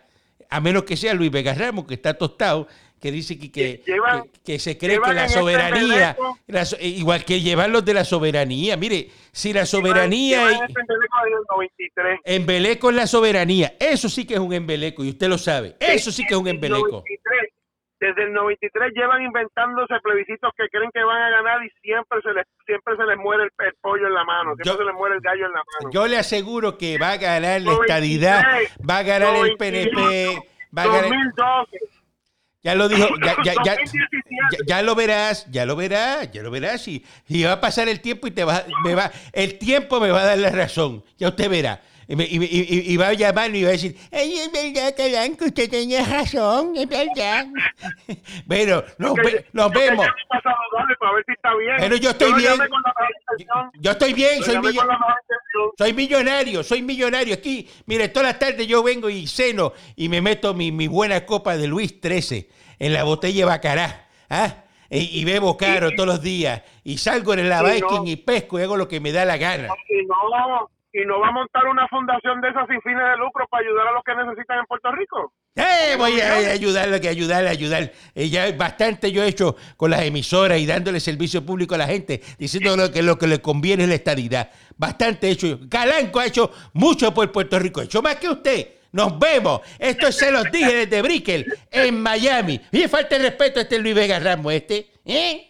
A 0.51 0.61
menos 0.61 0.85
que 0.85 0.97
sea 0.97 1.15
Luis 1.15 1.31
Vega 1.31 1.55
Ramos, 1.55 1.87
que 1.87 1.95
está 1.95 2.15
tostado, 2.15 2.69
que 3.01 3.11
dice 3.13 3.39
que, 3.39 3.51
que, 3.53 3.83
Llevan- 3.87 4.23
que- 4.25 4.41
que 4.45 4.59
se 4.59 4.77
cree 4.79 4.93
llevan 4.97 5.11
que 5.11 5.15
la 5.15 5.21
en 5.23 5.27
este 5.27 5.39
soberanía, 5.39 6.17
la 6.47 6.65
so- 6.65 6.77
igual 6.81 7.25
que 7.25 7.41
llevarlos 7.41 7.85
de 7.85 7.95
la 7.95 8.05
soberanía. 8.05 8.77
Mire, 8.77 9.09
si 9.33 9.53
la 9.53 9.67
soberanía... 9.67 10.39
Llevan 10.49 10.55
ese 10.55 10.81
embeleco 10.81 11.17
desde 11.25 11.37
el 11.37 11.45
93. 11.51 12.21
Embeleco 12.25 12.91
es 12.91 12.97
la 12.97 13.07
soberanía. 13.07 13.73
Eso 13.79 14.09
sí 14.09 14.27
que 14.27 14.35
es 14.35 14.41
un 14.41 14.53
embeleco 14.53 15.05
y 15.05 15.11
usted 15.11 15.29
lo 15.29 15.39
sabe. 15.39 15.77
Eso 15.81 16.11
sí 16.11 16.25
que 16.27 16.35
es 16.35 16.39
un 16.41 16.45
Desde 16.45 16.59
el 16.59 16.65
embeleco. 16.73 17.03
93, 17.05 17.53
Desde 18.01 18.23
el 18.25 18.33
93 18.33 18.93
llevan 18.95 19.23
inventándose 19.23 19.95
plebiscitos 20.03 20.53
que 20.57 20.69
creen 20.69 20.91
que 20.95 21.03
van 21.03 21.21
a 21.23 21.31
ganar 21.31 21.65
y 21.65 21.71
siempre 21.83 22.21
se 22.23 22.33
les 22.33 22.47
siempre 22.67 22.97
se 22.97 23.05
les 23.05 23.17
muere 23.17 23.43
el, 23.45 23.51
el 23.67 23.75
pollo 23.81 24.07
en 24.07 24.15
la 24.15 24.25
mano, 24.25 24.55
siempre 24.55 24.65
Yo- 24.73 24.77
se 24.79 24.85
les 24.85 24.95
muere 24.95 25.15
el 25.17 25.21
gallo 25.21 25.47
en 25.47 25.53
la 25.53 25.63
mano. 25.65 25.91
Yo 25.93 26.07
le 26.07 26.17
aseguro 26.17 26.79
que 26.79 26.97
va 26.99 27.13
a 27.13 27.17
ganar 27.17 27.61
la 27.61 27.73
93, 27.73 27.81
estadidad, 27.91 28.43
va 28.89 28.99
a 28.99 29.03
ganar 29.03 29.29
el 29.35 29.43
93, 29.59 29.89
PNP, 29.89 30.49
va 30.77 30.83
a 30.83 30.87
ganar... 30.87 31.03
2012, 31.11 31.79
Ya 32.69 32.75
lo 32.75 32.87
dijo, 32.87 33.09
ya, 33.25 33.35
ya, 33.45 33.55
ya, 33.65 33.77
2017. 33.77 34.29
ya- 34.53 34.59
ya 34.67 34.83
lo 34.83 34.95
verás, 34.95 35.47
ya 35.51 35.65
lo 35.65 35.75
verás, 35.75 36.31
ya 36.33 36.43
lo 36.43 36.51
verás. 36.51 36.87
Y, 36.87 37.03
y 37.29 37.43
va 37.45 37.53
a 37.53 37.61
pasar 37.63 37.89
el 37.89 38.01
tiempo 38.01 38.27
y 38.27 38.31
te 38.31 38.45
va, 38.45 38.63
me 38.85 38.95
va, 38.95 39.11
el 39.33 39.57
tiempo 39.59 40.01
me 40.01 40.11
va 40.11 40.21
a 40.21 40.27
dar 40.27 40.39
la 40.39 40.51
razón. 40.51 41.03
Ya 41.17 41.29
usted 41.29 41.49
verá. 41.49 41.81
Y, 42.11 42.17
me- 42.17 42.25
y- 42.25 42.37
y- 42.43 42.93
y 42.93 42.97
va 42.97 43.09
a 43.09 43.13
llamarme 43.13 43.59
y 43.59 43.63
va 43.65 43.69
a 43.69 43.73
decir, 43.73 43.95
ay, 44.11 44.39
es 44.39 44.51
verdad, 44.51 44.95
Calanco, 44.97 45.45
usted 45.45 45.69
tenía 45.69 46.03
razón, 46.07 46.73
es 46.75 46.89
verdad. 46.89 47.47
bueno, 48.47 48.83
nos, 48.97 49.13
Que- 49.15 49.21
ve- 49.23 49.47
nos 49.53 49.67
yo 49.67 49.73
que 49.73 49.79
vemos. 49.91 50.07
llame 50.07 50.23
para 50.29 50.43
saludarle, 50.43 50.97
para 50.99 51.13
ver 51.13 51.25
si 51.27 51.33
está 51.33 51.55
bien. 51.55 51.77
Pero 51.79 51.97
yo 51.97 52.11
estoy 52.11 52.33
bien. 52.33 52.55
Yo 53.81 53.91
estoy 53.91 54.13
bien, 54.15 54.43
soy 54.43 54.59
millo-. 54.59 54.83
Soy 55.77 55.93
millonario, 55.93 56.63
soy 56.63 56.83
millonario. 56.83 57.35
Aquí, 57.35 57.69
mire, 57.87 58.09
todas 58.09 58.29
las 58.31 58.39
tardes 58.39 58.67
yo 58.67 58.83
vengo 58.83 59.11
y 59.11 59.27
ceno 59.27 59.73
y 59.97 60.09
me 60.09 60.21
meto 60.21 60.55
mi, 60.55 60.73
mi 60.73 60.87
buena 60.89 61.27
copa 61.27 61.57
de 61.57 61.67
Luis 61.67 61.95
XIII 62.03 62.49
en 62.79 62.93
la 62.93 63.05
botella 63.05 63.41
de 63.41 63.45
Bacará. 63.45 64.09
¿ah? 64.31 64.55
Y, 64.91 65.21
y 65.21 65.25
bebo 65.25 65.57
caro 65.57 65.91
todos 65.95 66.07
los 66.09 66.23
días. 66.23 66.63
Y 66.85 66.97
salgo 66.99 67.35
en 67.35 67.49
la 67.49 67.59
Sí, 67.61 67.81
no. 67.81 67.89
Viking 67.91 68.07
y 68.07 68.17
pesco 68.17 68.59
y 68.59 68.63
hago 68.63 68.77
lo 68.77 68.89
que 68.89 69.01
me 69.01 69.13
da 69.13 69.25
la 69.25 69.37
gana. 69.37 69.69
Y 69.89 70.07
no, 70.07 70.71
y 71.01 71.07
no 71.07 71.21
va 71.21 71.29
a 71.29 71.33
montar 71.33 71.67
una 71.67 71.87
fundación 71.89 72.41
de 72.41 72.49
esas 72.49 72.67
sin 72.69 72.81
fines 72.83 73.03
de 73.03 73.17
lucro 73.17 73.47
para 73.49 73.65
ayudar 73.65 73.89
a 73.89 73.93
los 73.93 74.03
que 74.03 74.15
necesitan 74.15 74.59
en 74.59 74.67
Puerto 74.67 74.91
Rico. 74.93 75.33
¡Eh! 75.55 75.95
Voy 75.97 76.21
a, 76.21 76.53
ayudarle, 76.53 77.01
que 77.01 77.09
ayudarle, 77.09 77.49
ayudar. 77.49 77.93
Eh, 78.15 78.29
ya 78.29 78.51
bastante 78.53 79.13
yo 79.13 79.23
he 79.23 79.29
hecho 79.29 79.57
con 79.77 79.91
las 79.91 80.03
emisoras 80.03 80.59
y 80.59 80.67
dándole 80.67 81.01
servicio 81.01 81.45
público 81.45 81.75
a 81.75 81.79
la 81.79 81.87
gente, 81.87 82.21
diciendo 82.39 82.77
lo 82.77 82.91
que 82.91 83.03
lo 83.03 83.17
que 83.17 83.27
le 83.27 83.41
conviene 83.41 83.85
es 83.85 83.89
la 83.89 83.95
estadidad. 83.95 84.51
Bastante 84.77 85.29
he 85.29 85.31
hecho. 85.33 85.61
Calanco 85.71 86.19
ha 86.19 86.27
hecho 86.27 86.51
mucho 86.73 87.15
por 87.15 87.31
Puerto 87.31 87.59
Rico, 87.59 87.81
ha 87.81 87.85
hecho 87.85 88.03
más 88.03 88.17
que 88.17 88.29
usted. 88.29 88.69
Nos 88.91 89.19
vemos. 89.19 89.61
Esto 89.79 90.11
se 90.11 90.31
los 90.31 90.51
dije 90.51 90.87
desde 90.87 91.03
Brickell, 91.03 91.47
en 91.71 92.01
Miami. 92.01 92.61
Y 92.73 92.89
falta 92.89 93.17
el 93.17 93.23
respeto 93.23 93.61
a 93.61 93.63
este 93.63 93.79
Luis 93.79 93.95
Vega 93.95 94.19
Ramos, 94.19 94.53
este. 94.53 94.93
¿Eh? 95.05 95.48